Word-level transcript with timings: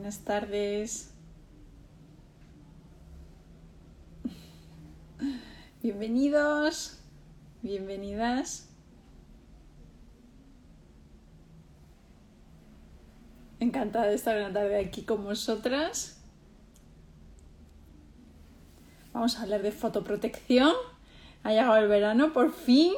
buenas 0.00 0.20
tardes. 0.20 1.12
Bienvenidos, 5.82 7.02
bienvenidas. 7.60 8.70
Encantada 13.58 14.06
de 14.06 14.14
estar 14.14 14.38
una 14.38 14.54
tarde 14.54 14.78
aquí 14.78 15.02
con 15.02 15.22
vosotras. 15.22 16.18
Vamos 19.12 19.36
a 19.36 19.42
hablar 19.42 19.60
de 19.60 19.70
fotoprotección. 19.70 20.72
Ha 21.42 21.50
llegado 21.50 21.76
el 21.76 21.88
verano 21.88 22.32
por 22.32 22.54
fin. 22.54 22.94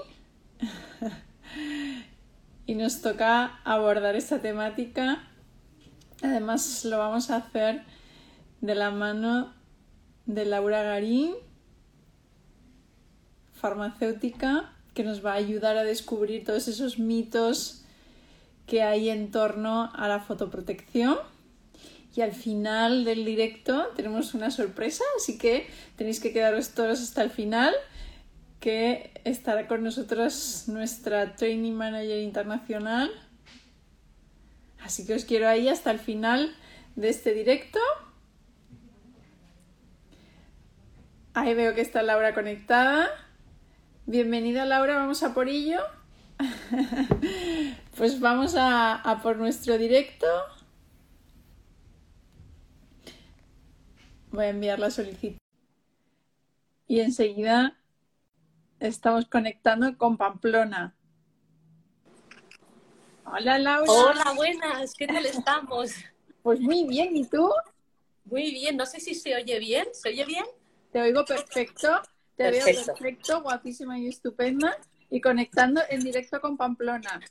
y 2.66 2.76
nos 2.76 3.02
toca 3.02 3.58
abordar 3.64 4.14
esta 4.14 4.40
temática. 4.40 5.31
Además 6.22 6.84
lo 6.84 6.98
vamos 6.98 7.30
a 7.30 7.36
hacer 7.36 7.82
de 8.60 8.74
la 8.74 8.90
mano 8.90 9.52
de 10.26 10.44
Laura 10.44 10.82
Garín, 10.82 11.34
farmacéutica, 13.52 14.72
que 14.94 15.02
nos 15.02 15.24
va 15.24 15.32
a 15.32 15.36
ayudar 15.36 15.76
a 15.76 15.84
descubrir 15.84 16.44
todos 16.44 16.68
esos 16.68 16.98
mitos 16.98 17.82
que 18.66 18.82
hay 18.82 19.08
en 19.08 19.30
torno 19.30 19.90
a 19.94 20.08
la 20.08 20.20
fotoprotección. 20.20 21.18
Y 22.14 22.20
al 22.20 22.32
final 22.32 23.04
del 23.04 23.24
directo 23.24 23.88
tenemos 23.96 24.34
una 24.34 24.50
sorpresa, 24.50 25.02
así 25.16 25.38
que 25.38 25.66
tenéis 25.96 26.20
que 26.20 26.32
quedaros 26.32 26.70
todos 26.70 27.00
hasta 27.00 27.22
el 27.22 27.30
final 27.30 27.74
que 28.60 29.10
estará 29.24 29.66
con 29.66 29.82
nosotros 29.82 30.64
nuestra 30.68 31.34
Training 31.34 31.72
Manager 31.72 32.20
Internacional. 32.20 33.10
Así 34.84 35.06
que 35.06 35.14
os 35.14 35.24
quiero 35.24 35.48
ahí 35.48 35.68
hasta 35.68 35.90
el 35.90 35.98
final 35.98 36.54
de 36.96 37.08
este 37.08 37.32
directo. 37.34 37.78
Ahí 41.34 41.54
veo 41.54 41.74
que 41.74 41.80
está 41.80 42.02
Laura 42.02 42.34
conectada. 42.34 43.08
Bienvenida 44.06 44.66
Laura, 44.66 44.96
vamos 44.96 45.22
a 45.22 45.32
por 45.32 45.48
ello. 45.48 45.80
pues 47.96 48.20
vamos 48.20 48.56
a, 48.56 48.96
a 48.96 49.22
por 49.22 49.36
nuestro 49.36 49.78
directo. 49.78 50.26
Voy 54.30 54.46
a 54.46 54.48
enviar 54.48 54.78
la 54.78 54.90
solicitud. 54.90 55.38
Y 56.88 57.00
enseguida 57.00 57.78
estamos 58.80 59.26
conectando 59.26 59.96
con 59.96 60.16
Pamplona. 60.16 60.94
Hola 63.34 63.58
Laura. 63.58 63.90
Hola, 63.90 64.32
buenas, 64.36 64.92
¿qué 64.92 65.06
tal 65.06 65.24
estamos? 65.24 65.92
Pues 66.42 66.60
muy 66.60 66.84
bien, 66.86 67.16
¿y 67.16 67.24
tú? 67.24 67.50
Muy 68.26 68.50
bien, 68.50 68.76
no 68.76 68.84
sé 68.84 69.00
si 69.00 69.14
se 69.14 69.34
oye 69.34 69.58
bien, 69.58 69.86
¿se 69.92 70.10
oye 70.10 70.26
bien? 70.26 70.44
Te 70.92 71.00
oigo 71.00 71.24
perfecto, 71.24 72.02
te 72.36 72.50
veo 72.50 72.62
perfecto, 72.62 73.40
guapísima 73.40 73.98
y 73.98 74.08
estupenda 74.08 74.76
y 75.08 75.22
conectando 75.22 75.80
en 75.88 76.04
directo 76.04 76.42
con 76.42 76.58
Pamplona. 76.58 77.22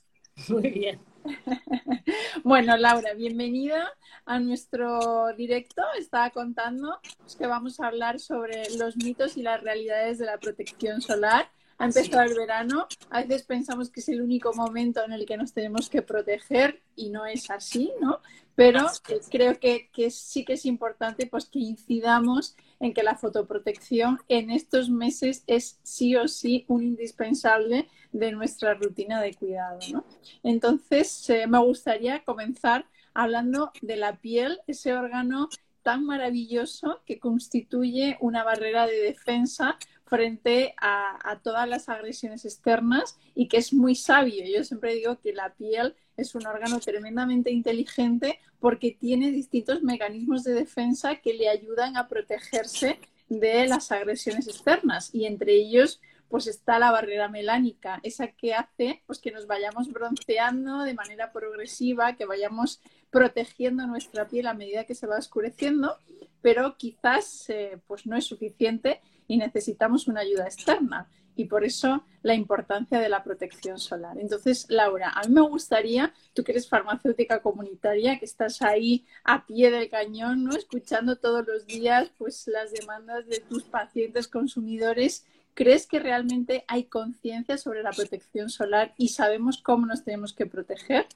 Muy 0.48 0.70
bien. 0.70 0.98
bueno, 2.42 2.76
Laura, 2.76 3.14
bienvenida 3.14 3.92
a 4.24 4.40
nuestro 4.40 5.32
directo. 5.36 5.84
Estaba 5.96 6.30
contando 6.30 6.98
que 7.38 7.46
vamos 7.46 7.78
a 7.78 7.86
hablar 7.86 8.18
sobre 8.18 8.68
los 8.76 8.96
mitos 8.96 9.36
y 9.36 9.42
las 9.42 9.62
realidades 9.62 10.18
de 10.18 10.26
la 10.26 10.38
protección 10.38 11.00
solar. 11.00 11.48
Ha 11.78 11.86
empezado 11.86 12.22
el 12.22 12.34
verano, 12.34 12.86
a 13.10 13.22
veces 13.22 13.42
pensamos 13.42 13.90
que 13.90 14.00
es 14.00 14.08
el 14.08 14.22
único 14.22 14.52
momento 14.54 15.04
en 15.04 15.12
el 15.12 15.26
que 15.26 15.36
nos 15.36 15.52
tenemos 15.52 15.88
que 15.88 16.02
proteger 16.02 16.80
y 16.94 17.10
no 17.10 17.26
es 17.26 17.50
así, 17.50 17.92
¿no? 18.00 18.20
Pero 18.54 18.86
creo 19.30 19.58
que, 19.58 19.88
que 19.92 20.10
sí 20.10 20.44
que 20.44 20.54
es 20.54 20.66
importante 20.66 21.26
pues, 21.26 21.46
que 21.46 21.58
incidamos 21.58 22.54
en 22.80 22.92
que 22.92 23.02
la 23.02 23.16
fotoprotección 23.16 24.20
en 24.28 24.50
estos 24.50 24.90
meses 24.90 25.42
es 25.46 25.78
sí 25.82 26.16
o 26.16 26.28
sí 26.28 26.64
un 26.68 26.82
indispensable 26.82 27.88
de 28.12 28.32
nuestra 28.32 28.74
rutina 28.74 29.20
de 29.22 29.34
cuidado. 29.34 29.78
¿no? 29.92 30.04
Entonces, 30.42 31.30
eh, 31.30 31.46
me 31.46 31.58
gustaría 31.58 32.22
comenzar 32.24 32.86
hablando 33.14 33.72
de 33.80 33.96
la 33.96 34.16
piel, 34.16 34.60
ese 34.66 34.94
órgano 34.94 35.48
tan 35.82 36.04
maravilloso 36.04 37.02
que 37.06 37.18
constituye 37.18 38.16
una 38.20 38.44
barrera 38.44 38.86
de 38.86 39.00
defensa 39.00 39.78
frente 40.12 40.74
a, 40.76 41.40
todas 41.42 41.66
las 41.66 41.88
agresiones 41.88 42.44
externas 42.44 43.18
y 43.34 43.48
que 43.48 43.56
es 43.56 43.72
muy 43.72 43.94
sabio. 43.94 44.44
Yo 44.44 44.62
siempre 44.62 44.94
digo 44.94 45.18
que 45.18 45.32
la 45.32 45.54
piel 45.54 45.94
es 46.18 46.34
un 46.34 46.46
órgano 46.46 46.80
tremendamente 46.80 47.50
inteligente 47.50 48.38
porque 48.60 48.90
tiene 48.90 49.30
distintos 49.30 49.82
mecanismos 49.82 50.44
de 50.44 50.52
defensa 50.52 51.16
que 51.16 51.32
le 51.32 51.48
ayudan 51.48 51.96
a 51.96 52.08
protegerse 52.08 52.98
de 53.30 53.66
las 53.66 53.90
agresiones 53.90 54.48
externas 54.48 55.14
y 55.14 55.24
entre 55.24 55.54
ellos 55.54 55.98
pues 56.28 56.46
está 56.46 56.78
la 56.78 56.90
barrera 56.90 57.28
melánica, 57.28 57.98
esa 58.02 58.28
que 58.28 58.52
hace 58.52 59.02
pues 59.06 59.18
que 59.18 59.30
nos 59.30 59.46
vayamos 59.46 59.90
bronceando 59.90 60.82
de 60.82 60.92
manera 60.92 61.32
progresiva, 61.32 62.16
que 62.16 62.26
vayamos 62.26 62.82
protegiendo 63.10 63.86
nuestra 63.86 64.28
piel 64.28 64.46
a 64.46 64.52
medida 64.52 64.84
que 64.84 64.94
se 64.94 65.06
va 65.06 65.16
oscureciendo, 65.16 65.96
pero 66.42 66.76
quizás 66.76 67.48
eh, 67.48 67.78
pues 67.86 68.04
no 68.04 68.14
es 68.14 68.26
suficiente 68.26 69.00
y 69.32 69.38
necesitamos 69.38 70.08
una 70.08 70.20
ayuda 70.20 70.44
externa 70.44 71.08
y 71.36 71.46
por 71.46 71.64
eso 71.64 72.04
la 72.22 72.34
importancia 72.34 73.00
de 73.00 73.08
la 73.08 73.24
protección 73.24 73.78
solar. 73.78 74.18
Entonces, 74.18 74.66
Laura, 74.68 75.08
a 75.08 75.26
mí 75.26 75.32
me 75.32 75.40
gustaría, 75.40 76.12
tú 76.34 76.44
que 76.44 76.52
eres 76.52 76.68
farmacéutica 76.68 77.40
comunitaria, 77.40 78.18
que 78.18 78.26
estás 78.26 78.60
ahí 78.60 79.06
a 79.24 79.46
pie 79.46 79.70
del 79.70 79.88
cañón, 79.88 80.44
¿no? 80.44 80.54
escuchando 80.54 81.16
todos 81.16 81.46
los 81.46 81.66
días 81.66 82.10
pues 82.18 82.46
las 82.46 82.72
demandas 82.72 83.26
de 83.26 83.40
tus 83.40 83.62
pacientes 83.62 84.28
consumidores, 84.28 85.24
¿crees 85.54 85.86
que 85.86 85.98
realmente 85.98 86.66
hay 86.68 86.84
conciencia 86.84 87.56
sobre 87.56 87.82
la 87.82 87.92
protección 87.92 88.50
solar 88.50 88.92
y 88.98 89.08
sabemos 89.08 89.62
cómo 89.62 89.86
nos 89.86 90.04
tenemos 90.04 90.34
que 90.34 90.44
proteger? 90.44 91.06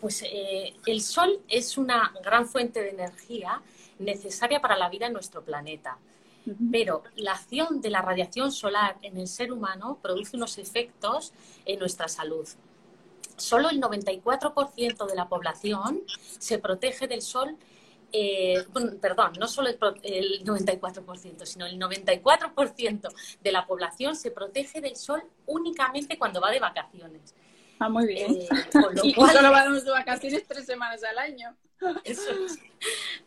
Pues 0.00 0.22
eh, 0.22 0.76
el 0.86 1.00
sol 1.00 1.40
es 1.48 1.76
una 1.76 2.12
gran 2.22 2.46
fuente 2.46 2.80
de 2.80 2.90
energía 2.90 3.60
necesaria 3.98 4.60
para 4.60 4.78
la 4.78 4.88
vida 4.88 5.08
en 5.08 5.12
nuestro 5.12 5.44
planeta 5.44 5.98
pero 6.70 7.02
la 7.16 7.32
acción 7.32 7.80
de 7.80 7.90
la 7.90 8.02
radiación 8.02 8.52
solar 8.52 8.96
en 9.02 9.16
el 9.16 9.28
ser 9.28 9.52
humano 9.52 9.98
produce 10.02 10.36
unos 10.36 10.58
efectos 10.58 11.32
en 11.64 11.78
nuestra 11.78 12.08
salud. 12.08 12.46
Solo 13.36 13.70
el 13.70 13.80
94% 13.80 15.06
de 15.06 15.14
la 15.14 15.28
población 15.28 16.02
se 16.38 16.58
protege 16.58 17.06
del 17.06 17.22
sol 17.22 17.56
eh, 18.12 18.64
perdón, 19.00 19.32
no 19.38 19.46
solo 19.46 19.68
el, 19.68 19.78
94%, 19.78 21.44
sino 21.44 21.66
el 21.66 21.78
94% 21.78 23.12
de 23.42 23.52
la 23.52 23.66
población 23.66 24.16
se 24.16 24.30
protege 24.30 24.80
del 24.80 24.96
sol 24.96 25.22
únicamente 25.46 26.16
cuando 26.18 26.40
va 26.40 26.50
de 26.50 26.58
vacaciones. 26.58 27.34
Ah, 27.78 27.88
muy 27.88 28.06
bien. 28.06 28.34
Eh, 28.34 28.48
y 29.02 29.12
solo 29.14 29.50
vamos 29.50 29.84
de 29.84 29.90
vacaciones 29.90 30.44
tres 30.46 30.64
semanas 30.64 31.02
al 31.04 31.18
año. 31.18 31.54
Eso 32.04 32.32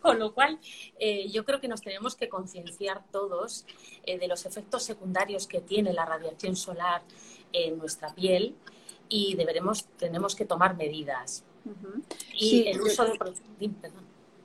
Con 0.01 0.19
lo 0.19 0.33
cual, 0.33 0.59
eh, 0.99 1.29
yo 1.29 1.45
creo 1.45 1.59
que 1.61 1.67
nos 1.67 1.81
tenemos 1.81 2.15
que 2.15 2.29
concienciar 2.29 3.03
todos 3.11 3.65
eh, 4.03 4.17
de 4.17 4.27
los 4.27 4.45
efectos 4.45 4.83
secundarios 4.83 5.47
que 5.47 5.61
tiene 5.61 5.93
la 5.93 6.05
radiación 6.05 6.55
solar 6.55 7.03
en 7.53 7.77
nuestra 7.77 8.13
piel 8.13 8.55
y 9.09 9.35
deberemos, 9.35 9.85
tenemos 9.97 10.35
que 10.35 10.45
tomar 10.45 10.75
medidas. 10.75 11.43
Y 12.33 12.49
sí, 12.49 12.67
el 12.67 12.81
uso 12.81 13.05
de... 13.05 13.19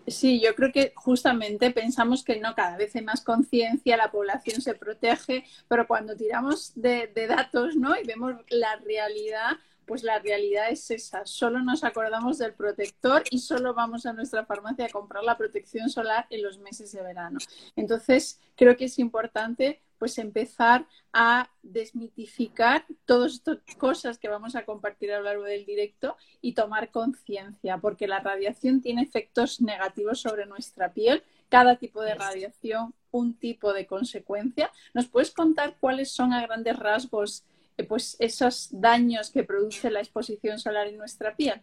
Sí, 0.09 0.41
yo 0.41 0.55
creo 0.55 0.71
que 0.71 0.93
justamente 0.95 1.73
pensamos 1.73 2.23
que 2.23 2.39
no, 2.39 2.55
cada 2.55 2.77
vez 2.77 2.95
hay 2.95 3.03
más 3.03 3.23
conciencia, 3.23 3.97
la 3.97 4.13
población 4.13 4.61
se 4.61 4.75
protege, 4.75 5.45
pero 5.67 5.89
cuando 5.89 6.15
tiramos 6.15 6.73
de, 6.77 7.09
de 7.09 7.27
datos 7.27 7.75
¿no? 7.75 7.99
y 7.99 8.05
vemos 8.05 8.35
la 8.51 8.77
realidad, 8.77 9.57
pues 9.87 10.03
la 10.03 10.19
realidad 10.19 10.71
es 10.71 10.91
esa. 10.91 11.25
Solo 11.25 11.63
nos 11.63 11.85
acordamos 11.85 12.39
del 12.39 12.55
protector 12.55 13.23
y 13.31 13.39
solo 13.39 13.73
vamos 13.73 14.05
a 14.05 14.13
nuestra 14.13 14.45
farmacia 14.45 14.87
a 14.87 14.91
comprar 14.91 15.23
la 15.25 15.39
protección 15.39 15.89
solar 15.89 16.27
en 16.31 16.43
los 16.43 16.59
meses 16.59 16.93
de 16.93 17.03
verano. 17.03 17.39
Entonces, 17.77 18.41
creo 18.57 18.77
que 18.77 18.87
es 18.87 18.99
importante 18.99 19.81
pues 19.99 20.19
empezar 20.19 20.87
a 21.13 21.51
desmitificar 21.63 22.85
todas 23.07 23.35
estas 23.35 23.59
cosas 23.79 24.19
que 24.19 24.29
vamos 24.29 24.55
a 24.55 24.65
compartir 24.65 25.13
a 25.13 25.19
lo 25.19 25.25
largo 25.25 25.45
del 25.45 25.65
directo 25.65 26.17
y 26.43 26.53
tomar 26.53 26.91
conciencia, 26.91 27.79
porque 27.79 28.07
la 28.07 28.21
radiación 28.21 28.83
tiene 28.83 29.03
efectos 29.03 29.61
negativos 29.61 30.21
sobre 30.21 30.47
nuestra 30.47 30.93
piel. 30.93 31.23
Cada 31.49 31.77
tipo 31.77 32.03
de 32.03 32.15
radiación, 32.15 32.93
un 33.11 33.35
tipo 33.35 33.73
de 33.73 33.87
consecuencia. 33.87 34.71
¿Nos 34.93 35.07
puedes 35.07 35.31
contar 35.31 35.77
cuáles 35.79 36.11
son 36.11 36.33
a 36.33 36.43
grandes 36.43 36.77
rasgos 36.79 37.45
pues 37.85 38.17
esos 38.19 38.69
daños 38.71 39.31
que 39.31 39.45
produce 39.45 39.91
la 39.91 40.01
exposición 40.01 40.59
solar 40.59 40.87
en 40.87 40.97
nuestra 40.97 41.35
piel? 41.35 41.61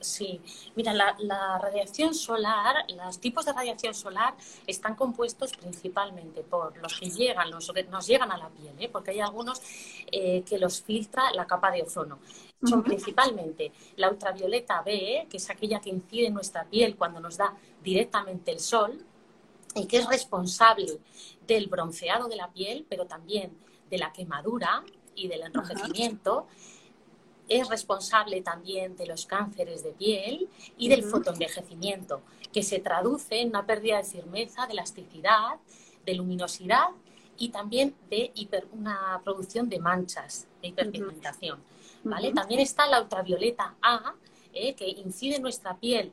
Sí, 0.00 0.40
mira, 0.74 0.92
la, 0.92 1.58
radiación 1.58 2.14
solar, 2.14 2.84
los 2.94 3.18
tipos 3.18 3.46
de 3.46 3.52
radiación 3.52 3.94
solar 3.94 4.34
están 4.66 4.96
compuestos 4.96 5.52
principalmente 5.56 6.42
por 6.42 6.76
los 6.78 6.98
que 6.98 7.08
llegan, 7.08 7.50
nos 7.50 8.06
llegan 8.06 8.30
a 8.30 8.36
la 8.36 8.48
piel, 8.50 8.74
¿eh? 8.78 8.88
porque 8.90 9.12
hay 9.12 9.20
algunos 9.20 9.62
eh, 10.12 10.42
que 10.46 10.58
los 10.58 10.82
filtra 10.82 11.32
la 11.32 11.46
capa 11.46 11.70
de 11.70 11.82
ozono. 11.82 12.18
son 12.62 12.82
principalmente 12.82 13.72
la 13.96 14.10
ultravioleta 14.10 14.82
B, 14.82 15.26
que 15.30 15.36
es 15.38 15.50
aquella 15.50 15.80
que 15.80 15.90
incide 15.90 16.26
en 16.26 16.34
nuestra 16.34 16.64
piel 16.64 16.96
cuando 16.96 17.20
nos 17.20 17.36
da 17.38 17.54
directamente 17.82 18.50
el 18.50 18.60
sol 18.60 19.02
y 19.74 19.86
que 19.86 19.98
es 19.98 20.06
responsable 20.06 21.00
del 21.46 21.68
bronceado 21.68 22.28
de 22.28 22.36
la 22.36 22.52
piel, 22.52 22.86
pero 22.88 23.06
también 23.06 23.56
de 23.90 23.98
la 23.98 24.12
quemadura 24.12 24.84
y 25.14 25.28
del 25.28 25.42
enrojecimiento. 25.42 26.46
Es 27.48 27.68
responsable 27.68 28.40
también 28.40 28.96
de 28.96 29.06
los 29.06 29.26
cánceres 29.26 29.82
de 29.82 29.92
piel 29.92 30.48
y 30.78 30.88
del 30.88 31.02
fotoenvejecimiento, 31.02 32.22
que 32.52 32.62
se 32.62 32.78
traduce 32.78 33.40
en 33.40 33.50
una 33.50 33.66
pérdida 33.66 33.98
de 33.98 34.04
firmeza, 34.04 34.66
de 34.66 34.72
elasticidad, 34.72 35.56
de 36.06 36.14
luminosidad 36.14 36.88
y 37.36 37.48
también 37.50 37.94
de 38.08 38.32
una 38.72 39.20
producción 39.24 39.68
de 39.68 39.78
manchas, 39.78 40.46
de 40.62 40.68
hiperpigmentación. 40.68 41.60
¿vale? 42.04 42.32
También 42.32 42.60
está 42.60 42.86
la 42.86 43.02
ultravioleta 43.02 43.74
A, 43.82 44.14
eh, 44.52 44.74
que 44.74 44.88
incide 44.88 45.36
en 45.36 45.42
nuestra 45.42 45.76
piel 45.76 46.12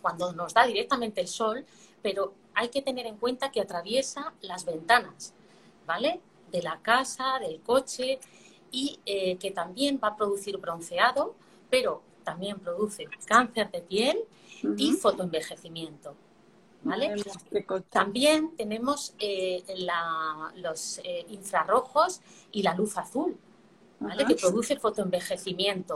cuando 0.00 0.32
nos 0.32 0.54
da 0.54 0.66
directamente 0.66 1.20
el 1.20 1.28
sol, 1.28 1.66
pero 2.00 2.32
hay 2.54 2.68
que 2.68 2.80
tener 2.80 3.06
en 3.06 3.16
cuenta 3.16 3.50
que 3.50 3.60
atraviesa 3.60 4.32
las 4.40 4.64
ventanas, 4.64 5.34
¿vale? 5.84 6.20
De 6.56 6.62
la 6.62 6.80
casa, 6.80 7.38
del 7.38 7.60
coche 7.60 8.18
y 8.70 8.98
eh, 9.04 9.36
que 9.36 9.50
también 9.50 10.00
va 10.02 10.08
a 10.08 10.16
producir 10.16 10.56
bronceado, 10.58 11.34
pero 11.68 12.02
también 12.24 12.58
produce 12.58 13.06
cáncer 13.26 13.70
de 13.70 13.80
piel 13.80 14.18
y 14.76 14.92
fotoenvejecimiento. 14.92 16.14
¿Vale? 16.82 17.14
También 17.90 18.54
tenemos 18.56 19.14
eh, 19.18 19.64
los 20.56 21.00
infrarrojos 21.28 22.20
y 22.52 22.62
la 22.62 22.74
luz 22.74 22.96
azul, 22.96 23.36
que 24.26 24.34
produce 24.36 24.76
fotoenvejecimiento 24.76 25.94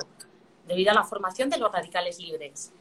debido 0.67 0.91
a 0.93 0.95
la 0.95 1.05
formación 1.05 1.49
de 1.51 1.59
los 1.59 1.71
radicales 1.73 2.19
libres. 2.19 2.73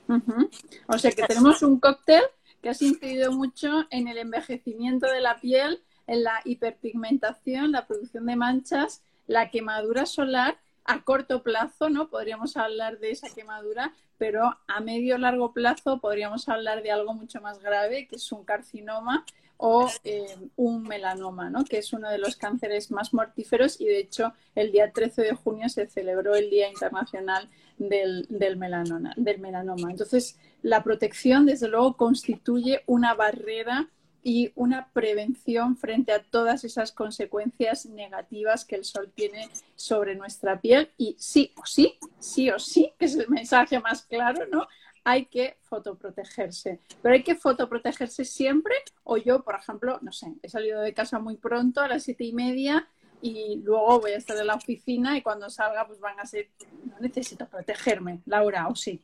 O 0.87 0.97
sea 0.97 1.11
que 1.11 1.23
tenemos 1.23 1.61
un 1.61 1.79
cóctel 1.79 2.23
que 2.61 2.69
ha 2.69 2.71
incidido 2.79 3.31
mucho 3.31 3.85
en 3.89 4.07
el 4.07 4.17
envejecimiento 4.17 5.07
de 5.07 5.21
la 5.21 5.39
piel, 5.39 5.81
en 6.09 6.23
la 6.23 6.41
hiperpigmentación, 6.43 7.71
la 7.71 7.85
producción 7.85 8.25
de 8.25 8.35
manchas, 8.35 9.01
la 9.27 9.49
quemadura 9.49 10.05
solar 10.05 10.57
a 10.85 11.03
corto 11.03 11.43
plazo, 11.43 11.89
¿no? 11.89 12.09
Podríamos 12.09 12.57
hablar 12.57 12.99
de 12.99 13.11
esa 13.11 13.29
quemadura, 13.29 13.93
pero 14.17 14.57
a 14.67 14.79
medio 14.79 15.17
largo 15.17 15.53
plazo 15.53 15.99
podríamos 15.99 16.49
hablar 16.49 16.81
de 16.81 16.91
algo 16.91 17.13
mucho 17.13 17.39
más 17.41 17.59
grave, 17.59 18.07
que 18.07 18.15
es 18.15 18.31
un 18.31 18.43
carcinoma 18.43 19.23
o 19.61 19.89
eh, 20.05 20.35
un 20.55 20.83
melanoma, 20.83 21.49
¿no? 21.49 21.65
que 21.65 21.79
es 21.79 21.91
uno 21.91 22.09
de 22.09 22.17
los 22.17 22.37
cánceres 22.37 22.91
más 22.91 23.13
mortíferos 23.13 23.79
y 23.81 23.85
de 23.85 23.99
hecho 23.99 24.33
el 24.55 24.71
día 24.71 24.91
13 24.91 25.21
de 25.21 25.33
junio 25.33 25.67
se 25.67 25.85
celebró 25.85 26.33
el 26.33 26.49
Día 26.49 26.69
Internacional 26.69 27.49
del, 27.77 28.25
melanoma. 28.57 29.91
Entonces, 29.91 30.37
la 30.61 30.81
protección, 30.81 31.45
desde 31.45 31.67
luego, 31.67 31.97
constituye 31.97 32.83
una 32.85 33.13
barrera 33.15 33.89
y 34.23 34.51
una 34.55 34.89
prevención 34.91 35.77
frente 35.77 36.11
a 36.11 36.23
todas 36.23 36.63
esas 36.63 36.91
consecuencias 36.91 37.85
negativas 37.85 38.65
que 38.65 38.75
el 38.75 38.83
sol 38.83 39.11
tiene 39.15 39.49
sobre 39.75 40.15
nuestra 40.15 40.59
piel 40.59 40.91
y 40.97 41.15
sí 41.17 41.53
o 41.55 41.65
sí, 41.65 41.97
sí 42.19 42.49
o 42.49 42.59
sí, 42.59 42.93
que 42.99 43.05
es 43.05 43.15
el 43.15 43.29
mensaje 43.29 43.79
más 43.79 44.03
claro, 44.03 44.45
¿no? 44.51 44.67
hay 45.03 45.25
que 45.25 45.57
fotoprotegerse. 45.61 46.79
Pero 47.01 47.15
hay 47.15 47.23
que 47.23 47.35
fotoprotegerse 47.35 48.25
siempre. 48.25 48.75
O 49.03 49.17
yo, 49.17 49.43
por 49.43 49.55
ejemplo, 49.55 49.97
no 50.01 50.11
sé, 50.11 50.33
he 50.43 50.49
salido 50.49 50.81
de 50.81 50.93
casa 50.93 51.19
muy 51.19 51.35
pronto 51.35 51.81
a 51.81 51.87
las 51.87 52.03
siete 52.03 52.25
y 52.25 52.33
media 52.33 52.87
y 53.21 53.61
luego 53.63 53.99
voy 53.99 54.11
a 54.11 54.17
estar 54.17 54.37
en 54.37 54.47
la 54.47 54.55
oficina 54.55 55.17
y 55.17 55.21
cuando 55.21 55.49
salga 55.49 55.85
pues 55.87 55.99
van 55.99 56.19
a 56.19 56.25
ser, 56.25 56.49
no 56.85 56.99
necesito 56.99 57.47
protegerme, 57.47 58.21
Laura, 58.25 58.67
¿o 58.67 58.75
sí? 58.75 59.01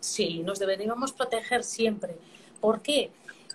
Sí, 0.00 0.40
nos 0.40 0.58
deberíamos 0.58 1.12
proteger 1.12 1.62
siempre. 1.62 2.16
¿Por 2.60 2.82
qué? 2.82 3.12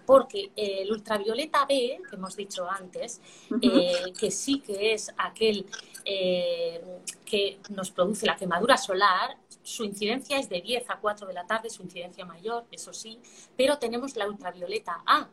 Porque 0.09 0.49
el 0.55 0.91
ultravioleta 0.91 1.67
B, 1.67 2.01
que 2.09 2.15
hemos 2.15 2.35
dicho 2.35 2.67
antes, 2.67 3.21
eh, 3.61 4.11
que 4.19 4.31
sí 4.31 4.59
que 4.59 4.93
es 4.95 5.13
aquel 5.15 5.67
eh, 6.03 6.81
que 7.23 7.59
nos 7.69 7.91
produce 7.91 8.25
la 8.25 8.35
quemadura 8.35 8.75
solar, 8.75 9.37
su 9.61 9.83
incidencia 9.83 10.39
es 10.39 10.49
de 10.49 10.61
10 10.61 10.89
a 10.89 10.95
4 10.95 11.27
de 11.27 11.33
la 11.35 11.45
tarde, 11.45 11.69
su 11.69 11.83
incidencia 11.83 12.25
mayor, 12.25 12.65
eso 12.71 12.91
sí, 12.91 13.19
pero 13.55 13.77
tenemos 13.77 14.15
la 14.15 14.27
ultravioleta 14.27 15.03
A, 15.05 15.29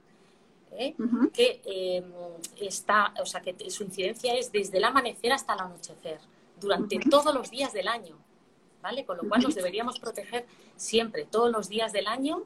¿eh? 0.72 0.94
que 1.32 1.62
eh, 1.64 2.04
está, 2.60 3.14
o 3.18 3.24
sea, 3.24 3.40
que 3.40 3.70
su 3.70 3.82
incidencia 3.82 4.34
es 4.34 4.52
desde 4.52 4.76
el 4.76 4.84
amanecer 4.84 5.32
hasta 5.32 5.54
el 5.54 5.60
anochecer, 5.60 6.20
durante 6.60 6.98
todos 6.98 7.34
los 7.34 7.50
días 7.50 7.72
del 7.72 7.88
año, 7.88 8.18
¿vale? 8.82 9.06
Con 9.06 9.16
lo 9.16 9.26
cual 9.26 9.40
nos 9.40 9.54
deberíamos 9.54 9.98
proteger 9.98 10.44
siempre, 10.76 11.24
todos 11.24 11.50
los 11.50 11.70
días 11.70 11.94
del 11.94 12.08
año 12.08 12.44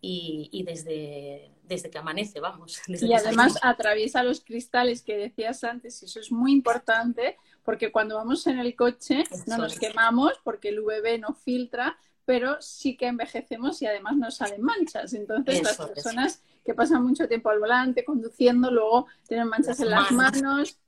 y, 0.00 0.62
desde, 0.64 1.50
desde 1.64 1.90
que 1.90 1.98
amanece, 1.98 2.40
vamos. 2.40 2.80
y 2.88 3.12
además 3.12 3.58
atraviesa 3.62 4.22
los 4.22 4.40
cristales 4.40 5.02
que 5.02 5.16
decías 5.16 5.64
antes, 5.64 6.02
y 6.02 6.06
eso 6.06 6.20
es 6.20 6.32
muy 6.32 6.52
importante 6.52 7.36
porque 7.62 7.92
cuando 7.92 8.16
vamos 8.16 8.46
en 8.46 8.58
el 8.58 8.74
coche 8.74 9.24
no 9.46 9.58
nos 9.58 9.78
quemamos 9.78 10.32
porque 10.42 10.70
el 10.70 10.80
UVB 10.80 11.20
no 11.20 11.34
filtra, 11.34 11.98
pero 12.24 12.60
sí 12.60 12.96
que 12.96 13.06
envejecemos 13.06 13.82
y 13.82 13.86
además 13.86 14.16
nos 14.16 14.36
salen 14.36 14.62
manchas. 14.62 15.12
Entonces 15.14 15.62
las 15.62 15.76
personas 15.76 16.42
que 16.64 16.74
pasan 16.74 17.04
mucho 17.04 17.28
tiempo 17.28 17.50
al 17.50 17.60
volante 17.60 18.04
conduciendo 18.04 18.70
luego 18.70 19.06
tienen 19.26 19.48
manchas 19.48 19.80
en 19.80 19.90
las 19.90 20.10
manos, 20.12 20.78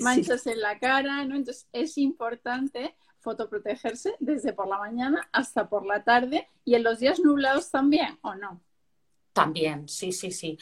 manchas 0.00 0.46
en 0.46 0.60
la 0.60 0.78
cara, 0.78 1.24
¿no? 1.24 1.36
Entonces 1.36 1.68
es 1.72 1.98
importante 1.98 2.94
fotoprotegerse 3.26 4.14
desde 4.20 4.52
por 4.52 4.68
la 4.68 4.78
mañana 4.78 5.28
hasta 5.32 5.68
por 5.68 5.84
la 5.84 6.04
tarde 6.04 6.48
y 6.64 6.76
en 6.76 6.84
los 6.84 7.00
días 7.00 7.18
nublados 7.18 7.72
también, 7.72 8.16
¿o 8.22 8.36
no? 8.36 8.60
También, 9.32 9.88
sí, 9.88 10.12
sí, 10.12 10.30
sí. 10.30 10.56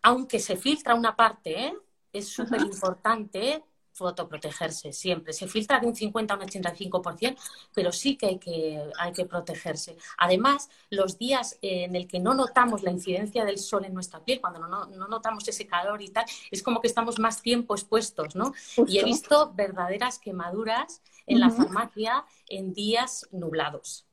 Aunque 0.00 0.38
se 0.38 0.56
filtra 0.56 0.94
una 0.94 1.16
parte, 1.16 1.50
¿eh? 1.66 1.74
es 2.12 2.28
súper 2.28 2.60
importante 2.60 3.64
fotoprotegerse 3.90 4.92
siempre. 4.92 5.32
Se 5.32 5.48
filtra 5.48 5.80
de 5.80 5.88
un 5.88 5.96
50 5.96 6.34
a 6.34 6.36
un 6.36 6.42
85%, 6.44 7.36
pero 7.74 7.90
sí 7.90 8.16
que 8.16 8.26
hay 8.26 8.38
que, 8.38 8.90
hay 8.96 9.12
que 9.12 9.24
protegerse. 9.24 9.96
Además, 10.18 10.68
los 10.90 11.18
días 11.18 11.58
en 11.62 11.96
el 11.96 12.06
que 12.06 12.20
no 12.20 12.32
notamos 12.34 12.84
la 12.84 12.92
incidencia 12.92 13.44
del 13.44 13.58
sol 13.58 13.84
en 13.84 13.94
nuestra 13.94 14.24
piel, 14.24 14.40
cuando 14.40 14.60
no, 14.60 14.86
notamos 14.86 15.48
ese 15.48 15.66
calor 15.66 16.00
y 16.00 16.10
tal, 16.10 16.26
es 16.52 16.62
como 16.62 16.80
que 16.80 16.86
estamos 16.86 17.18
más 17.18 17.42
tiempo 17.42 17.74
expuestos, 17.74 18.36
¿no? 18.36 18.52
Y 18.86 18.98
he 18.98 19.04
visto 19.04 19.52
verdaderas 19.54 20.20
quemaduras 20.20 21.02
en 21.26 21.40
la 21.40 21.50
farmacia 21.50 22.24
en 22.48 22.72
días 22.72 23.28
nublados 23.32 24.06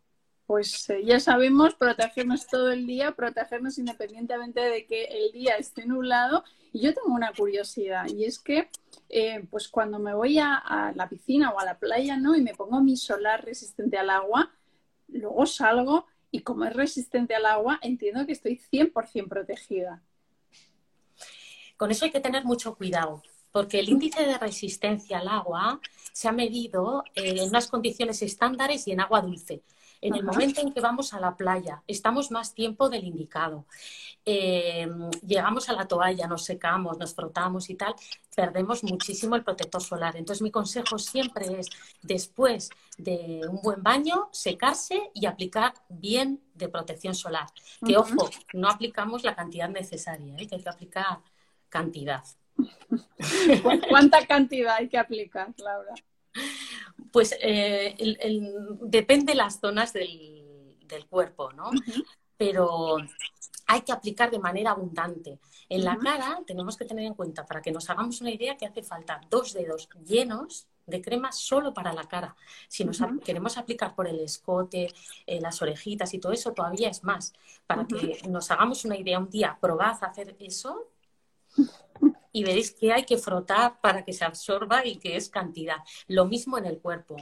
pues 0.52 0.90
eh, 0.90 1.06
ya 1.06 1.18
sabemos 1.22 1.76
protegernos 1.76 2.46
todo 2.46 2.74
el 2.74 2.86
día, 2.86 3.14
protegernos 3.14 3.78
independientemente 3.78 4.60
de 4.60 4.86
que 4.86 5.06
el 5.06 5.32
día 5.32 5.56
esté 5.56 5.86
nublado. 5.86 6.44
Y 6.74 6.82
yo 6.82 6.94
tengo 6.94 7.16
una 7.16 7.32
curiosidad 7.32 8.06
y 8.10 8.26
es 8.26 8.38
que 8.38 8.70
eh, 9.08 9.48
pues 9.50 9.70
cuando 9.70 9.98
me 9.98 10.14
voy 10.14 10.40
a, 10.40 10.92
la 10.94 11.08
piscina 11.08 11.52
o 11.52 11.60
a 11.62 11.64
la 11.64 11.80
playa, 11.80 12.18
¿no? 12.18 12.36
Y 12.36 12.42
me 12.42 12.54
pongo 12.54 12.82
mi 12.82 12.98
solar 12.98 13.46
resistente 13.46 13.98
al 13.98 14.10
agua, 14.10 14.52
luego 15.08 15.46
salgo 15.46 16.06
y 16.32 16.42
como 16.42 16.66
es 16.66 16.74
resistente 16.74 17.34
al 17.34 17.46
agua, 17.46 17.80
entiendo 17.82 18.26
que 18.26 18.34
estoy 18.34 18.58
100% 18.58 19.30
protegida. 19.30 20.04
Con 21.78 21.92
eso 21.92 22.04
hay 22.04 22.12
que 22.12 22.20
tener 22.20 22.44
mucho 22.44 22.76
cuidado, 22.76 23.24
porque 23.52 23.80
el 23.80 23.90
índice 23.90 24.26
de 24.26 24.38
resistencia 24.38 25.20
al 25.20 25.28
agua 25.28 25.80
se 26.14 26.28
ha 26.28 26.32
medido 26.32 27.04
en 27.16 27.40
unas 27.48 27.68
condiciones 27.68 28.22
estándares 28.22 28.88
y 28.88 28.92
en 28.92 29.02
agua 29.02 29.22
dulce. 29.22 29.64
En 30.02 30.16
el 30.16 30.24
momento 30.24 30.62
en 30.62 30.74
que 30.74 30.82
vamos 30.82 31.14
a 31.14 31.20
la 31.20 31.38
playa, 31.38 31.84
estamos 31.86 32.32
más 32.32 32.56
tiempo 32.56 32.90
del 32.90 33.04
indicado. 33.04 33.68
Eh, 34.26 34.88
llegamos 35.26 35.70
a 35.70 35.74
la 35.74 35.88
toalla, 35.88 36.26
nos 36.26 36.44
secamos, 36.44 36.98
nos 36.98 37.14
frotamos 37.14 37.70
y 37.70 37.76
tal, 37.76 37.94
perdemos 38.36 38.84
muchísimo 38.84 39.36
el 39.36 39.44
protector 39.44 39.82
solar. 39.82 40.16
Entonces, 40.18 40.42
mi 40.42 40.50
consejo 40.50 40.98
siempre 40.98 41.60
es, 41.60 41.68
después 42.02 42.72
de 42.98 43.42
un 43.48 43.62
buen 43.62 43.84
baño, 43.84 44.30
secarse 44.32 45.12
y 45.14 45.28
aplicar 45.28 45.76
bien 45.88 46.42
de 46.56 46.68
protección 46.68 47.14
solar. 47.14 47.48
Que, 47.86 47.96
ojo, 47.96 48.28
no 48.54 48.70
aplicamos 48.70 49.24
la 49.24 49.36
cantidad 49.36 49.70
necesaria, 49.70 50.36
¿eh? 50.36 50.48
que 50.48 50.56
hay 50.56 50.64
que 50.64 50.70
aplicar 50.70 51.20
cantidad. 51.70 52.24
¿Cuánta 53.90 54.26
cantidad 54.26 54.76
hay 54.76 54.88
que 54.88 54.98
aplicar, 54.98 55.54
Laura? 55.58 55.94
Pues 57.12 57.36
eh, 57.42 57.96
depende 58.82 59.36
las 59.36 59.60
zonas 59.60 59.94
del, 59.94 60.40
cuerpo, 61.10 61.52
¿no? 61.54 61.72
Pero 62.38 62.98
hay 63.68 63.82
que 63.82 63.92
aplicar 63.92 64.30
de 64.30 64.40
manera 64.40 64.72
abundante. 64.72 65.40
En 65.70 65.86
la 65.86 65.98
cara 65.98 66.42
tenemos 66.46 66.76
que 66.76 66.84
tener 66.86 67.06
en 67.06 67.14
cuenta, 67.14 67.46
para 67.46 67.62
que 67.62 67.72
nos 67.72 67.90
hagamos 67.90 68.20
una 68.20 68.32
idea, 68.32 68.58
que 68.58 68.66
hace 68.66 68.84
falta 68.84 69.22
dos 69.30 69.54
dedos 69.54 69.88
llenos 70.06 70.68
de 70.86 71.02
crema 71.02 71.32
solo 71.32 71.74
para 71.74 71.94
la 71.94 72.04
cara. 72.04 72.36
Si 72.68 72.84
nos 72.84 73.00
queremos 73.24 73.58
aplicar 73.58 73.96
por 73.96 74.08
el 74.08 74.20
escote, 74.20 74.94
eh, 75.26 75.40
las 75.40 75.62
orejitas 75.62 76.14
y 76.14 76.20
todo 76.20 76.34
eso, 76.34 76.52
todavía 76.52 76.90
es 76.90 77.04
más. 77.04 77.34
Para 77.66 77.86
que 77.86 78.20
nos 78.28 78.52
hagamos 78.52 78.84
una 78.84 78.98
idea 78.98 79.20
un 79.20 79.30
día, 79.30 79.58
probad 79.62 80.04
a 80.04 80.08
hacer 80.08 80.36
eso 80.40 80.90
y 82.32 82.44
veréis 82.44 82.72
que 82.72 82.94
hay 82.94 83.04
que 83.04 83.18
frotar 83.18 83.80
para 83.82 84.04
que 84.04 84.14
se 84.14 84.26
absorba 84.26 84.86
y 84.86 84.98
que 84.98 85.16
es 85.16 85.30
cantidad. 85.30 85.78
Lo 86.08 86.26
mismo 86.26 86.58
en 86.58 86.66
el 86.66 86.80
cuerpo. 86.80 87.18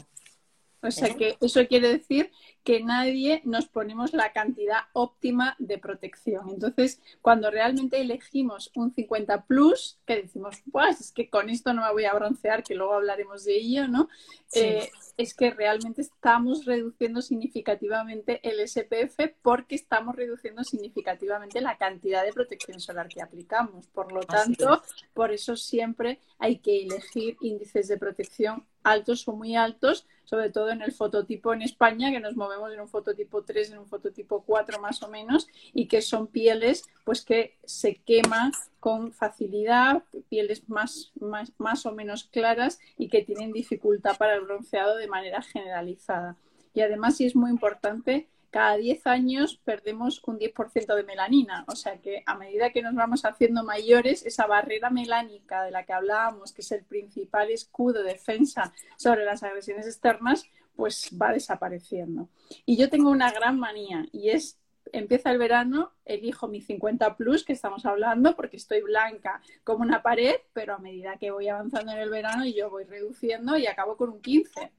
O 0.82 0.92
sea 0.92 1.14
que 1.16 1.38
eso 1.42 1.68
quiere 1.68 1.90
decir 1.90 2.32
que 2.64 2.82
nadie 2.82 3.42
nos 3.46 3.68
ponemos 3.68 4.14
la 4.14 4.32
cantidad 4.32 4.84
óptima 4.94 5.56
de 5.60 5.78
protección. 5.78 6.50
Entonces, 6.50 7.02
cuando 7.22 7.50
realmente 7.50 8.00
elegimos 8.00 8.72
un 8.76 8.94
50 8.94 9.46
plus, 9.46 9.98
que 10.06 10.22
decimos, 10.22 10.58
pues 10.72 11.02
es 11.02 11.12
que 11.12 11.30
con 11.30 11.50
esto 11.50 11.74
no 11.74 11.84
me 11.84 11.92
voy 11.92 12.06
a 12.06 12.14
broncear, 12.14 12.64
que 12.64 12.76
luego 12.76 12.94
hablaremos 12.94 13.44
de 13.44 13.58
ello, 13.58 13.88
¿no? 13.88 14.08
Eh, 14.54 14.90
es 15.18 15.34
que 15.34 15.52
realmente 15.52 16.02
estamos 16.02 16.66
reduciendo 16.66 17.22
significativamente 17.22 18.40
el 18.48 18.66
SPF 18.68 19.34
porque 19.42 19.76
estamos 19.76 20.16
reduciendo 20.16 20.64
significativamente 20.64 21.62
la 21.62 21.78
cantidad 21.78 22.24
de 22.24 22.34
protección 22.34 22.80
solar 22.80 23.08
que 23.08 23.22
aplicamos. 23.22 23.88
Por 23.88 24.12
lo 24.12 24.22
tanto, 24.22 24.82
por 25.14 25.32
eso 25.32 25.56
siempre 25.56 26.20
hay 26.38 26.60
que 26.60 26.84
elegir 26.84 27.38
índices 27.42 27.88
de 27.88 27.98
protección 27.98 28.66
altos 28.84 29.28
o 29.28 29.34
muy 29.34 29.56
altos, 29.56 30.08
sobre 30.30 30.52
todo 30.52 30.70
en 30.70 30.84
el 30.84 30.92
fototipo 30.92 31.54
en 31.54 31.64
España, 31.64 32.12
que 32.12 32.20
nos 32.20 32.36
movemos 32.36 32.72
en 32.72 32.80
un 32.80 32.88
fototipo 32.88 33.42
3, 33.42 33.72
en 33.72 33.80
un 33.80 33.88
fototipo 33.88 34.44
4 34.46 34.80
más 34.80 35.02
o 35.02 35.08
menos, 35.08 35.48
y 35.74 35.88
que 35.88 36.04
son 36.04 36.28
pieles 36.28 36.84
pues 37.04 37.26
que 37.26 37.58
se 37.66 37.96
queman 37.96 38.52
con 38.80 39.12
facilidad, 39.12 40.04
pieles 40.30 40.70
más, 40.70 41.12
más, 41.20 41.52
más 41.58 41.88
o 41.88 41.94
menos 41.94 42.26
claras 42.26 42.80
y 42.96 43.08
que 43.08 43.24
tienen 43.24 43.54
dificultad 43.54 44.18
para 44.18 44.36
el 44.36 44.42
bronceado 44.42 44.98
de 44.98 45.08
manera 45.08 45.42
generalizada. 45.42 46.36
Y 46.76 46.82
además, 46.82 47.18
sí 47.18 47.26
es 47.26 47.36
muy 47.36 47.50
importante 47.50 48.28
cada 48.50 48.78
10 48.78 49.06
años 49.08 49.60
perdemos 49.64 50.22
un 50.26 50.40
10% 50.40 50.96
de 50.96 51.04
melanina. 51.04 51.66
O 51.68 51.76
sea 51.76 52.00
que 52.02 52.24
a 52.26 52.36
medida 52.36 52.72
que 52.72 52.82
nos 52.82 52.96
vamos 52.96 53.26
haciendo 53.26 53.64
mayores, 53.64 54.26
esa 54.26 54.48
barrera 54.48 54.90
melánica 54.90 55.64
de 55.64 55.72
la 55.72 55.86
que 55.86 55.94
hablábamos, 55.94 56.52
que 56.52 56.62
es 56.62 56.72
el 56.72 56.84
principal 56.84 57.52
escudo 57.52 58.04
de 58.04 58.14
defensa 58.14 58.74
sobre 58.98 59.26
las 59.26 59.44
agresiones 59.44 59.86
externas, 59.86 60.46
pues 60.76 61.10
va 61.22 61.34
desapareciendo. 61.34 62.30
Y 62.66 62.78
yo 62.78 62.90
tengo 62.90 63.10
una 63.10 63.32
gran 63.32 63.60
manía 63.60 64.06
y 64.12 64.30
es 64.30 64.58
empieza 64.92 65.32
el 65.32 65.38
verano, 65.38 65.92
elijo 66.06 66.48
mi 66.48 66.62
50 66.62 67.16
plus 67.16 67.44
que 67.44 67.54
estamos 67.54 67.86
hablando 67.86 68.36
porque 68.36 68.58
estoy 68.58 68.82
blanca 68.82 69.42
como 69.64 69.84
una 69.84 70.02
pared, 70.02 70.36
pero 70.54 70.76
a 70.76 70.80
medida 70.80 71.18
que 71.18 71.32
voy 71.32 71.48
avanzando 71.48 71.92
en 71.92 72.00
el 72.00 72.10
verano 72.10 72.46
yo 72.46 72.70
voy 72.70 72.86
reduciendo 72.86 73.58
y 73.58 73.68
acabo 73.68 73.98
con 73.98 74.10
un 74.10 74.22
15. 74.22 74.72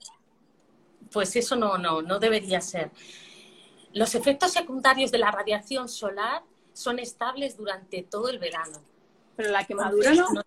Pues 1.13 1.37
eso 1.37 1.57
no, 1.57 1.79
no, 1.79 2.03
no 2.03 2.19
debería 2.19 2.61
ser. 2.61 2.91
Los 3.93 4.15
efectos 4.15 4.53
secundarios 4.53 5.11
de 5.11 5.19
la 5.19 5.31
radiación 5.31 5.89
solar 5.89 6.43
son 6.73 6.99
estables 6.99 7.57
durante 7.57 8.03
todo 8.03 8.29
el 8.29 8.39
verano. 8.39 8.81
Pero 9.37 9.51
la 9.51 9.67
quemadura 9.67 10.15
no. 10.15 10.29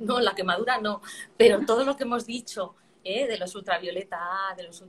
No, 0.00 0.20
la 0.20 0.34
quemadura 0.34 0.78
no. 0.78 1.00
Pero 1.36 1.64
todo 1.64 1.84
lo 1.84 1.96
que 1.96 2.04
hemos 2.04 2.26
dicho 2.26 2.74
¿eh? 3.04 3.26
de 3.26 3.38
los 3.38 3.54
ultravioleta 3.54 4.50
A, 4.50 4.54
de 4.54 4.64
los 4.64 4.84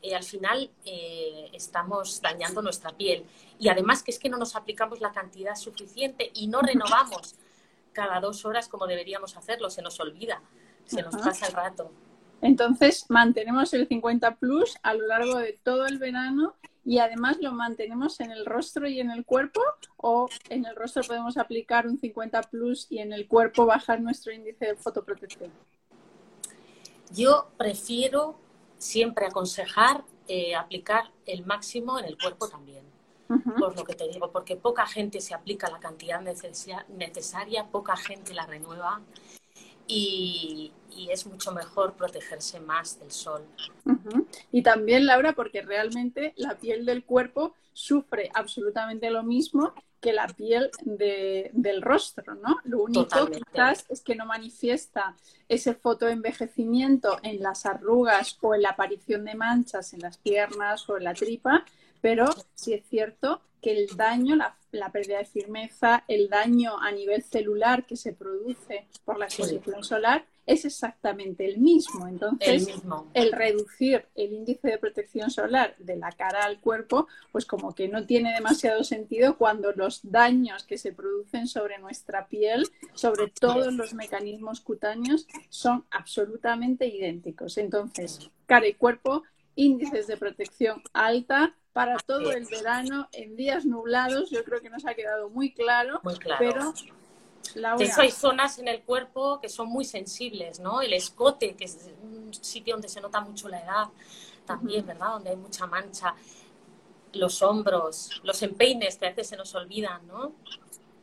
eh, 0.00 0.14
al 0.14 0.22
final 0.22 0.70
eh, 0.84 1.50
estamos 1.52 2.20
dañando 2.20 2.62
nuestra 2.62 2.90
piel. 2.92 3.24
Y 3.58 3.68
además 3.68 4.02
que 4.02 4.10
es 4.10 4.18
que 4.18 4.28
no 4.28 4.36
nos 4.36 4.54
aplicamos 4.54 5.00
la 5.00 5.12
cantidad 5.12 5.56
suficiente 5.56 6.30
y 6.34 6.46
no 6.46 6.60
renovamos 6.60 7.34
cada 7.92 8.20
dos 8.20 8.44
horas 8.44 8.68
como 8.68 8.86
deberíamos 8.86 9.36
hacerlo, 9.36 9.70
se 9.70 9.82
nos 9.82 9.98
olvida, 9.98 10.40
se 10.84 11.02
nos 11.02 11.16
pasa 11.16 11.46
el 11.46 11.52
rato. 11.52 11.90
Entonces, 12.40 13.06
mantenemos 13.08 13.74
el 13.74 13.88
50 13.88 14.36
plus 14.36 14.76
a 14.82 14.94
lo 14.94 15.06
largo 15.06 15.38
de 15.38 15.58
todo 15.62 15.86
el 15.86 15.98
verano 15.98 16.54
y 16.84 16.98
además 16.98 17.38
lo 17.40 17.52
mantenemos 17.52 18.20
en 18.20 18.30
el 18.30 18.46
rostro 18.46 18.88
y 18.88 19.00
en 19.00 19.10
el 19.10 19.24
cuerpo 19.24 19.60
o 19.96 20.28
en 20.48 20.64
el 20.64 20.76
rostro 20.76 21.02
podemos 21.02 21.36
aplicar 21.36 21.86
un 21.86 21.98
50 21.98 22.42
plus 22.42 22.86
y 22.90 23.00
en 23.00 23.12
el 23.12 23.26
cuerpo 23.26 23.66
bajar 23.66 24.00
nuestro 24.00 24.32
índice 24.32 24.66
de 24.66 24.76
fotoprotección. 24.76 25.50
Yo 27.14 27.50
prefiero 27.56 28.38
siempre 28.78 29.26
aconsejar 29.26 30.04
eh, 30.28 30.54
aplicar 30.54 31.10
el 31.26 31.44
máximo 31.44 31.98
en 31.98 32.04
el 32.04 32.18
cuerpo 32.18 32.48
también. 32.48 32.86
Por 33.58 33.76
lo 33.76 33.84
que 33.84 33.94
te 33.94 34.08
digo, 34.08 34.32
porque 34.32 34.56
poca 34.56 34.86
gente 34.86 35.20
se 35.20 35.34
aplica 35.34 35.70
la 35.70 35.78
cantidad 35.78 36.22
necesaria, 36.22 37.66
poca 37.66 37.94
gente 37.94 38.32
la 38.32 38.46
renueva 38.46 39.02
y, 39.86 40.72
es 41.10 41.26
mucho 41.26 41.52
mejor 41.52 41.94
protegerse 41.94 42.60
más 42.60 42.98
del 42.98 43.10
sol. 43.10 43.42
Y 44.52 44.62
también, 44.62 45.06
Laura, 45.06 45.32
porque 45.32 45.62
realmente 45.62 46.34
la 46.36 46.56
piel 46.56 46.84
del 46.84 47.04
cuerpo 47.04 47.54
sufre 47.72 48.30
absolutamente 48.34 49.10
lo 49.10 49.22
mismo 49.22 49.72
que 50.00 50.12
la 50.12 50.28
piel 50.28 50.70
del 50.82 51.82
rostro, 51.82 52.34
¿no? 52.36 52.58
Lo 52.64 52.82
único 52.82 53.28
quizás 53.30 53.84
es 53.88 54.00
que 54.00 54.14
no 54.14 54.26
manifiesta 54.26 55.16
ese 55.48 55.74
fotoenvejecimiento 55.74 57.18
en 57.22 57.42
las 57.42 57.66
arrugas 57.66 58.38
o 58.40 58.54
en 58.54 58.62
la 58.62 58.70
aparición 58.70 59.24
de 59.24 59.34
manchas 59.34 59.92
en 59.92 60.00
las 60.00 60.18
piernas 60.18 60.88
o 60.88 60.96
en 60.96 61.04
la 61.04 61.14
tripa, 61.14 61.64
pero 62.00 62.26
sí 62.54 62.74
es 62.74 62.84
cierto 62.88 63.40
que 63.60 63.72
el 63.72 63.96
daño, 63.96 64.36
la, 64.36 64.56
pérdida 64.92 65.18
de 65.18 65.24
firmeza, 65.24 66.04
el 66.08 66.28
daño 66.28 66.78
a 66.80 66.92
nivel 66.92 67.22
celular 67.22 67.86
que 67.86 67.96
se 67.96 68.12
produce 68.12 68.86
por 69.04 69.18
la 69.18 69.26
exposición 69.26 69.82
solar 69.84 70.24
es 70.48 70.64
exactamente 70.64 71.44
el 71.44 71.58
mismo. 71.58 72.08
Entonces, 72.08 72.68
el, 73.12 73.32
reducir 73.32 74.06
el 74.14 74.32
índice 74.32 74.68
de 74.68 74.78
protección 74.78 75.30
solar 75.30 75.76
de 75.78 75.96
la 75.96 76.10
cara 76.12 76.44
al 76.44 76.58
cuerpo, 76.58 77.06
pues 77.30 77.44
como 77.44 77.74
que 77.74 77.86
no 77.86 78.06
tiene 78.06 78.32
demasiado 78.32 78.82
sentido 78.82 79.36
cuando 79.36 79.72
los 79.72 80.00
daños 80.10 80.64
que 80.64 80.78
se 80.78 80.92
producen 80.92 81.46
sobre 81.46 81.78
nuestra 81.78 82.28
piel, 82.28 82.66
sobre 82.94 83.28
todos 83.28 83.74
los 83.74 83.92
mecanismos 83.92 84.60
cutáneos, 84.62 85.26
son 85.50 85.84
absolutamente 85.90 86.86
idénticos. 86.86 87.58
Entonces, 87.58 88.30
cara 88.46 88.66
y 88.66 88.72
cuerpo, 88.72 89.24
índices 89.54 90.06
de 90.06 90.16
protección 90.16 90.82
alta, 90.94 91.54
para 91.72 91.96
todo 91.98 92.32
el 92.32 92.46
verano 92.46 93.08
en 93.12 93.36
días 93.36 93.64
nublados. 93.64 94.30
Yo 94.30 94.44
creo 94.44 94.60
que 94.60 94.70
nos 94.70 94.84
ha 94.86 94.94
quedado 94.94 95.30
muy 95.30 95.52
claro, 95.52 96.00
muy 96.02 96.16
claro. 96.16 96.38
pero 96.38 96.74
hecho, 97.80 98.00
hay 98.00 98.10
zonas 98.10 98.58
en 98.58 98.68
el 98.68 98.82
cuerpo 98.82 99.40
que 99.40 99.48
son 99.48 99.68
muy 99.68 99.84
sensibles, 99.84 100.60
¿no? 100.60 100.82
El 100.82 100.92
escote, 100.92 101.54
que 101.54 101.64
es 101.64 101.90
un 102.02 102.32
sitio 102.34 102.74
donde 102.74 102.88
se 102.88 103.00
nota 103.00 103.20
mucho 103.20 103.48
la 103.48 103.60
edad, 103.60 103.86
también, 104.44 104.86
¿verdad? 104.86 105.12
Donde 105.12 105.30
hay 105.30 105.36
mucha 105.36 105.66
mancha. 105.66 106.14
Los 107.12 107.42
hombros, 107.42 108.20
los 108.22 108.42
empeines 108.42 108.98
que 108.98 109.06
a 109.06 109.10
veces 109.10 109.28
se 109.28 109.36
nos 109.36 109.54
olvidan, 109.54 110.06
¿no? 110.06 110.32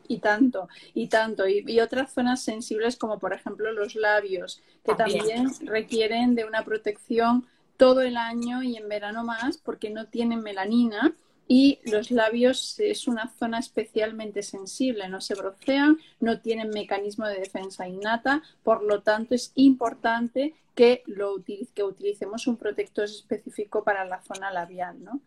Y 0.07 0.19
tanto, 0.19 0.67
y 0.93 1.07
tanto. 1.07 1.48
Y, 1.48 1.79
otras 1.79 2.13
zonas 2.13 2.43
sensibles 2.43 2.95
como, 2.95 3.17
por 3.17 3.34
ejemplo, 3.34 3.72
los 3.72 3.95
labios, 3.95 4.62
que 4.84 4.93
también 4.93 5.51
requieren 5.62 6.36
de 6.36 6.45
una 6.45 6.63
protección 6.63 7.48
todo 7.77 8.01
el 8.01 8.17
año 8.17 8.63
y 8.63 8.77
en 8.77 8.89
verano 8.89 9.24
más 9.24 9.58
porque 9.58 9.89
no 9.89 10.08
tienen 10.08 10.41
melanina 10.41 11.13
y 11.47 11.79
los 11.83 12.11
labios 12.11 12.79
es 12.79 13.07
una 13.07 13.31
zona 13.37 13.59
especialmente 13.59 14.41
sensible, 14.41 15.07
no 15.09 15.21
se 15.21 15.35
brocean, 15.35 15.99
no 16.19 16.39
tienen 16.39 16.69
mecanismo 16.69 17.27
de 17.27 17.39
defensa 17.39 17.87
innata, 17.87 18.41
por 18.63 18.83
lo 18.83 19.01
tanto 19.01 19.35
es 19.35 19.51
importante 19.55 20.55
que, 20.75 21.03
lo 21.05 21.35
que 21.73 21.83
utilicemos 21.83 22.47
un 22.47 22.57
protector 22.57 23.05
específico 23.05 23.83
para 23.83 24.05
la 24.05 24.21
zona 24.21 24.51
labial. 24.51 25.01
¿no? 25.03 25.21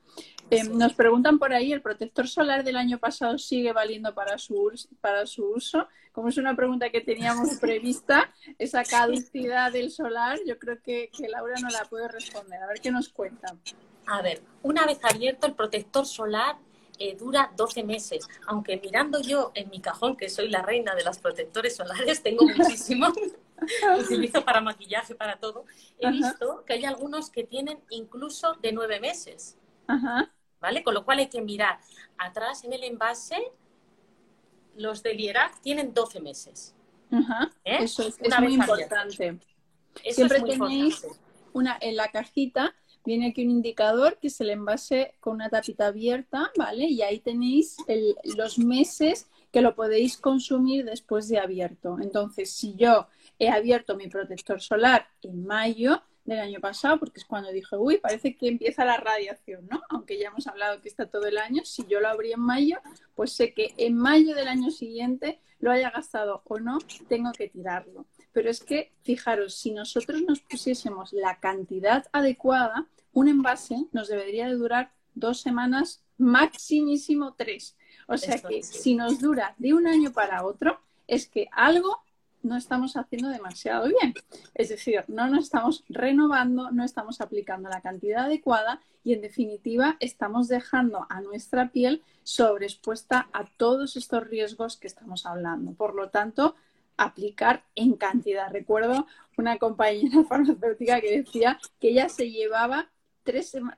Eh, 0.50 0.64
nos 0.64 0.92
preguntan 0.92 1.38
por 1.38 1.52
ahí, 1.52 1.72
¿el 1.72 1.80
protector 1.80 2.28
solar 2.28 2.64
del 2.64 2.76
año 2.76 2.98
pasado 2.98 3.38
sigue 3.38 3.72
valiendo 3.72 4.14
para 4.14 4.38
su, 4.38 4.70
para 5.00 5.26
su 5.26 5.46
uso? 5.46 5.88
Como 6.12 6.28
es 6.28 6.36
una 6.36 6.54
pregunta 6.54 6.90
que 6.90 7.00
teníamos 7.00 7.56
prevista, 7.60 8.32
esa 8.58 8.84
caducidad 8.84 9.72
del 9.72 9.90
solar, 9.90 10.38
yo 10.46 10.58
creo 10.58 10.82
que, 10.82 11.10
que 11.16 11.28
Laura 11.28 11.54
no 11.62 11.70
la 11.70 11.84
puede 11.84 12.08
responder. 12.08 12.62
A 12.62 12.66
ver 12.66 12.80
qué 12.80 12.90
nos 12.90 13.08
cuenta. 13.08 13.56
A 14.08 14.22
ver, 14.22 14.42
una 14.62 14.86
vez 14.86 14.98
abierto 15.04 15.46
el 15.46 15.54
protector 15.54 16.06
solar 16.06 16.56
eh, 16.98 17.14
dura 17.16 17.52
12 17.56 17.84
meses, 17.84 18.26
aunque 18.46 18.76
mirando 18.78 19.20
yo 19.20 19.52
en 19.54 19.70
mi 19.70 19.80
cajón, 19.80 20.16
que 20.16 20.28
soy 20.28 20.48
la 20.48 20.62
reina 20.62 20.94
de 20.94 21.04
los 21.04 21.18
protectores 21.18 21.76
solares, 21.76 22.22
tengo 22.22 22.44
muchísimo, 22.56 23.12
utilizo 24.00 24.44
para 24.44 24.60
maquillaje, 24.60 25.14
para 25.14 25.36
todo, 25.36 25.64
he 25.98 26.10
visto 26.10 26.64
que 26.64 26.72
hay 26.72 26.84
algunos 26.86 27.30
que 27.30 27.44
tienen 27.44 27.78
incluso 27.90 28.54
de 28.54 28.72
9 28.72 28.98
meses. 28.98 29.56
¿Vale? 30.60 30.82
Con 30.82 30.94
lo 30.94 31.04
cual 31.04 31.20
hay 31.20 31.28
que 31.28 31.40
mirar 31.40 31.78
atrás 32.18 32.64
en 32.64 32.72
el 32.72 32.82
envase, 32.82 33.52
los 34.74 35.02
de 35.02 35.14
Lierac 35.14 35.60
tienen 35.60 35.94
12 35.94 36.20
meses. 36.20 36.74
¿Eh? 37.64 37.84
Eso 37.84 38.02
es, 38.02 38.18
muy 38.40 38.54
importante. 38.54 39.38
Siempre 40.10 40.40
tenéis 40.42 41.06
una 41.52 41.78
en 41.80 41.96
la 41.96 42.08
cajita 42.08 42.74
Viene 43.08 43.28
aquí 43.28 43.42
un 43.42 43.52
indicador 43.52 44.18
que 44.20 44.26
es 44.26 44.38
el 44.42 44.50
envase 44.50 45.14
con 45.18 45.36
una 45.36 45.48
tapita 45.48 45.86
abierta, 45.86 46.52
¿vale? 46.58 46.84
Y 46.84 47.00
ahí 47.00 47.20
tenéis 47.20 47.78
los 48.36 48.58
meses 48.58 49.30
que 49.50 49.62
lo 49.62 49.74
podéis 49.74 50.18
consumir 50.18 50.84
después 50.84 51.26
de 51.28 51.38
abierto. 51.38 51.96
Entonces, 52.02 52.50
si 52.50 52.74
yo 52.76 53.06
he 53.38 53.48
abierto 53.48 53.96
mi 53.96 54.08
protector 54.08 54.60
solar 54.60 55.08
en 55.22 55.46
mayo 55.46 56.02
del 56.26 56.40
año 56.40 56.60
pasado, 56.60 56.98
porque 56.98 57.20
es 57.20 57.24
cuando 57.24 57.50
dije, 57.50 57.78
uy, 57.78 57.96
parece 57.96 58.36
que 58.36 58.46
empieza 58.46 58.84
la 58.84 58.98
radiación, 58.98 59.66
¿no? 59.70 59.80
Aunque 59.88 60.18
ya 60.18 60.28
hemos 60.28 60.46
hablado 60.46 60.82
que 60.82 60.88
está 60.88 61.06
todo 61.06 61.24
el 61.24 61.38
año, 61.38 61.64
si 61.64 61.86
yo 61.86 62.00
lo 62.00 62.08
abrí 62.08 62.32
en 62.32 62.40
mayo, 62.40 62.76
pues 63.14 63.32
sé 63.32 63.54
que 63.54 63.72
en 63.78 63.96
mayo 63.96 64.34
del 64.34 64.48
año 64.48 64.70
siguiente, 64.70 65.40
lo 65.60 65.70
haya 65.70 65.90
gastado 65.90 66.42
o 66.44 66.60
no, 66.60 66.76
tengo 67.08 67.32
que 67.32 67.48
tirarlo. 67.48 68.04
pero 68.32 68.50
es 68.50 68.60
que, 68.62 68.92
fijaros, 69.02 69.54
si 69.54 69.72
nosotros 69.72 70.20
nos 70.22 70.40
pusiésemos 70.40 71.14
la 71.14 71.40
cantidad 71.40 72.06
adecuada, 72.12 72.86
un 73.12 73.28
envase 73.28 73.86
nos 73.92 74.08
debería 74.08 74.48
de 74.48 74.54
durar 74.54 74.92
dos 75.14 75.40
semanas, 75.40 76.02
maximísimo 76.16 77.34
tres. 77.34 77.76
O 78.06 78.16
sea 78.16 78.38
que 78.40 78.62
si 78.62 78.94
nos 78.94 79.20
dura 79.20 79.54
de 79.58 79.74
un 79.74 79.86
año 79.86 80.12
para 80.12 80.44
otro, 80.44 80.80
es 81.06 81.28
que 81.28 81.48
algo 81.52 82.02
no 82.42 82.56
estamos 82.56 82.96
haciendo 82.96 83.28
demasiado 83.28 83.88
bien. 83.88 84.14
Es 84.54 84.68
decir, 84.68 85.04
no 85.08 85.28
nos 85.28 85.44
estamos 85.44 85.84
renovando, 85.88 86.70
no 86.70 86.84
estamos 86.84 87.20
aplicando 87.20 87.68
la 87.68 87.80
cantidad 87.80 88.26
adecuada 88.26 88.80
y 89.04 89.12
en 89.12 89.20
definitiva 89.20 89.96
estamos 90.00 90.48
dejando 90.48 91.06
a 91.08 91.20
nuestra 91.20 91.70
piel 91.70 92.02
sobreexpuesta 92.22 93.28
a 93.32 93.44
todos 93.44 93.96
estos 93.96 94.26
riesgos 94.26 94.76
que 94.76 94.86
estamos 94.86 95.26
hablando. 95.26 95.72
Por 95.72 95.94
lo 95.94 96.10
tanto, 96.10 96.54
aplicar 96.96 97.64
en 97.74 97.94
cantidad. 97.94 98.50
Recuerdo 98.50 99.06
una 99.36 99.58
compañera 99.58 100.24
farmacéutica 100.28 101.00
que 101.00 101.18
decía 101.18 101.58
que 101.80 101.90
ella 101.90 102.08
se 102.08 102.30
llevaba 102.30 102.90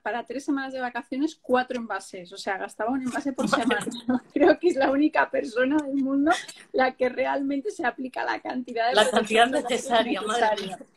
para 0.01 0.25
tres 0.25 0.45
semanas 0.45 0.73
de 0.73 0.79
vacaciones 0.79 1.35
cuatro 1.35 1.77
envases, 1.77 2.31
o 2.33 2.37
sea, 2.37 2.57
gastaba 2.57 2.91
un 2.91 3.01
envase 3.01 3.33
por 3.33 3.47
semana. 3.49 3.85
Creo 4.33 4.59
que 4.59 4.69
es 4.69 4.75
la 4.75 4.91
única 4.91 5.29
persona 5.29 5.77
del 5.77 5.97
mundo 5.97 6.31
la 6.73 6.95
que 6.95 7.09
realmente 7.09 7.71
se 7.71 7.85
aplica 7.85 8.23
la 8.23 8.39
cantidad 8.39 8.89
de 8.89 8.95
la 8.95 9.09
cantidad 9.09 9.47
necesaria. 9.47 10.21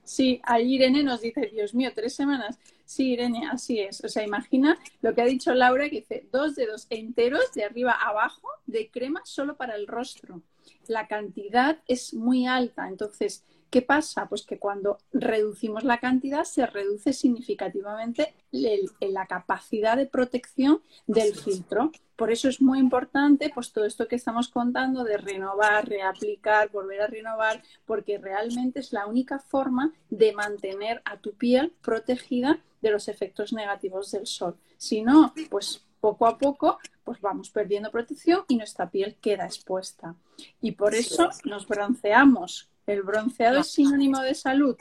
Sí, 0.02 0.40
ahí 0.44 0.74
Irene 0.74 1.02
nos 1.02 1.20
dice, 1.20 1.50
Dios 1.52 1.74
mío, 1.74 1.92
tres 1.94 2.14
semanas. 2.14 2.58
Sí, 2.84 3.12
Irene, 3.12 3.48
así 3.50 3.80
es. 3.80 4.04
O 4.04 4.08
sea, 4.08 4.22
imagina 4.22 4.78
lo 5.00 5.14
que 5.14 5.22
ha 5.22 5.26
dicho 5.26 5.54
Laura, 5.54 5.88
que 5.88 5.96
dice 5.96 6.26
dos 6.30 6.54
dedos 6.54 6.86
enteros 6.90 7.52
de 7.54 7.64
arriba 7.64 7.92
a 7.92 8.10
abajo 8.10 8.48
de 8.66 8.90
crema 8.90 9.22
solo 9.24 9.56
para 9.56 9.74
el 9.76 9.86
rostro. 9.86 10.42
La 10.86 11.08
cantidad 11.08 11.78
es 11.88 12.12
muy 12.12 12.46
alta, 12.46 12.88
entonces 12.88 13.42
¿Qué 13.74 13.82
pasa? 13.82 14.28
Pues 14.28 14.46
que 14.46 14.60
cuando 14.60 14.98
reducimos 15.12 15.82
la 15.82 15.98
cantidad 15.98 16.44
se 16.44 16.64
reduce 16.64 17.12
significativamente 17.12 18.32
la 18.52 19.26
capacidad 19.26 19.96
de 19.96 20.06
protección 20.06 20.80
del 21.08 21.34
filtro. 21.34 21.90
Por 22.14 22.30
eso 22.30 22.48
es 22.48 22.62
muy 22.62 22.78
importante 22.78 23.50
pues 23.52 23.72
todo 23.72 23.84
esto 23.84 24.06
que 24.06 24.14
estamos 24.14 24.46
contando 24.46 25.02
de 25.02 25.16
renovar, 25.16 25.88
reaplicar, 25.88 26.70
volver 26.70 27.00
a 27.00 27.08
renovar, 27.08 27.64
porque 27.84 28.16
realmente 28.16 28.78
es 28.78 28.92
la 28.92 29.06
única 29.06 29.40
forma 29.40 29.92
de 30.08 30.32
mantener 30.32 31.02
a 31.04 31.16
tu 31.16 31.34
piel 31.34 31.72
protegida 31.82 32.60
de 32.80 32.92
los 32.92 33.08
efectos 33.08 33.52
negativos 33.52 34.12
del 34.12 34.28
sol. 34.28 34.56
Si 34.76 35.02
no, 35.02 35.34
pues 35.50 35.84
poco 36.00 36.28
a 36.28 36.38
poco 36.38 36.78
pues 37.02 37.20
vamos 37.20 37.50
perdiendo 37.50 37.90
protección 37.90 38.44
y 38.46 38.56
nuestra 38.56 38.88
piel 38.88 39.16
queda 39.16 39.46
expuesta. 39.46 40.14
Y 40.60 40.72
por 40.72 40.94
eso 40.94 41.28
nos 41.44 41.66
bronceamos 41.66 42.70
¿El 42.86 43.02
bronceado 43.02 43.60
es 43.60 43.70
sinónimo 43.72 44.20
de 44.20 44.34
salud? 44.34 44.76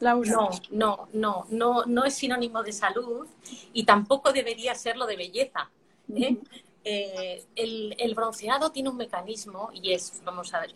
Laura. 0.00 0.30
No, 0.30 0.50
no, 0.70 1.08
no, 1.12 1.46
no, 1.50 1.84
no 1.86 2.04
es 2.04 2.14
sinónimo 2.14 2.62
de 2.62 2.72
salud 2.72 3.26
y 3.72 3.84
tampoco 3.84 4.32
debería 4.32 4.74
serlo 4.74 5.06
de 5.06 5.16
belleza. 5.16 5.70
¿eh? 6.14 6.36
Eh, 6.84 7.44
el, 7.56 8.14
bronceado 8.14 8.70
tiene 8.70 8.90
un 8.90 8.96
mecanismo 8.96 9.70
y 9.72 9.92
es, 9.92 10.22
vamos 10.24 10.52
a 10.54 10.60
ver, 10.60 10.72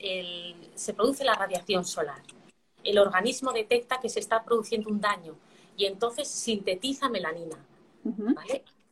se 0.75 0.95
produce 0.95 1.25
la 1.25 1.35
radiación 1.35 1.85
solar. 1.85 2.23
El 2.83 2.99
organismo 2.99 3.53
detecta 3.53 4.01
que 4.01 4.09
se 4.09 4.21
está 4.21 4.43
produciendo 4.43 4.89
un 4.89 5.01
daño 5.01 5.37
y 5.77 5.85
entonces 5.85 6.27
sintetiza 6.29 7.09
melanina. 7.09 7.57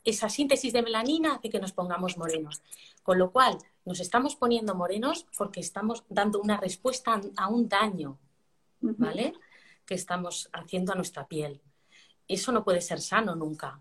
Esa 0.04 0.28
síntesis 0.28 0.72
de 0.72 0.82
melanina 0.82 1.34
hace 1.34 1.50
que 1.50 1.58
nos 1.58 1.72
pongamos 1.72 2.16
morenos. 2.16 2.62
Con 3.08 3.18
lo 3.18 3.32
cual, 3.32 3.56
nos 3.86 4.00
estamos 4.00 4.36
poniendo 4.36 4.74
morenos 4.74 5.24
porque 5.38 5.60
estamos 5.60 6.04
dando 6.10 6.42
una 6.42 6.58
respuesta 6.58 7.18
a 7.38 7.48
un 7.48 7.66
daño, 7.66 8.18
¿vale? 8.82 9.32
Que 9.86 9.94
estamos 9.94 10.50
haciendo 10.52 10.92
a 10.92 10.94
nuestra 10.94 11.26
piel. 11.26 11.58
Eso 12.26 12.52
no 12.52 12.62
puede 12.62 12.82
ser 12.82 13.00
sano 13.00 13.34
nunca. 13.34 13.80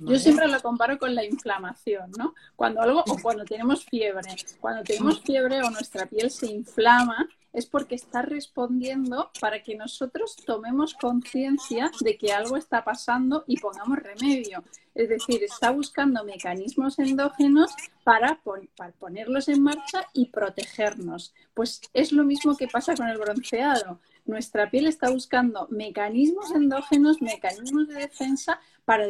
Yo 0.00 0.18
siempre 0.18 0.48
lo 0.48 0.60
comparo 0.60 0.98
con 0.98 1.14
la 1.14 1.24
inflamación, 1.24 2.10
¿no? 2.18 2.34
Cuando 2.56 2.80
algo, 2.80 3.04
o 3.06 3.18
cuando 3.22 3.44
tenemos 3.44 3.84
fiebre, 3.84 4.34
cuando 4.60 4.82
tenemos 4.82 5.20
fiebre 5.20 5.62
o 5.62 5.70
nuestra 5.70 6.06
piel 6.06 6.28
se 6.32 6.50
inflama, 6.50 7.28
es 7.52 7.66
porque 7.66 7.94
está 7.94 8.22
respondiendo 8.22 9.30
para 9.40 9.62
que 9.62 9.76
nosotros 9.76 10.36
tomemos 10.36 10.94
conciencia 10.94 11.90
de 12.00 12.16
que 12.16 12.32
algo 12.32 12.56
está 12.56 12.82
pasando 12.84 13.44
y 13.46 13.58
pongamos 13.58 13.98
remedio. 13.98 14.64
Es 14.94 15.08
decir, 15.08 15.42
está 15.42 15.70
buscando 15.70 16.24
mecanismos 16.24 16.98
endógenos 16.98 17.72
para, 18.04 18.40
para, 18.76 18.92
ponerlos 18.92 19.48
en 19.48 19.62
marcha 19.62 20.06
y 20.12 20.26
protegernos. 20.26 21.34
Pues 21.54 21.80
es 21.92 22.12
lo 22.12 22.24
mismo 22.24 22.56
que 22.56 22.68
pasa 22.68 22.94
con 22.94 23.08
el 23.08 23.18
bronceado. 23.18 24.00
Nuestra 24.24 24.70
piel 24.70 24.86
está 24.86 25.10
buscando 25.10 25.66
mecanismos 25.70 26.52
endógenos, 26.52 27.20
mecanismos 27.20 27.88
de 27.88 27.94
defensa 27.94 28.60
para 28.84 29.06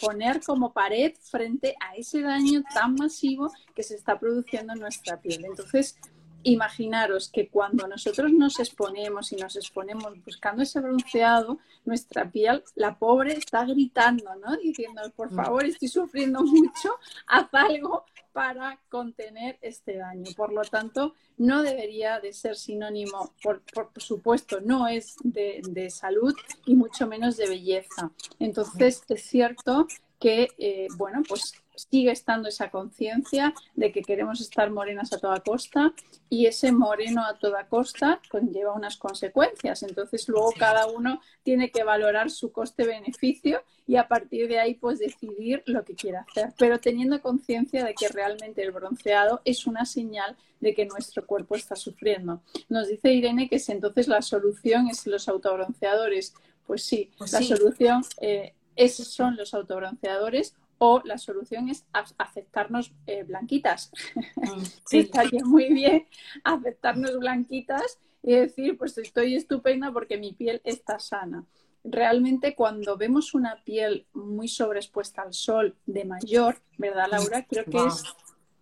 poner 0.00 0.40
como 0.42 0.72
pared 0.72 1.14
frente 1.20 1.76
a 1.80 1.94
ese 1.96 2.22
daño 2.22 2.62
tan 2.74 2.94
masivo 2.94 3.50
que 3.74 3.82
se 3.82 3.94
está 3.94 4.18
produciendo 4.18 4.72
en 4.72 4.80
nuestra 4.80 5.20
piel. 5.20 5.44
Entonces, 5.44 5.98
imaginaros 6.46 7.28
que 7.28 7.48
cuando 7.48 7.86
nosotros 7.88 8.32
nos 8.32 8.58
exponemos 8.60 9.32
y 9.32 9.36
nos 9.36 9.56
exponemos 9.56 10.12
buscando 10.24 10.62
ese 10.62 10.80
bronceado, 10.80 11.58
nuestra 11.84 12.30
piel, 12.30 12.62
la 12.74 12.98
pobre, 12.98 13.32
está 13.32 13.64
gritando, 13.64 14.34
¿no? 14.36 14.56
Diciendo, 14.56 15.02
por 15.14 15.32
mm. 15.32 15.36
favor, 15.36 15.64
estoy 15.64 15.88
sufriendo 15.88 16.42
mucho, 16.42 16.90
haz 17.26 17.48
algo 17.52 18.04
para 18.32 18.78
contener 18.90 19.58
este 19.62 19.96
daño. 19.96 20.30
Por 20.36 20.52
lo 20.52 20.62
tanto, 20.62 21.14
no 21.38 21.62
debería 21.62 22.20
de 22.20 22.32
ser 22.32 22.54
sinónimo, 22.54 23.32
por, 23.42 23.62
supuesto, 23.96 24.60
no 24.60 24.88
es 24.88 25.16
de, 25.24 25.62
de, 25.70 25.90
salud 25.90 26.34
y 26.66 26.74
mucho 26.74 27.06
menos 27.06 27.36
de 27.38 27.48
belleza. 27.48 28.10
Entonces, 28.38 29.02
es 29.08 29.22
cierto 29.22 29.86
que, 30.18 30.48
eh, 30.58 30.88
bueno, 30.96 31.22
pues 31.28 31.54
sigue 31.76 32.10
estando 32.10 32.48
esa 32.48 32.70
conciencia 32.70 33.54
de 33.74 33.92
que 33.92 34.02
queremos 34.02 34.40
estar 34.40 34.70
morenas 34.70 35.12
a 35.12 35.18
toda 35.18 35.40
costa 35.40 35.92
y 36.28 36.46
ese 36.46 36.72
moreno 36.72 37.22
a 37.24 37.38
toda 37.38 37.68
costa 37.68 38.20
conlleva 38.30 38.72
unas 38.72 38.96
consecuencias. 38.96 39.82
Entonces 39.82 40.28
luego 40.28 40.52
cada 40.58 40.86
uno 40.86 41.20
tiene 41.42 41.70
que 41.70 41.84
valorar 41.84 42.30
su 42.30 42.50
coste-beneficio 42.50 43.62
y 43.86 43.96
a 43.96 44.08
partir 44.08 44.48
de 44.48 44.58
ahí 44.58 44.74
pues 44.74 44.98
decidir 44.98 45.62
lo 45.66 45.84
que 45.84 45.94
quiere 45.94 46.18
hacer, 46.18 46.52
pero 46.58 46.80
teniendo 46.80 47.20
conciencia 47.20 47.84
de 47.84 47.94
que 47.94 48.08
realmente 48.08 48.62
el 48.62 48.72
bronceado 48.72 49.42
es 49.44 49.66
una 49.66 49.84
señal 49.84 50.36
de 50.60 50.74
que 50.74 50.86
nuestro 50.86 51.26
cuerpo 51.26 51.54
está 51.54 51.76
sufriendo. 51.76 52.42
Nos 52.68 52.88
dice 52.88 53.12
Irene 53.12 53.48
que 53.48 53.58
si 53.58 53.72
entonces 53.72 54.08
la 54.08 54.22
solución 54.22 54.88
es 54.88 55.06
los 55.06 55.28
autobronceadores. 55.28 56.34
Pues 56.66 56.82
sí, 56.82 57.12
pues 57.16 57.32
la 57.32 57.42
solución 57.42 58.02
eh, 58.20 58.52
esos 58.76 59.08
son 59.08 59.36
los 59.36 59.54
autobronceadores 59.54 60.54
o 60.78 61.00
la 61.04 61.18
solución 61.18 61.68
es 61.68 61.86
aceptarnos 62.18 62.92
eh, 63.06 63.22
blanquitas. 63.24 63.90
Mm, 64.36 64.62
sí. 64.86 64.98
Estaría 64.98 65.44
muy 65.44 65.72
bien 65.72 66.06
aceptarnos 66.44 67.18
blanquitas 67.18 67.98
y 68.22 68.32
decir, 68.32 68.76
pues 68.76 68.98
estoy 68.98 69.34
estupenda 69.36 69.92
porque 69.92 70.18
mi 70.18 70.32
piel 70.32 70.60
está 70.64 70.98
sana. 70.98 71.44
Realmente 71.84 72.54
cuando 72.54 72.96
vemos 72.96 73.34
una 73.34 73.62
piel 73.62 74.06
muy 74.12 74.48
sobreexpuesta 74.48 75.22
al 75.22 75.32
sol 75.32 75.76
de 75.86 76.04
mayor, 76.04 76.60
¿verdad, 76.76 77.06
Laura? 77.10 77.46
Creo 77.46 77.64
que 77.64 77.78
es... 77.86 78.02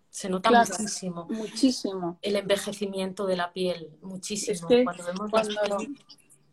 Se 0.09 0.29
nota 0.29 0.49
muchísimo. 0.49 1.27
Muchísimo. 1.29 2.19
El 2.21 2.37
envejecimiento 2.37 3.25
de 3.25 3.35
la 3.35 3.51
piel, 3.51 3.89
muchísimo. 4.01 4.65
cuando 4.65 5.03
vemos 5.03 5.29
cuando 5.29 5.77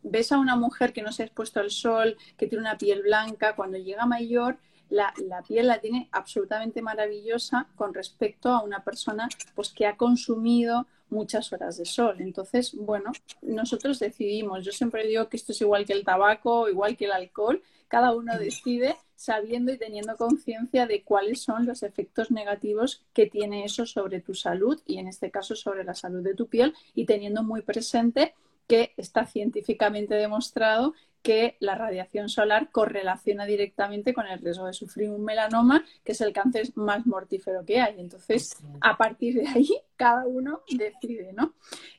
ves 0.03 0.33
a 0.33 0.39
una 0.39 0.57
mujer 0.57 0.93
que 0.93 1.03
no 1.03 1.13
se 1.13 1.23
ha 1.23 1.27
expuesto 1.27 1.61
al 1.61 1.71
sol, 1.71 2.17
que 2.37 2.47
tiene 2.47 2.63
una 2.63 2.79
piel 2.79 3.03
blanca, 3.03 3.55
cuando 3.55 3.79
llega 3.79 4.07
mayor 4.07 4.59
la, 4.93 5.43
piel 5.47 5.69
la 5.69 5.81
tiene 5.81 6.09
absolutamente 6.13 6.83
maravillosa 6.83 7.67
con 7.77 7.95
respecto 7.95 8.51
a 8.51 8.63
una 8.63 8.85
persona 8.85 9.29
pues, 9.55 9.73
que 9.73 9.87
ha 9.87 9.97
consumido 9.97 10.87
muchas 11.09 11.51
horas 11.53 11.79
de 11.79 11.87
sol. 11.87 12.17
Entonces, 12.21 12.75
bueno, 12.75 13.13
nosotros 13.41 13.99
decidimos. 13.99 14.65
Yo 14.65 14.73
siempre 14.73 15.07
digo 15.07 15.29
que 15.29 15.39
esto 15.39 15.53
es 15.53 15.61
igual 15.63 15.87
que 15.87 15.95
el 15.95 16.05
tabaco, 16.05 16.69
igual 16.69 16.97
que 16.97 17.07
el 17.07 17.13
alcohol. 17.13 17.63
Cada 17.89 18.15
uno 18.15 18.39
decide 18.39 18.97
sabiendo 19.17 19.73
y 19.73 19.79
teniendo 19.79 20.17
conciencia 20.17 20.87
de 20.87 21.03
cuáles 21.03 21.43
son 21.43 21.65
los 21.65 21.83
efectos 21.83 22.31
negativos 22.31 23.03
que 23.15 23.27
tiene 23.27 23.65
eso 23.65 23.87
sobre 23.87 24.21
tu 24.21 24.35
salud 24.35 24.81
y 24.87 24.99
en 24.99 25.09
este 25.09 25.31
caso 25.31 25.55
sobre 25.55 25.85
la 25.85 25.95
salud 25.95 26.23
de 26.23 26.35
tu 26.35 26.49
piel 26.49 26.75
y 26.95 27.07
teniendo 27.07 27.43
muy 27.43 27.63
presente 27.63 28.35
que 28.73 28.95
está 28.97 29.27
científicamente 29.27 30.15
demostrado 30.15 30.95
que 31.21 31.59
la 31.61 31.75
radiación 31.75 32.31
solar 32.31 32.71
correlaciona 32.71 33.45
directamente 33.45 34.15
con 34.15 34.27
el 34.27 34.39
riesgo 34.39 34.65
de 34.65 34.73
sufrir 34.73 35.11
un 35.11 35.23
melanoma, 35.23 35.85
que 36.03 36.13
es 36.13 36.23
el 36.23 36.33
cáncer 36.33 36.71
más 36.75 37.07
mortífero 37.07 37.67
que 37.67 37.83
hay. 37.83 38.01
Entonces, 38.01 38.57
a 38.81 38.97
partir 38.97 39.35
de 39.35 39.47
ahí, 39.47 39.69
cada 39.97 40.27
uno 40.27 40.63
decide, 40.71 41.35
¿no? 41.35 41.53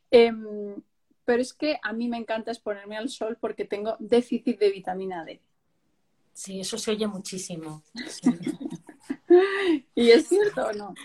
Em, 0.09 0.81
pero 1.25 1.43
es 1.43 1.53
que 1.53 1.77
a 1.83 1.93
mí 1.93 2.07
me 2.07 2.17
encanta 2.17 2.49
exponerme 2.49 2.97
al 2.97 3.09
sol 3.09 3.37
porque 3.39 3.65
tengo 3.65 3.95
déficit 3.99 4.57
de 4.57 4.71
vitamina 4.71 5.23
D. 5.23 5.41
Sí, 6.33 6.59
eso 6.59 6.79
se 6.79 6.89
oye 6.89 7.05
muchísimo. 7.05 7.83
¿Y 9.93 10.09
es 10.09 10.27
cierto 10.27 10.65
o 10.65 10.73
no? 10.73 10.95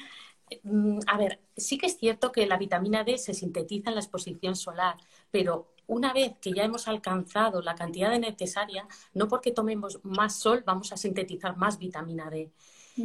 Mm, 0.63 1.01
a 1.07 1.19
ver, 1.19 1.41
sí 1.57 1.79
que 1.79 1.87
es 1.87 1.99
cierto 1.99 2.33
que 2.33 2.47
la 2.47 2.57
vitamina 2.57 3.05
D 3.05 3.19
se 3.19 3.35
sintetiza 3.35 3.91
en 3.91 3.97
la 3.97 4.01
exposición 4.01 4.57
solar, 4.57 4.97
pero 5.31 5.73
una 5.87 6.13
vez 6.13 6.35
que 6.41 6.53
ya 6.53 6.65
hemos 6.65 6.87
alcanzado 6.87 7.63
la 7.63 7.75
cantidad 7.75 8.17
necesaria, 8.19 8.87
no 9.15 9.27
porque 9.29 9.53
tomemos 9.53 10.01
más 10.03 10.39
sol 10.39 10.63
vamos 10.65 10.93
a 10.93 10.97
sintetizar 10.97 11.57
más 11.57 11.79
vitamina 11.79 12.31
D. 12.31 12.53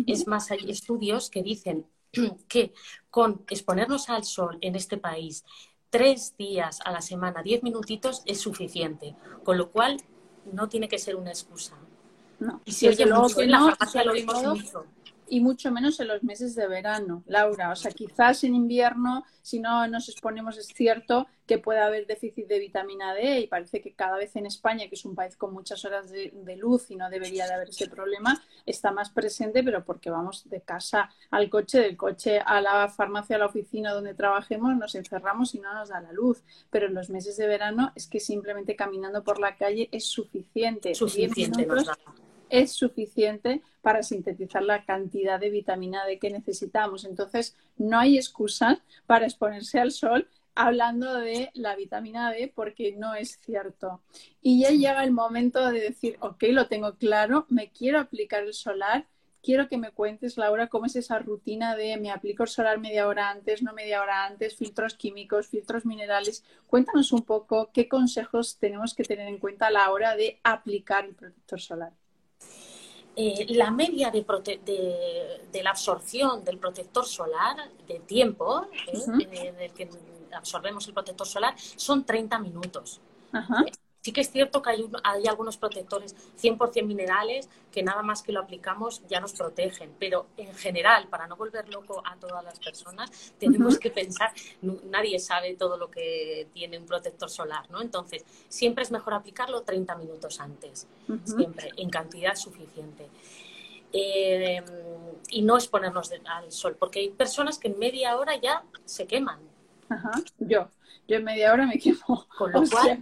Es 0.07 0.27
más, 0.27 0.51
hay 0.51 0.69
estudios 0.69 1.29
que 1.29 1.43
dicen 1.43 1.85
que 2.47 2.73
con 3.09 3.43
exponernos 3.49 4.09
al 4.09 4.23
sol 4.23 4.57
en 4.61 4.75
este 4.75 4.97
país 4.97 5.45
tres 5.89 6.35
días 6.37 6.79
a 6.83 6.91
la 6.91 7.01
semana, 7.01 7.43
diez 7.43 7.63
minutitos, 7.63 8.23
es 8.25 8.41
suficiente. 8.41 9.15
Con 9.43 9.57
lo 9.57 9.71
cual, 9.71 10.01
no 10.51 10.67
tiene 10.67 10.89
que 10.89 10.97
ser 10.97 11.15
una 11.15 11.29
excusa. 11.29 11.77
No. 12.39 12.61
Y 12.65 12.71
si 12.73 12.87
oye 12.87 13.05
mucho, 13.05 13.41
en 13.41 13.51
la 13.51 13.59
farmacia 13.59 14.03
lo 14.03 14.13
vimos 14.13 14.43
mucho 14.43 14.85
y 15.27 15.39
mucho 15.39 15.71
menos 15.71 15.99
en 15.99 16.07
los 16.07 16.23
meses 16.23 16.55
de 16.55 16.67
verano, 16.67 17.23
Laura. 17.27 17.71
O 17.71 17.75
sea, 17.75 17.91
quizás 17.91 18.43
en 18.43 18.55
invierno, 18.55 19.23
si 19.41 19.59
no 19.59 19.87
nos 19.87 20.09
exponemos, 20.09 20.57
es 20.57 20.67
cierto 20.67 21.27
que 21.45 21.57
puede 21.57 21.79
haber 21.79 22.07
déficit 22.07 22.47
de 22.47 22.59
vitamina 22.59 23.13
D 23.13 23.41
y 23.41 23.47
parece 23.47 23.81
que 23.81 23.93
cada 23.93 24.17
vez 24.17 24.35
en 24.35 24.45
España, 24.45 24.87
que 24.87 24.95
es 24.95 25.05
un 25.05 25.15
país 25.15 25.35
con 25.35 25.53
muchas 25.53 25.83
horas 25.85 26.09
de, 26.09 26.31
luz 26.55 26.89
y 26.91 26.95
no 26.95 27.09
debería 27.09 27.47
de 27.47 27.53
haber 27.53 27.69
ese 27.69 27.89
problema, 27.89 28.41
está 28.65 28.91
más 28.91 29.09
presente, 29.09 29.63
pero 29.63 29.83
porque 29.83 30.09
vamos 30.09 30.47
de 30.49 30.61
casa 30.61 31.09
al 31.31 31.49
coche, 31.49 31.79
del 31.79 31.97
coche 31.97 32.39
a 32.39 32.61
la 32.61 32.87
farmacia, 32.87 33.35
a 33.35 33.39
la 33.39 33.47
oficina 33.47 33.91
donde 33.91 34.13
trabajemos, 34.13 34.75
nos 34.77 34.95
encerramos 34.95 35.55
y 35.55 35.59
no 35.59 35.73
nos 35.73 35.89
da 35.89 35.99
la 35.99 36.13
luz. 36.13 36.43
Pero 36.69 36.87
en 36.87 36.93
los 36.93 37.09
meses 37.09 37.35
de 37.37 37.47
verano 37.47 37.91
es 37.95 38.07
que 38.07 38.19
simplemente 38.19 38.75
caminando 38.75 39.23
por 39.23 39.39
la 39.39 39.57
calle 39.57 39.89
es 39.91 40.05
suficiente. 40.05 40.95
Suficiente 40.95 41.65
nos 41.65 41.85
da 41.85 41.97
es 42.53 42.71
suficiente 42.71 43.63
para 43.81 44.03
sintetizar 44.03 44.61
la 44.61 44.85
cantidad 44.85 45.39
de 45.39 45.49
vitamina 45.49 46.05
D 46.05 46.19
que 46.19 46.29
necesitamos. 46.29 47.03
Entonces, 47.03 47.55
no 47.77 47.97
hay 47.97 48.15
excusas 48.15 48.77
para 49.07 49.25
exponerse 49.25 49.79
al 49.79 49.91
sol 49.91 50.27
hablando 50.53 51.15
de 51.15 51.49
la 51.55 51.75
vitamina 51.75 52.31
D 52.31 52.53
porque 52.53 52.91
no 52.95 53.15
es 53.15 53.39
cierto. 53.43 54.01
Y 54.39 54.61
ya 54.61 54.69
llega 54.69 55.03
el 55.03 55.11
momento 55.11 55.67
de 55.71 55.79
decir, 55.79 56.17
ok, 56.19 56.43
lo 56.49 56.67
tengo 56.67 56.93
claro, 56.95 57.47
me 57.49 57.71
quiero 57.71 57.99
aplicar 57.99 58.43
el 58.43 58.53
solar. 58.53 59.07
Quiero 59.41 59.67
que 59.67 59.79
me 59.79 59.89
cuentes, 59.89 60.37
Laura, 60.37 60.67
cómo 60.67 60.85
es 60.85 60.95
esa 60.95 61.17
rutina 61.17 61.75
de 61.75 61.97
me 61.97 62.11
aplico 62.11 62.43
el 62.43 62.49
solar 62.49 62.79
media 62.79 63.07
hora 63.07 63.31
antes, 63.31 63.63
no 63.63 63.73
media 63.73 64.01
hora 64.01 64.25
antes, 64.25 64.55
filtros 64.55 64.93
químicos, 64.93 65.47
filtros 65.47 65.85
minerales. 65.87 66.45
Cuéntanos 66.67 67.11
un 67.11 67.23
poco 67.23 67.71
qué 67.73 67.89
consejos 67.89 68.57
tenemos 68.59 68.93
que 68.93 69.03
tener 69.03 69.27
en 69.27 69.39
cuenta 69.39 69.67
a 69.67 69.71
la 69.71 69.91
hora 69.91 70.15
de 70.15 70.39
aplicar 70.43 71.05
el 71.05 71.15
protector 71.15 71.59
solar. 71.59 72.02
Eh, 73.15 73.45
la 73.49 73.69
media 73.69 74.09
de, 74.09 74.25
la 75.61 75.69
absorción 75.69 76.43
del 76.43 76.57
protector 76.57 77.05
solar, 77.05 77.57
de 77.87 77.99
tiempo 77.99 78.67
eh, 78.87 79.27
en 79.31 79.59
el 79.59 79.71
que 79.71 79.89
absorbemos 80.31 80.87
el 80.87 80.93
protector 80.93 81.27
solar, 81.27 81.53
son 81.57 82.03
30 82.05 82.39
minutos. 82.39 82.99
Sí 84.03 84.11
que 84.11 84.19
es 84.19 84.29
cierto 84.29 84.61
que 84.61 84.71
hay, 84.71 84.85
hay 85.01 85.27
algunos 85.27 85.55
protectores 85.55 86.13
100% 86.41 86.85
minerales 86.85 87.47
que 87.71 87.81
nada 87.81 88.01
más 88.01 88.21
que 88.21 88.33
lo 88.33 88.41
aplicamos 88.41 89.01
ya 89.07 89.21
nos 89.21 89.31
protegen, 89.31 89.95
pero 89.97 90.27
en 90.35 90.53
general, 90.55 91.07
para 91.07 91.25
no 91.25 91.37
volver 91.37 91.69
loco 91.69 92.03
a 92.05 92.17
todas 92.17 92.43
las 92.43 92.59
personas, 92.59 93.09
tenemos 93.39 93.79
que 93.79 93.89
pensar, 93.91 94.33
nadie 94.61 95.19
sabe 95.19 95.55
todo 95.55 95.77
lo 95.77 95.89
que 95.89 96.49
tiene 96.53 96.77
un 96.77 96.85
protector 96.85 97.29
solar, 97.29 97.71
¿no? 97.71 97.81
Entonces, 97.81 98.25
siempre 98.49 98.83
es 98.83 98.91
mejor 98.91 99.13
aplicarlo 99.13 99.61
30 99.61 99.95
minutos 99.95 100.37
antes, 100.41 100.85
siempre, 101.23 101.69
en 101.77 101.89
cantidad 101.89 102.35
suficiente. 102.35 103.07
Em, 103.93 104.65
y 105.29 105.43
no 105.43 105.55
exponernos 105.55 106.11
al 106.25 106.51
sol, 106.51 106.75
porque 106.77 106.99
hay 106.99 107.09
personas 107.09 107.57
que 107.57 107.69
en 107.69 107.79
media 107.79 108.17
hora 108.17 108.35
ya 108.35 108.63
se 108.83 109.07
queman. 109.07 109.39
Ajá, 109.87 110.11
yo 110.39 110.67
yo 111.07 111.17
en 111.17 111.23
media 111.23 111.51
hora 111.51 111.65
me 111.65 111.77
quemo. 111.77 112.27
Con 112.37 112.51
lo 112.51 112.63
cual... 112.69 113.01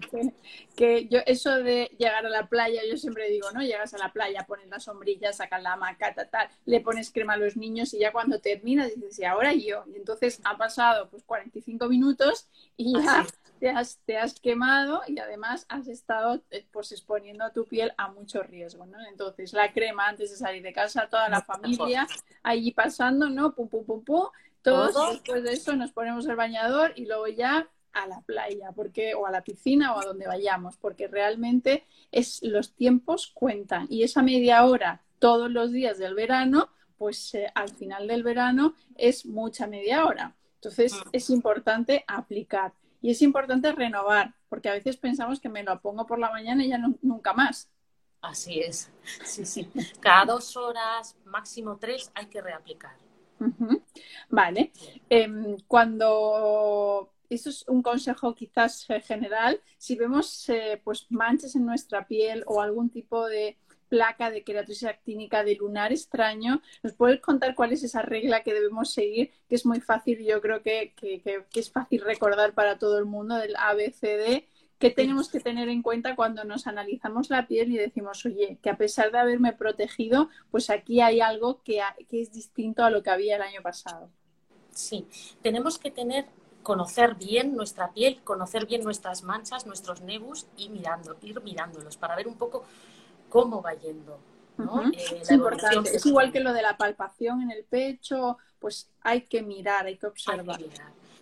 que, 0.75 1.07
yo, 1.07 1.19
eso 1.25 1.55
de 1.57 1.91
llegar 1.97 2.25
a 2.25 2.29
la 2.29 2.47
playa, 2.47 2.81
yo 2.89 2.97
siempre 2.97 3.29
digo, 3.29 3.51
¿no? 3.51 3.61
Llegas 3.61 3.93
a 3.93 3.97
la 3.97 4.11
playa, 4.11 4.45
pones 4.47 4.67
la 4.67 4.79
sombrilla, 4.79 5.33
sacas 5.33 5.61
la 5.61 5.73
hamaca, 5.73 6.13
tal, 6.13 6.49
le 6.65 6.81
pones 6.81 7.11
crema 7.11 7.33
a 7.33 7.37
los 7.37 7.55
niños 7.57 7.93
y 7.93 7.99
ya 7.99 8.11
cuando 8.11 8.39
terminas 8.39 8.93
dices, 8.95 9.19
y 9.19 9.25
ahora 9.25 9.53
yo. 9.53 9.83
Y 9.93 9.97
entonces 9.97 10.41
ha 10.43 10.57
pasado 10.57 11.09
pues 11.09 11.23
45 11.23 11.87
minutos 11.87 12.47
y 12.77 12.93
ya 12.93 13.25
te 13.59 13.69
has, 13.69 13.99
te 14.05 14.17
has 14.17 14.39
quemado 14.39 15.01
y 15.07 15.19
además 15.19 15.67
has 15.69 15.87
estado 15.87 16.41
eh, 16.49 16.65
pues 16.71 16.91
exponiendo 16.91 17.47
tu 17.51 17.65
piel 17.65 17.93
a 17.95 18.11
mucho 18.11 18.41
riesgo, 18.41 18.87
¿no? 18.87 18.97
Entonces 19.07 19.53
la 19.53 19.71
crema 19.71 20.07
antes 20.07 20.31
de 20.31 20.37
salir 20.37 20.63
de 20.63 20.73
casa, 20.73 21.07
toda 21.07 21.29
la 21.29 21.41
familia 21.41 22.07
allí 22.41 22.71
pasando, 22.71 23.29
¿no? 23.29 23.53
Pum, 23.53 23.67
pum, 23.67 23.85
pum, 23.85 24.03
pum. 24.03 24.25
Todos 24.63 25.11
después 25.11 25.43
de 25.43 25.53
eso 25.53 25.75
nos 25.75 25.91
ponemos 25.91 26.25
el 26.25 26.35
bañador 26.35 26.93
y 26.95 27.05
luego 27.05 27.27
ya 27.27 27.67
a 27.93 28.07
la 28.07 28.21
playa 28.21 28.71
porque, 28.73 29.15
o 29.15 29.25
a 29.25 29.31
la 29.31 29.43
piscina 29.43 29.93
o 29.93 29.99
a 29.99 30.05
donde 30.05 30.27
vayamos, 30.27 30.77
porque 30.77 31.07
realmente 31.07 31.85
es, 32.11 32.41
los 32.43 32.73
tiempos 32.73 33.31
cuentan 33.33 33.87
y 33.89 34.03
esa 34.03 34.21
media 34.21 34.65
hora 34.65 35.01
todos 35.19 35.51
los 35.51 35.71
días 35.71 35.97
del 35.97 36.15
verano, 36.15 36.69
pues 36.97 37.35
eh, 37.35 37.51
al 37.55 37.69
final 37.69 38.07
del 38.07 38.23
verano 38.23 38.75
es 38.95 39.25
mucha 39.25 39.67
media 39.67 40.05
hora. 40.05 40.35
Entonces 40.55 40.93
mm. 40.93 41.09
es 41.11 41.29
importante 41.29 42.03
aplicar 42.07 42.73
y 43.01 43.11
es 43.11 43.21
importante 43.21 43.71
renovar, 43.71 44.33
porque 44.49 44.69
a 44.69 44.73
veces 44.73 44.97
pensamos 44.97 45.39
que 45.39 45.49
me 45.49 45.63
lo 45.63 45.79
pongo 45.81 46.05
por 46.05 46.19
la 46.19 46.29
mañana 46.29 46.63
y 46.63 46.69
ya 46.69 46.79
nunca 47.01 47.33
más. 47.33 47.69
Así 48.21 48.59
es, 48.59 48.91
sí, 49.25 49.45
sí. 49.45 49.67
Cada 49.99 50.25
dos 50.25 50.55
horas, 50.55 51.15
máximo 51.25 51.77
tres, 51.77 52.11
hay 52.13 52.27
que 52.27 52.41
reaplicar. 52.41 52.95
Vale. 54.29 54.71
Em, 55.09 55.57
cuando 55.67 57.11
eso 57.31 57.49
es 57.49 57.65
un 57.67 57.81
consejo 57.81 58.35
quizás 58.35 58.89
eh, 58.89 59.01
general. 59.01 59.61
Si 59.77 59.95
vemos 59.95 60.49
eh, 60.49 60.81
pues 60.83 61.07
manchas 61.09 61.55
en 61.55 61.65
nuestra 61.65 62.05
piel 62.05 62.43
o 62.45 62.61
algún 62.61 62.89
tipo 62.89 63.25
de 63.25 63.57
placa 63.87 64.29
de 64.29 64.43
queratosis 64.43 64.85
actínica 64.85 65.43
de 65.43 65.55
lunar 65.55 65.91
extraño, 65.91 66.61
¿nos 66.83 66.93
puedes 66.93 67.19
contar 67.21 67.55
cuál 67.55 67.71
es 67.71 67.83
esa 67.83 68.01
regla 68.01 68.43
que 68.43 68.53
debemos 68.53 68.91
seguir? 68.91 69.31
Que 69.49 69.55
es 69.55 69.65
muy 69.65 69.81
fácil, 69.81 70.19
yo 70.25 70.41
creo 70.41 70.61
que, 70.61 70.93
es 71.53 71.71
fácil 71.71 72.01
recordar 72.01 72.53
para 72.53 72.77
todo 72.77 72.97
el 72.99 73.05
mundo 73.05 73.35
del 73.35 73.55
ABCD. 73.55 74.43
¿Qué 74.79 74.89
tenemos 74.89 75.29
que 75.29 75.39
tener 75.39 75.69
en 75.69 75.81
cuenta 75.83 76.15
cuando 76.15 76.43
nos 76.43 76.67
analizamos 76.67 77.29
la 77.29 77.47
piel 77.47 77.71
y 77.71 77.77
decimos, 77.77 78.25
oye, 78.25 78.57
que 78.61 78.69
a 78.69 78.77
pesar 78.77 79.11
de 79.11 79.19
haberme 79.19 79.53
protegido, 79.53 80.29
pues 80.49 80.69
aquí 80.69 81.01
hay 81.01 81.21
algo 81.21 81.61
que, 81.61 81.81
que 82.09 82.21
es 82.21 82.31
distinto 82.31 82.83
a 82.83 82.89
lo 82.89 83.03
que 83.03 83.09
había 83.09 83.35
el 83.35 83.41
año 83.41 83.61
pasado? 83.61 84.09
Sí, 84.73 85.05
tenemos 85.41 85.77
que 85.77 85.91
tener 85.91 86.25
conocer 86.63 87.15
bien 87.15 87.55
nuestra 87.55 87.91
piel, 87.91 88.21
conocer 88.23 88.65
bien 88.65 88.83
nuestras 88.83 89.23
manchas, 89.23 89.65
nuestros 89.65 90.01
nebus 90.01 90.47
y 90.57 90.69
mirando, 90.69 91.17
ir 91.21 91.41
mirándolos 91.41 91.97
para 91.97 92.15
ver 92.15 92.27
un 92.27 92.35
poco 92.35 92.63
cómo 93.29 93.61
va 93.61 93.73
yendo. 93.73 94.19
Eh, 94.93 95.19
es 95.21 95.31
importante. 95.31 95.95
Es 95.95 96.05
igual 96.05 96.31
que 96.31 96.39
lo 96.39 96.53
de 96.53 96.61
la 96.61 96.77
palpación 96.77 97.41
en 97.41 97.51
el 97.51 97.63
pecho, 97.63 98.37
pues 98.59 98.89
hay 99.01 99.21
que 99.21 99.41
mirar, 99.41 99.85
hay 99.85 99.97
que 99.97 100.07
observar. 100.07 100.59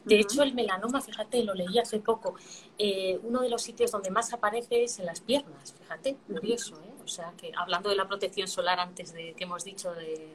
De 0.05 0.19
hecho, 0.19 0.41
el 0.43 0.53
melanoma, 0.53 1.01
fíjate, 1.01 1.43
lo 1.43 1.53
leí 1.53 1.77
hace 1.77 1.99
poco, 1.99 2.33
eh, 2.77 3.19
uno 3.23 3.41
de 3.41 3.49
los 3.49 3.61
sitios 3.61 3.91
donde 3.91 4.09
más 4.09 4.33
aparece 4.33 4.83
es 4.83 4.97
en 4.97 5.05
las 5.05 5.19
piernas, 5.19 5.75
fíjate, 5.77 6.15
curioso, 6.25 6.75
¿eh? 6.77 6.93
O 7.03 7.07
sea, 7.07 7.33
que 7.37 7.51
hablando 7.55 7.89
de 7.89 7.95
la 7.95 8.07
protección 8.07 8.47
solar 8.47 8.79
antes 8.79 9.13
de 9.13 9.33
que 9.33 9.43
hemos 9.43 9.63
dicho 9.63 9.93
de... 9.93 10.33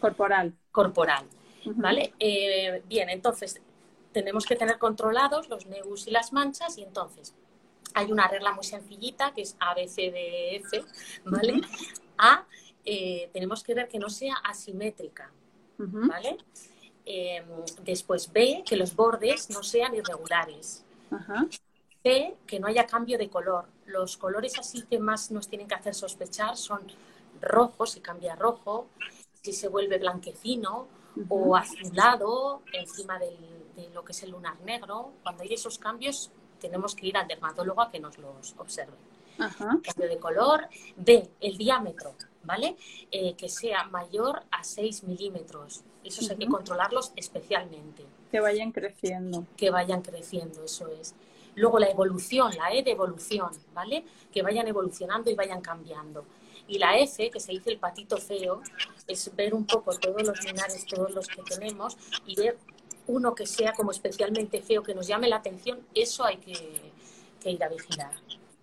Corporal. 0.00 0.54
Corporal, 0.70 1.24
¿vale? 1.76 2.12
Eh, 2.18 2.82
bien, 2.86 3.08
entonces, 3.08 3.60
tenemos 4.12 4.46
que 4.46 4.56
tener 4.56 4.78
controlados 4.78 5.48
los 5.48 5.66
nebus 5.66 6.06
y 6.06 6.10
las 6.10 6.32
manchas 6.32 6.78
y 6.78 6.82
entonces 6.82 7.34
hay 7.94 8.10
una 8.10 8.28
regla 8.28 8.52
muy 8.52 8.64
sencillita 8.64 9.32
que 9.34 9.42
es 9.42 9.56
A, 9.60 9.74
B, 9.74 9.88
C, 9.88 10.10
D, 10.10 10.56
F, 10.56 10.84
¿vale? 11.24 11.60
A, 12.18 12.44
eh, 12.84 13.30
tenemos 13.32 13.62
que 13.62 13.74
ver 13.74 13.88
que 13.88 13.98
no 13.98 14.08
sea 14.08 14.34
asimétrica, 14.44 15.30
¿vale? 15.78 16.38
Em, 17.04 17.44
después 17.82 18.32
B, 18.32 18.62
que 18.64 18.76
los 18.76 18.94
bordes 18.94 19.50
no 19.50 19.62
sean 19.62 19.94
irregulares. 19.94 20.84
C, 22.02 22.36
que 22.46 22.60
no 22.60 22.68
haya 22.68 22.86
cambio 22.86 23.18
de 23.18 23.28
color. 23.28 23.66
Los 23.86 24.16
colores 24.16 24.58
así 24.58 24.82
que 24.82 24.98
más 24.98 25.30
nos 25.30 25.48
tienen 25.48 25.66
que 25.66 25.74
hacer 25.74 25.94
sospechar 25.94 26.56
son 26.56 26.80
rojos, 27.40 27.92
si 27.92 28.00
cambia 28.00 28.36
rojo, 28.36 28.88
si 29.42 29.52
se 29.52 29.68
vuelve 29.68 29.98
blanquecino 29.98 30.86
o 31.28 31.56
azulado 31.56 32.62
encima 32.72 33.18
del, 33.18 33.36
de 33.76 33.90
lo 33.90 34.04
que 34.04 34.12
es 34.12 34.22
el 34.22 34.30
lunar 34.30 34.60
negro. 34.60 35.12
Cuando 35.22 35.42
hay 35.42 35.54
esos 35.54 35.78
cambios, 35.78 36.30
tenemos 36.60 36.94
que 36.94 37.06
ir 37.06 37.16
al 37.16 37.26
dermatólogo 37.26 37.80
a 37.80 37.90
que 37.90 38.00
nos 38.00 38.18
los 38.18 38.54
observe. 38.58 38.96
Cambio 39.38 40.08
de 40.08 40.18
color, 40.18 40.68
D, 40.96 41.30
el 41.40 41.56
diámetro, 41.56 42.14
¿vale? 42.44 42.76
Eh, 43.10 43.34
que 43.34 43.48
sea 43.48 43.84
mayor 43.84 44.42
a 44.50 44.62
6 44.62 45.04
milímetros. 45.04 45.82
Esos 46.04 46.28
hay 46.30 46.36
que 46.36 46.46
controlarlos 46.46 47.12
especialmente. 47.16 48.04
Que 48.30 48.40
vayan 48.40 48.70
creciendo. 48.70 49.46
Que 49.56 49.70
vayan 49.70 50.02
creciendo, 50.02 50.64
eso 50.64 50.88
es. 50.88 51.14
Luego 51.54 51.78
la 51.78 51.88
evolución, 51.88 52.54
la 52.56 52.72
E 52.72 52.82
de 52.82 52.92
evolución, 52.92 53.50
¿vale? 53.74 54.04
Que 54.32 54.42
vayan 54.42 54.68
evolucionando 54.68 55.30
y 55.30 55.34
vayan 55.34 55.60
cambiando. 55.60 56.24
Y 56.68 56.78
la 56.78 56.98
F, 56.98 57.30
que 57.30 57.40
se 57.40 57.52
dice 57.52 57.70
el 57.70 57.78
patito 57.78 58.16
feo, 58.16 58.62
es 59.06 59.34
ver 59.34 59.54
un 59.54 59.66
poco 59.66 59.96
todos 59.98 60.22
los 60.22 60.44
lunares, 60.44 60.86
todos 60.86 61.12
los 61.12 61.26
que 61.26 61.42
tenemos, 61.42 61.96
y 62.26 62.36
ver 62.36 62.58
uno 63.10 63.34
que 63.34 63.46
sea 63.46 63.72
como 63.72 63.90
especialmente 63.90 64.62
feo, 64.62 64.82
que 64.82 64.94
nos 64.94 65.06
llame 65.06 65.28
la 65.28 65.36
atención, 65.36 65.80
eso 65.94 66.24
hay 66.24 66.36
que, 66.38 66.92
ir 67.44 67.64
a 67.64 67.68
vigilar. 67.68 68.12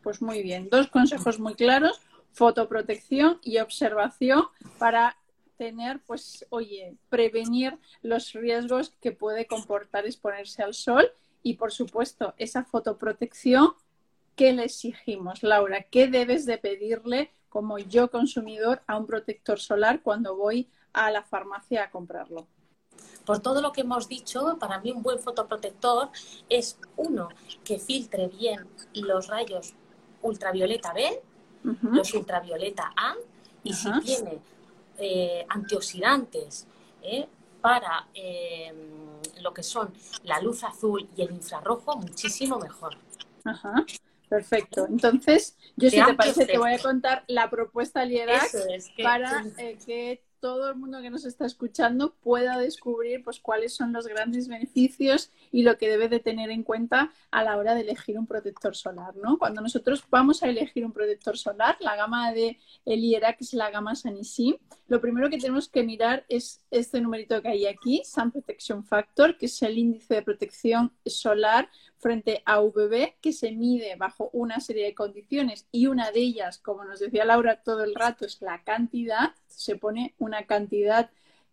Pues 0.02 0.22
muy 0.22 0.42
bien, 0.42 0.70
dos 0.70 0.88
consejos 0.88 1.40
muy 1.40 1.56
claros, 1.56 2.02
fotoprotección 2.32 3.40
y 3.44 3.58
observación 3.58 4.44
para 4.78 5.18
tener, 5.58 6.00
pues, 6.06 6.46
oye, 6.50 6.96
prevenir 7.10 7.78
los 8.02 8.34
riesgos 8.34 8.94
que 9.02 9.12
puede 9.12 9.48
comportar 9.48 10.06
exponerse 10.06 10.64
al 10.64 10.74
sol 10.74 11.12
y, 11.44 11.56
por 11.56 11.72
supuesto, 11.72 12.34
esa 12.38 12.64
fotoprotección, 12.64 13.74
¿qué 14.36 14.54
le 14.54 14.66
exigimos, 14.66 15.44
Laura? 15.44 15.84
¿Qué 15.84 16.08
debes 16.08 16.46
de 16.46 16.58
pedirle 16.58 17.32
como 17.50 17.80
yo 17.80 18.12
consumidor 18.12 18.82
a 18.88 18.98
un 18.98 19.08
protector 19.08 19.60
solar 19.60 20.02
cuando 20.04 20.36
voy 20.36 20.70
a 20.94 21.10
la 21.10 21.24
farmacia 21.24 21.86
a 21.86 21.90
comprarlo? 21.90 22.48
Por 23.28 23.40
todo 23.40 23.62
lo 23.62 23.74
que 23.74 23.82
hemos 23.82 24.08
dicho, 24.08 24.58
para 24.58 24.80
mí 24.80 24.90
un 24.90 25.04
buen 25.04 25.20
fotoprotector 25.20 26.10
es 26.48 26.80
uno 26.96 27.28
que 27.62 27.78
filtre 27.78 28.30
bien 28.30 28.66
los 28.94 29.28
rayos 29.28 29.74
ultravioleta 30.22 30.94
B, 30.94 31.22
los 31.92 32.14
ultravioleta 32.14 32.94
A, 32.96 33.16
y 33.64 33.74
si 33.74 33.92
tiene 34.00 34.40
eh, 34.98 35.46
antioxidantes 35.50 36.68
eh, 37.02 37.28
para 37.60 38.08
eh, 38.14 38.74
lo 39.42 39.54
que 39.54 39.62
son 39.62 39.94
la 40.24 40.40
luz 40.40 40.64
azul 40.64 41.10
y 41.18 41.22
el 41.22 41.32
infrarrojo, 41.32 41.98
muchísimo 41.98 42.58
mejor. 42.60 42.96
Ajá. 43.44 43.86
Perfecto. 44.30 44.86
Entonces, 44.88 45.58
yo 45.76 45.90
si 45.90 46.02
te 46.02 46.14
parece 46.14 46.46
te 46.46 46.58
voy 46.58 46.74
a 46.74 46.80
contar 46.80 47.26
la 47.28 47.50
propuesta 47.50 48.06
Lierac 48.06 48.52
para 49.04 49.44
que 49.86 50.22
todo 50.40 50.70
el 50.70 50.76
mundo 50.76 51.02
que 51.02 51.10
nos 51.10 51.26
está 51.26 51.46
escuchando 51.46 52.14
pueda 52.16 52.58
descubrir 52.58 53.24
pues 53.24 53.40
cuáles 53.40 53.74
son 53.74 53.94
los 53.94 54.08
grandes 54.08 54.48
beneficios 54.48 55.32
y 55.52 55.64
lo 55.64 55.78
que 55.78 55.90
debe 55.90 56.10
de 56.10 56.20
tener 56.20 56.50
en 56.52 56.64
cuenta 56.64 57.12
a 57.32 57.44
la 57.44 57.58
hora 57.58 57.76
de 57.76 57.82
elegir 57.82 58.18
un 58.18 58.28
protector 58.28 58.76
solar, 58.76 59.16
¿no? 59.16 59.38
Cuando 59.38 59.62
nosotros 59.62 60.06
vamos 60.10 60.44
a 60.44 60.50
elegir 60.50 60.86
un 60.86 60.92
protector 60.92 61.38
solar, 61.38 61.78
la 61.80 61.96
gama 61.96 62.32
de 62.32 62.60
Eliera, 62.86 63.34
que 63.34 63.44
es 63.44 63.54
la 63.54 63.72
gama 63.72 63.96
Sanisim, 63.96 64.56
lo 64.88 65.02
primero 65.02 65.30
que 65.30 65.38
tenemos 65.38 65.68
que 65.68 65.84
mirar 65.84 66.26
es 66.30 66.62
este 66.72 67.02
numerito 67.02 67.42
que 67.42 67.50
hay 67.50 67.66
aquí, 67.66 68.04
Sun 68.06 68.32
Protection 68.32 68.84
Factor, 68.84 69.38
que 69.38 69.48
es 69.48 69.62
el 69.62 69.78
índice 69.78 70.16
de 70.16 70.22
protección 70.22 70.94
solar 71.06 71.70
frente 71.98 72.44
a 72.46 72.62
UVB, 72.62 73.16
que 73.22 73.34
se 73.34 73.52
mide 73.52 73.96
bajo 73.96 74.30
una 74.34 74.60
serie 74.60 74.86
de 74.86 74.96
condiciones 74.96 75.68
y 75.72 75.88
una 75.88 76.12
de 76.12 76.20
ellas, 76.20 76.60
como 76.60 76.84
nos 76.84 77.00
decía 77.00 77.26
Laura 77.26 77.62
todo 77.64 77.84
el 77.84 77.96
rato, 77.96 78.26
es 78.26 78.42
la 78.42 78.64
cantidad, 78.64 79.32
se 79.48 79.76
pone 79.76 80.14
una 80.20 80.46
cantidad 80.46 81.10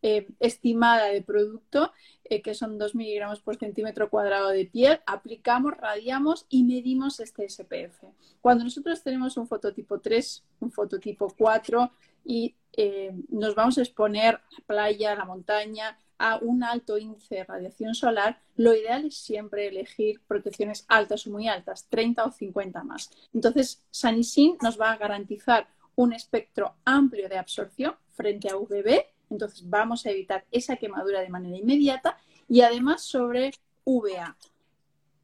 eh, 0.06 0.26
estimada 0.38 1.06
de 1.06 1.22
producto, 1.22 1.90
eh, 2.24 2.42
que 2.42 2.52
son 2.52 2.76
2 2.76 2.94
miligramos 2.94 3.40
por 3.40 3.56
centímetro 3.56 4.10
cuadrado 4.10 4.50
de 4.50 4.66
piel, 4.66 5.00
aplicamos, 5.06 5.74
radiamos 5.78 6.44
y 6.50 6.64
medimos 6.64 7.20
este 7.20 7.48
SPF. 7.48 8.04
Cuando 8.42 8.64
nosotros 8.64 9.02
tenemos 9.02 9.38
un 9.38 9.46
fototipo 9.46 10.00
3, 10.00 10.44
un 10.60 10.70
fototipo 10.70 11.34
4 11.38 11.90
y 12.24 12.54
eh, 12.72 13.12
nos 13.28 13.54
vamos 13.54 13.78
a 13.78 13.82
exponer 13.82 14.36
a 14.36 14.40
la 14.50 14.64
playa, 14.66 15.12
a 15.12 15.16
la 15.16 15.24
montaña, 15.24 15.98
a 16.18 16.38
un 16.40 16.62
alto 16.62 16.98
índice 16.98 17.36
de 17.36 17.44
radiación 17.44 17.94
solar, 17.94 18.40
lo 18.56 18.74
ideal 18.74 19.06
es 19.06 19.16
siempre 19.16 19.68
elegir 19.68 20.20
protecciones 20.26 20.84
altas 20.88 21.26
o 21.26 21.30
muy 21.30 21.48
altas, 21.48 21.86
30 21.88 22.24
o 22.24 22.30
50 22.30 22.84
más. 22.84 23.10
Entonces, 23.32 23.82
Sanisin 23.90 24.56
nos 24.62 24.80
va 24.80 24.92
a 24.92 24.96
garantizar 24.96 25.68
un 25.96 26.12
espectro 26.12 26.74
amplio 26.84 27.28
de 27.28 27.38
absorción 27.38 27.94
frente 28.12 28.50
a 28.50 28.56
UVB, 28.56 29.04
entonces 29.30 29.68
vamos 29.68 30.06
a 30.06 30.10
evitar 30.10 30.44
esa 30.50 30.76
quemadura 30.76 31.20
de 31.20 31.28
manera 31.28 31.56
inmediata 31.56 32.16
y 32.48 32.60
además 32.60 33.02
sobre 33.02 33.52
UVA. 33.84 34.36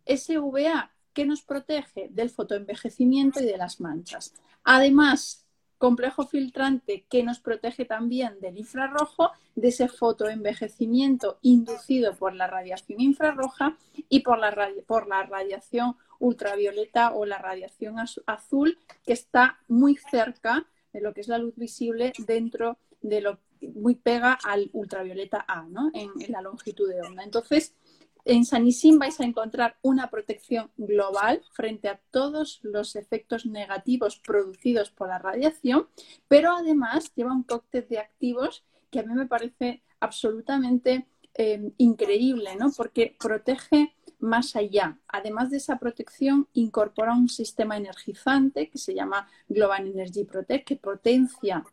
Ese 0.05 0.39
UVA 0.39 0.91
que 1.13 1.27
nos 1.27 1.43
protege 1.43 2.09
del 2.11 2.31
fotoenvejecimiento 2.31 3.41
y 3.41 3.47
de 3.47 3.57
las 3.57 3.81
manchas. 3.81 4.35
Además, 4.65 5.45
complejo 5.81 6.27
filtrante 6.27 7.07
que 7.09 7.23
nos 7.23 7.41
protege 7.41 7.87
también 7.87 8.39
del 8.39 8.59
infrarrojo, 8.59 9.31
de 9.55 9.69
ese 9.69 9.89
fotoenvejecimiento 9.89 11.39
inducido 11.41 12.15
por 12.15 12.35
la 12.35 12.47
radiación 12.47 13.01
infrarroja 13.01 13.79
y 14.11 14.21
por 14.21 14.39
la, 14.39 14.51
radiación 14.51 15.97
ultravioleta 16.19 17.15
o 17.15 17.25
la 17.25 17.39
radiación 17.39 17.97
azul 18.27 18.79
que 19.07 19.15
está 19.15 19.59
muy 19.69 19.97
cerca 19.97 20.67
de 20.93 21.01
lo 21.01 21.15
que 21.15 21.23
es 21.23 21.29
la 21.29 21.39
luz 21.39 21.57
visible 21.57 22.13
dentro 22.27 22.77
de 23.01 23.23
lo 23.23 23.39
muy 23.63 23.95
pega 23.95 24.39
al 24.45 24.69
ultravioleta 24.75 25.47
A, 25.49 25.63
¿no? 25.63 25.91
en, 25.95 26.11
en 26.21 26.33
la 26.33 26.43
longitud 26.43 26.91
de 26.91 27.01
onda. 27.01 27.25
Entonces, 27.25 27.75
en 28.31 28.45
Sanisim 28.45 28.99
vais 28.99 29.19
a 29.19 29.25
encontrar 29.25 29.77
una 29.83 30.09
protección 30.09 30.71
global 30.77 31.43
frente 31.53 31.89
a 31.89 32.01
todos 32.13 32.61
los 32.63 32.95
efectos 32.95 33.45
negativos 33.45 34.21
producidos 34.21 34.91
por 34.91 35.09
la 35.09 35.19
radiación, 35.19 35.89
pero 36.29 36.53
además 36.53 37.13
lleva 37.17 37.33
un 37.33 37.43
cóctel 37.43 37.87
de 37.89 37.99
activos 37.99 38.65
que 38.91 39.01
a 39.01 39.03
mí 39.03 39.15
me 39.15 39.27
parece 39.27 39.83
absolutamente 39.99 41.09
eh, 41.35 41.73
increíble, 41.79 42.55
¿no? 42.57 42.71
Porque 42.77 43.17
protege 43.19 43.95
más 44.21 44.55
allá. 44.55 44.99
Además 45.09 45.51
de 45.51 45.57
esa 45.57 45.79
protección, 45.79 46.47
incorpora 46.53 47.15
un 47.15 47.29
sistema 47.29 47.77
energizante 47.77 48.69
que 48.71 48.79
se 48.79 48.95
llama 48.95 49.29
Global 49.49 49.89
Energy 49.89 50.25
Protect, 50.25 50.67
que 50.67 50.77
potencia 50.77 51.65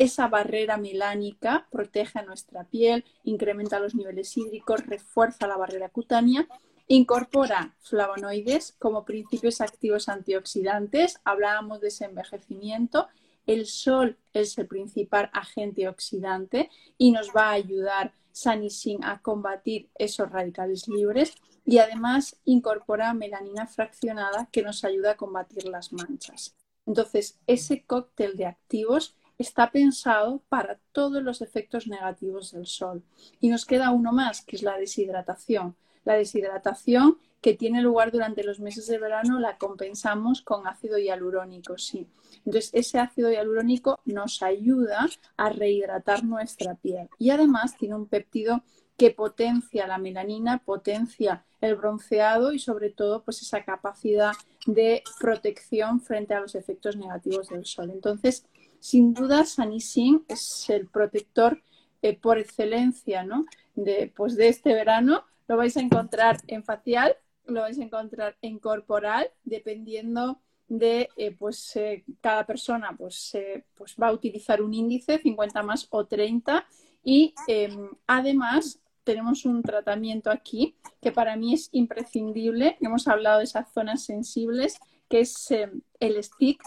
esa 0.00 0.28
barrera 0.28 0.78
melánica 0.78 1.68
protege 1.70 2.20
a 2.20 2.22
nuestra 2.22 2.64
piel, 2.64 3.04
incrementa 3.22 3.78
los 3.78 3.94
niveles 3.94 4.34
hídricos, 4.34 4.86
refuerza 4.86 5.46
la 5.46 5.58
barrera 5.58 5.90
cutánea, 5.90 6.48
incorpora 6.86 7.76
flavonoides 7.80 8.72
como 8.78 9.04
principios 9.04 9.60
activos 9.60 10.08
antioxidantes. 10.08 11.20
Hablábamos 11.22 11.82
de 11.82 11.88
ese 11.88 12.06
envejecimiento. 12.06 13.08
El 13.46 13.66
sol 13.66 14.16
es 14.32 14.56
el 14.56 14.66
principal 14.66 15.28
agente 15.34 15.86
oxidante 15.86 16.70
y 16.96 17.12
nos 17.12 17.28
va 17.36 17.50
a 17.50 17.52
ayudar 17.52 18.14
Sanisin 18.32 19.04
a 19.04 19.20
combatir 19.20 19.90
esos 19.96 20.30
radicales 20.30 20.88
libres 20.88 21.34
y 21.66 21.76
además 21.76 22.40
incorpora 22.46 23.12
melanina 23.12 23.66
fraccionada 23.66 24.48
que 24.50 24.62
nos 24.62 24.82
ayuda 24.82 25.10
a 25.10 25.16
combatir 25.18 25.66
las 25.66 25.92
manchas. 25.92 26.56
Entonces, 26.86 27.38
ese 27.46 27.84
cóctel 27.84 28.38
de 28.38 28.46
activos 28.46 29.14
está 29.40 29.70
pensado 29.70 30.42
para 30.48 30.78
todos 30.92 31.22
los 31.22 31.40
efectos 31.40 31.86
negativos 31.86 32.52
del 32.52 32.66
sol. 32.66 33.02
Y 33.40 33.48
nos 33.48 33.64
queda 33.64 33.90
uno 33.90 34.12
más, 34.12 34.44
que 34.44 34.56
es 34.56 34.62
la 34.62 34.76
deshidratación. 34.76 35.76
La 36.04 36.14
deshidratación 36.14 37.18
que 37.40 37.54
tiene 37.54 37.80
lugar 37.80 38.12
durante 38.12 38.44
los 38.44 38.60
meses 38.60 38.86
de 38.86 38.98
verano 38.98 39.40
la 39.40 39.56
compensamos 39.56 40.42
con 40.42 40.66
ácido 40.66 40.98
hialurónico, 40.98 41.78
sí. 41.78 42.06
Entonces, 42.44 42.70
ese 42.74 42.98
ácido 42.98 43.30
hialurónico 43.30 44.00
nos 44.04 44.42
ayuda 44.42 45.08
a 45.38 45.48
rehidratar 45.48 46.22
nuestra 46.22 46.74
piel 46.74 47.08
y 47.18 47.30
además 47.30 47.76
tiene 47.78 47.94
un 47.94 48.06
péptido 48.06 48.62
que 48.98 49.10
potencia 49.10 49.86
la 49.86 49.96
melanina, 49.96 50.58
potencia 50.58 51.46
el 51.62 51.76
bronceado 51.76 52.52
y 52.52 52.58
sobre 52.58 52.90
todo 52.90 53.22
pues 53.22 53.40
esa 53.40 53.64
capacidad 53.64 54.32
de 54.66 55.02
protección 55.18 56.02
frente 56.02 56.34
a 56.34 56.40
los 56.40 56.54
efectos 56.54 56.96
negativos 56.96 57.48
del 57.48 57.64
sol. 57.64 57.90
Entonces, 57.90 58.44
sin 58.80 59.14
duda, 59.14 59.44
Sanisin 59.44 60.24
es 60.28 60.68
el 60.70 60.88
protector 60.88 61.62
eh, 62.02 62.18
por 62.18 62.38
excelencia 62.38 63.22
¿no? 63.24 63.44
de, 63.74 64.12
pues 64.16 64.36
de 64.36 64.48
este 64.48 64.72
verano. 64.74 65.24
Lo 65.46 65.56
vais 65.56 65.76
a 65.76 65.80
encontrar 65.80 66.38
en 66.46 66.64
facial, 66.64 67.16
lo 67.46 67.60
vais 67.60 67.78
a 67.78 67.82
encontrar 67.82 68.36
en 68.40 68.58
corporal, 68.58 69.30
dependiendo 69.44 70.40
de 70.68 71.08
eh, 71.16 71.32
pues 71.32 71.76
eh, 71.76 72.04
cada 72.20 72.46
persona 72.46 72.94
pues, 72.96 73.36
pues 73.74 73.96
va 74.00 74.08
a 74.08 74.12
utilizar 74.12 74.62
un 74.62 74.72
índice 74.72 75.18
50 75.18 75.62
más 75.62 75.88
o 75.90 76.06
30 76.06 76.64
y 77.02 77.34
em, 77.48 77.90
además 78.06 78.80
tenemos 79.04 79.44
un 79.44 79.62
tratamiento 79.62 80.30
aquí 80.30 80.76
que 81.02 81.12
para 81.12 81.36
mí 81.36 81.54
es 81.54 81.68
imprescindible. 81.72 82.76
Hemos 82.80 83.08
hablado 83.08 83.38
de 83.38 83.44
esas 83.44 83.72
zonas 83.72 84.04
sensibles, 84.04 84.78
que 85.08 85.20
es 85.20 85.50
em, 85.50 85.80
el 85.98 86.22
stick 86.22 86.62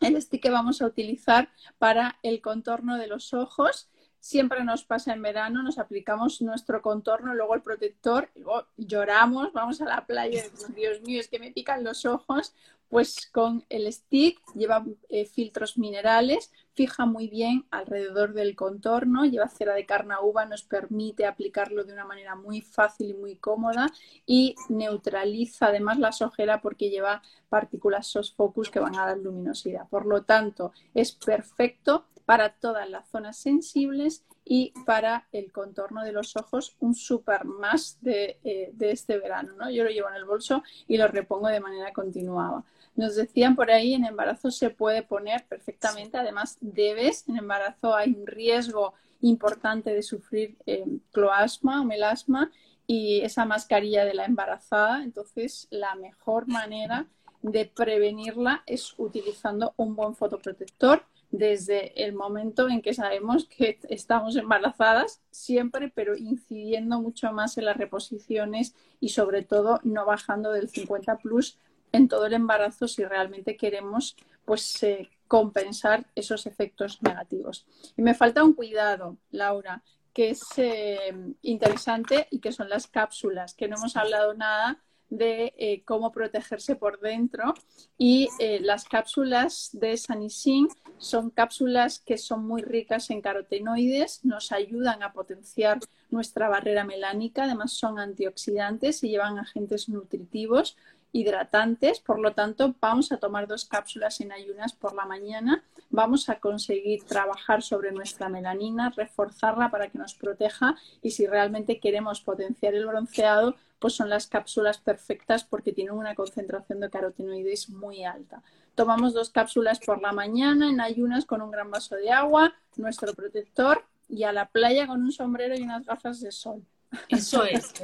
el 0.00 0.20
stick 0.20 0.42
que 0.42 0.50
vamos 0.50 0.82
a 0.82 0.86
utilizar 0.86 1.48
para 1.78 2.18
el 2.22 2.40
contorno 2.40 2.96
de 2.98 3.06
los 3.06 3.34
ojos. 3.34 3.88
Siempre 4.20 4.64
nos 4.64 4.84
pasa 4.84 5.12
en 5.12 5.20
verano, 5.20 5.62
nos 5.62 5.78
aplicamos 5.78 6.40
nuestro 6.40 6.80
contorno, 6.80 7.34
luego 7.34 7.54
el 7.54 7.62
protector, 7.62 8.30
luego 8.34 8.66
lloramos, 8.76 9.52
vamos 9.52 9.82
a 9.82 9.84
la 9.84 10.06
playa, 10.06 10.44
Dios 10.74 11.02
mío, 11.02 11.20
es 11.20 11.28
que 11.28 11.38
me 11.38 11.52
pican 11.52 11.84
los 11.84 12.06
ojos. 12.06 12.54
Pues 12.88 13.28
con 13.32 13.64
el 13.70 13.92
stick 13.92 14.40
lleva 14.54 14.84
eh, 15.08 15.26
filtros 15.26 15.76
minerales, 15.78 16.52
fija 16.74 17.06
muy 17.06 17.28
bien 17.28 17.66
alrededor 17.70 18.34
del 18.34 18.56
contorno, 18.56 19.24
lleva 19.24 19.48
cera 19.48 19.74
de 19.74 19.86
carne 19.86 20.14
uva, 20.22 20.44
nos 20.44 20.64
permite 20.64 21.26
aplicarlo 21.26 21.84
de 21.84 21.92
una 21.92 22.04
manera 22.04 22.34
muy 22.34 22.60
fácil 22.60 23.10
y 23.10 23.14
muy 23.14 23.36
cómoda 23.36 23.90
y 24.26 24.54
neutraliza 24.68 25.66
además 25.66 25.98
la 25.98 26.12
sojera 26.12 26.60
porque 26.60 26.90
lleva 26.90 27.22
partículas 27.48 28.06
soft 28.06 28.34
focus 28.36 28.70
que 28.70 28.80
van 28.80 28.96
a 28.96 29.06
dar 29.06 29.18
luminosidad. 29.18 29.88
Por 29.88 30.06
lo 30.06 30.22
tanto, 30.22 30.72
es 30.94 31.12
perfecto 31.12 32.06
para 32.26 32.54
todas 32.54 32.88
las 32.88 33.08
zonas 33.08 33.36
sensibles 33.36 34.24
y 34.44 34.72
para 34.84 35.26
el 35.32 35.52
contorno 35.52 36.02
de 36.02 36.12
los 36.12 36.36
ojos 36.36 36.76
un 36.80 36.94
super 36.94 37.44
más 37.44 37.98
de, 38.02 38.38
eh, 38.44 38.70
de 38.74 38.90
este 38.90 39.18
verano. 39.18 39.54
¿no? 39.56 39.70
Yo 39.70 39.84
lo 39.84 39.90
llevo 39.90 40.08
en 40.10 40.16
el 40.16 40.24
bolso 40.24 40.62
y 40.86 40.96
lo 40.96 41.08
repongo 41.08 41.48
de 41.48 41.60
manera 41.60 41.92
continuada. 41.92 42.64
Nos 42.96 43.16
decían 43.16 43.56
por 43.56 43.70
ahí, 43.70 43.94
en 43.94 44.04
embarazo 44.04 44.50
se 44.50 44.70
puede 44.70 45.02
poner 45.02 45.44
perfectamente, 45.46 46.16
además 46.16 46.58
debes, 46.60 47.28
en 47.28 47.36
embarazo 47.36 47.94
hay 47.94 48.12
un 48.12 48.26
riesgo 48.26 48.94
importante 49.20 49.92
de 49.92 50.02
sufrir 50.02 50.56
eh, 50.66 50.84
cloasma 51.12 51.80
o 51.80 51.84
melasma 51.84 52.52
y 52.86 53.20
esa 53.22 53.44
mascarilla 53.46 54.04
de 54.04 54.14
la 54.14 54.26
embarazada, 54.26 55.02
entonces 55.02 55.66
la 55.70 55.94
mejor 55.96 56.46
manera 56.46 57.06
de 57.42 57.66
prevenirla 57.66 58.62
es 58.66 58.94
utilizando 58.96 59.74
un 59.76 59.96
buen 59.96 60.14
fotoprotector 60.14 61.02
desde 61.30 62.04
el 62.04 62.14
momento 62.14 62.68
en 62.68 62.80
que 62.80 62.94
sabemos 62.94 63.46
que 63.46 63.80
estamos 63.88 64.36
embarazadas 64.36 65.20
siempre, 65.30 65.90
pero 65.92 66.16
incidiendo 66.16 67.00
mucho 67.00 67.32
más 67.32 67.58
en 67.58 67.64
las 67.64 67.76
reposiciones 67.76 68.74
y 69.00 69.08
sobre 69.08 69.42
todo 69.42 69.80
no 69.82 70.06
bajando 70.06 70.52
del 70.52 70.68
50 70.68 71.18
plus 71.18 71.58
en 71.94 72.08
todo 72.08 72.26
el 72.26 72.32
embarazo 72.32 72.88
si 72.88 73.04
realmente 73.04 73.56
queremos 73.56 74.16
pues 74.44 74.82
eh, 74.82 75.10
compensar 75.28 76.06
esos 76.16 76.46
efectos 76.46 77.00
negativos. 77.02 77.66
Y 77.96 78.02
me 78.02 78.14
falta 78.14 78.42
un 78.42 78.52
cuidado, 78.52 79.16
Laura, 79.30 79.82
que 80.12 80.30
es 80.30 80.42
eh, 80.56 81.14
interesante 81.42 82.26
y 82.30 82.40
que 82.40 82.50
son 82.50 82.68
las 82.68 82.88
cápsulas, 82.88 83.54
que 83.54 83.68
no 83.68 83.76
hemos 83.76 83.96
hablado 83.96 84.34
nada 84.34 84.80
de 85.08 85.54
eh, 85.56 85.82
cómo 85.84 86.10
protegerse 86.10 86.74
por 86.74 86.98
dentro 86.98 87.54
y 87.96 88.28
las 88.60 88.84
cápsulas 88.84 89.70
de 89.72 89.96
Sanisin 89.96 90.66
son 90.98 91.30
cápsulas 91.30 92.00
que 92.00 92.18
son 92.18 92.44
muy 92.44 92.62
ricas 92.62 93.10
en 93.10 93.20
carotenoides, 93.20 94.24
nos 94.24 94.50
ayudan 94.50 95.04
a 95.04 95.12
potenciar 95.12 95.78
nuestra 96.10 96.48
barrera 96.48 96.82
melánica, 96.82 97.44
además 97.44 97.72
son 97.72 98.00
antioxidantes 98.00 99.04
y 99.04 99.10
llevan 99.10 99.38
agentes 99.38 99.88
nutritivos 99.88 100.76
hidratantes, 101.14 102.00
por 102.00 102.18
lo 102.18 102.32
tanto 102.32 102.74
vamos 102.80 103.12
a 103.12 103.18
tomar 103.18 103.46
dos 103.46 103.64
cápsulas 103.64 104.20
en 104.20 104.32
ayunas 104.32 104.72
por 104.72 104.94
la 104.96 105.06
mañana, 105.06 105.62
vamos 105.88 106.28
a 106.28 106.40
conseguir 106.40 107.04
trabajar 107.04 107.62
sobre 107.62 107.92
nuestra 107.92 108.28
melanina, 108.28 108.90
reforzarla 108.90 109.70
para 109.70 109.88
que 109.88 109.96
nos 109.96 110.14
proteja 110.14 110.74
y 111.02 111.12
si 111.12 111.26
realmente 111.28 111.78
queremos 111.78 112.20
potenciar 112.20 112.74
el 112.74 112.86
bronceado, 112.86 113.54
pues 113.78 113.94
son 113.94 114.10
las 114.10 114.26
cápsulas 114.26 114.78
perfectas 114.78 115.44
porque 115.44 115.72
tienen 115.72 115.94
una 115.94 116.16
concentración 116.16 116.80
de 116.80 116.90
carotenoides 116.90 117.70
muy 117.70 118.04
alta. 118.04 118.42
Tomamos 118.74 119.14
dos 119.14 119.30
cápsulas 119.30 119.78
por 119.78 120.02
la 120.02 120.10
mañana 120.10 120.68
en 120.68 120.80
ayunas 120.80 121.26
con 121.26 121.42
un 121.42 121.52
gran 121.52 121.70
vaso 121.70 121.94
de 121.94 122.10
agua, 122.10 122.54
nuestro 122.76 123.14
protector 123.14 123.84
y 124.08 124.24
a 124.24 124.32
la 124.32 124.46
playa 124.46 124.88
con 124.88 125.00
un 125.00 125.12
sombrero 125.12 125.54
y 125.54 125.62
unas 125.62 125.86
gafas 125.86 126.20
de 126.20 126.32
sol. 126.32 126.64
Eso 127.08 127.44
es. 127.44 127.72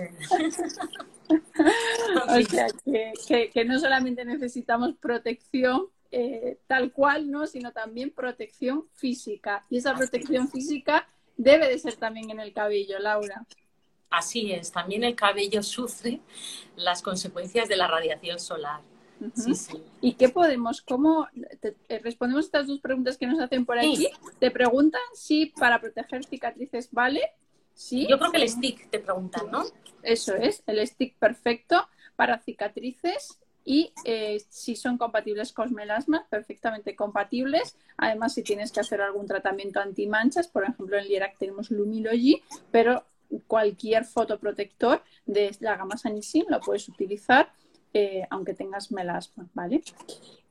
o 2.29 2.43
sea, 2.43 2.67
que, 3.53 3.65
no 3.65 3.79
solamente 3.79 4.25
necesitamos 4.25 4.95
protección 4.95 5.87
eh, 6.11 6.59
tal 6.67 6.93
cual, 6.93 7.31
¿no? 7.31 7.47
sino 7.47 7.73
también 7.73 8.11
protección 8.11 8.87
física. 8.95 9.65
Y 9.71 9.79
esa 9.79 9.95
protección 9.95 10.49
física 10.49 11.07
debe 11.37 11.69
de 11.69 11.79
ser 11.79 11.97
también 11.97 12.31
en 12.31 12.41
el 12.41 12.53
cabello, 12.53 12.99
Laura. 12.99 13.47
Así 14.11 14.53
es, 14.53 14.73
también 14.73 15.05
el 15.05 15.15
cabello 15.15 15.63
sufre 15.63 16.21
las 16.75 17.01
consecuencias 17.01 17.69
de 17.69 17.77
la 17.77 17.87
radiación 17.87 18.41
solar. 18.41 18.81
sí, 19.37 19.55
sí. 19.55 19.81
¿Y 20.01 20.15
qué 20.15 20.29
podemos, 20.31 20.83
cómo 20.83 21.29
eh, 21.63 22.01
respondemos 22.03 22.47
estas 22.47 22.67
dos 22.67 22.81
preguntas 22.81 23.17
que 23.17 23.27
nos 23.29 23.39
hacen 23.39 23.65
por 23.65 23.79
aquí? 23.79 24.09
Te 24.41 24.51
preguntan 24.51 25.01
si 25.15 25.47
para 25.47 25.81
proteger 25.81 26.25
cicatrices 26.25 26.89
vale 26.91 27.21
yo 27.89 28.19
creo 28.19 28.31
que 28.31 28.39
el 28.39 28.49
stick 28.49 28.91
te 28.91 28.99
preguntan, 28.99 29.51
¿no? 29.51 29.65
Eso 30.03 30.35
es, 30.35 30.63
el 30.67 30.87
stick 30.87 31.17
perfecto 31.19 31.89
para 32.17 32.39
cicatrices 32.39 33.39
y 33.65 33.93
eh, 34.05 34.43
si 34.49 34.77
son 34.77 34.99
compatibles 34.99 35.53
con 35.53 35.73
melasma, 35.73 36.27
perfectamente 36.29 36.97
compatibles. 36.97 37.77
Además, 37.97 38.35
si 38.35 38.43
tienes 38.43 38.73
que 38.73 38.81
hacer 38.81 39.01
algún 39.01 39.27
tratamiento 39.27 39.81
antimanchas, 39.81 40.49
por 40.49 40.65
ejemplo, 40.65 40.99
en 40.99 41.09
Lierac 41.09 41.39
tenemos 41.39 41.71
Lumilogy, 41.71 42.43
pero 42.71 43.05
cualquier 43.47 44.05
fotoprotector 44.05 45.03
de 45.27 45.57
la 45.61 45.77
gama 45.77 45.97
Sanisin 45.97 46.47
lo 46.49 46.61
puedes 46.61 46.89
utilizar 46.89 47.53
eh, 47.93 48.27
aunque 48.31 48.55
tengas 48.55 48.93
melasma, 48.93 49.49
¿vale? 49.55 49.83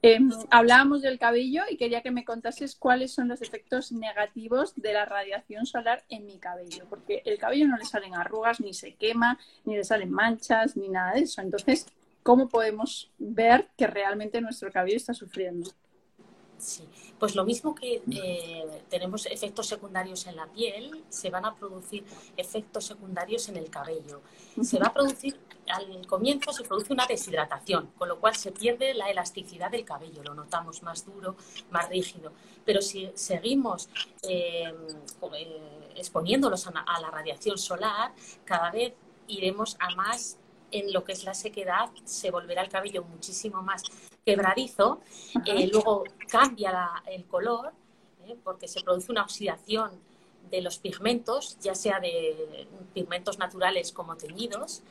Em, 0.02 0.30
hablábamos 0.50 1.02
del 1.02 1.20
cabello 1.20 1.64
y 1.70 1.78
quería 1.78 2.02
que 2.02 2.12
me 2.12 2.24
contases 2.24 2.76
cuáles 2.76 3.14
son 3.14 3.28
los 3.28 3.42
efectos 3.42 3.92
negativos 3.92 4.74
de 4.76 4.94
la 4.94 5.06
radiación 5.06 5.66
solar 5.66 6.04
en 6.10 6.26
mi 6.26 6.38
cabello, 6.38 6.86
porque 6.90 7.22
el 7.26 7.38
cabello 7.38 7.68
no 7.68 7.78
le 7.78 7.86
salen 7.86 8.16
arrugas, 8.16 8.60
ni 8.62 8.74
se 8.74 8.96
quema, 8.96 9.38
ni 9.66 9.76
le 9.76 9.84
salen 9.84 10.12
manchas, 10.12 10.78
ni 10.78 10.90
nada 10.90 11.14
de 11.14 11.22
eso. 11.22 11.42
Entonces, 11.42 11.86
¿cómo 12.24 12.48
podemos 12.48 13.12
ver 13.18 13.70
que 13.78 13.88
realmente 13.88 14.42
nuestro 14.42 14.72
cabello 14.72 14.98
está 14.98 15.14
sufriendo? 15.14 15.70
Sí, 16.60 16.84
pues 17.18 17.36
lo 17.36 17.46
mismo 17.46 17.74
que 17.74 18.02
eh, 18.12 18.84
tenemos 18.90 19.26
efectos 19.28 19.68
secundarios 19.68 20.28
en 20.28 20.36
la 20.36 20.46
piel, 20.48 21.04
se 21.10 21.30
van 21.30 21.46
a 21.46 21.56
producir 21.56 22.04
efectos 22.36 22.86
secundarios 22.86 23.48
en 23.48 23.58
el 23.58 23.70
cabello. 23.70 24.22
Se 24.62 24.78
va 24.78 24.88
a 24.88 24.94
producir, 24.94 25.40
al 25.70 26.06
comienzo 26.08 26.52
se 26.52 26.64
produce 26.64 26.94
una 26.94 27.06
deshidratación, 27.06 27.92
con 27.98 28.10
lo 28.10 28.20
cual 28.20 28.36
se 28.36 28.52
pierde 28.52 28.94
la 28.94 29.10
elasticidad 29.10 29.72
del 29.72 29.86
cabello, 29.86 30.24
lo 30.24 30.34
notamos 30.34 30.84
más 30.84 31.06
duro, 31.06 31.36
más 31.72 31.90
rígido. 31.90 32.32
Pero 32.66 32.82
si 32.82 33.10
seguimos 33.16 33.90
eh, 34.24 34.74
eh, 35.34 35.94
exponiéndolos 35.96 36.68
a 36.68 37.00
la 37.00 37.12
radiación 37.12 37.58
solar, 37.58 38.12
cada 38.46 38.72
vez 38.72 38.94
iremos 39.28 39.78
a 39.80 39.90
más 39.96 40.38
en 40.72 40.94
lo 40.94 41.04
que 41.04 41.14
es 41.14 41.24
la 41.24 41.34
sequedad 41.34 41.90
se 42.04 42.30
volverá 42.30 42.62
el 42.62 42.70
cabello 42.70 43.04
muchísimo 43.04 43.64
más 43.64 43.84
quebradizo, 44.24 45.02
eh, 45.46 45.68
luego 45.68 46.04
cambia 46.28 47.04
el 47.08 47.26
color 47.26 47.74
porque 48.44 48.68
se 48.68 48.82
produce 48.82 49.12
una 49.12 49.24
oxidación 49.24 49.92
de 50.50 50.62
los 50.62 50.80
pigmentos, 50.80 51.58
ya 51.60 51.76
sea 51.76 52.00
de 52.00 52.68
pigmentos 52.94 53.40
naturales 53.40 53.92
como 53.92 54.16
teñidos, 54.16 54.82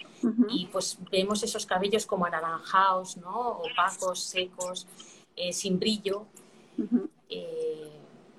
y 0.49 0.67
pues 0.67 0.99
vemos 1.11 1.43
esos 1.43 1.67
cabellos 1.67 2.07
como 2.07 2.27
anaranjados, 2.27 3.17
¿no? 3.17 3.61
opacos, 3.61 4.21
secos, 4.21 4.87
eh, 5.37 5.53
sin 5.53 5.79
brillo. 5.79 6.27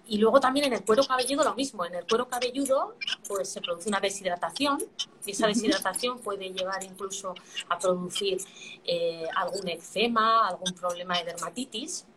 Y 0.09 0.17
luego 0.17 0.39
también 0.39 0.65
en 0.65 0.73
el 0.73 0.83
cuero 0.83 1.03
cabelludo 1.03 1.43
lo 1.43 1.53
mismo. 1.53 1.85
En 1.85 1.93
el 1.93 2.05
cuero 2.07 2.27
cabelludo 2.27 2.95
pues 3.27 3.49
se 3.49 3.61
produce 3.61 3.89
una 3.89 3.99
deshidratación 3.99 4.79
y 5.23 5.31
esa 5.31 5.45
deshidratación 5.45 6.17
puede 6.19 6.49
llevar 6.49 6.83
incluso 6.83 7.35
a 7.69 7.77
producir 7.77 8.41
eh, 8.85 9.27
algún 9.35 9.69
eczema, 9.69 10.47
algún 10.47 10.73
problema 10.73 11.19
de 11.19 11.25
dermatitis. 11.25 12.07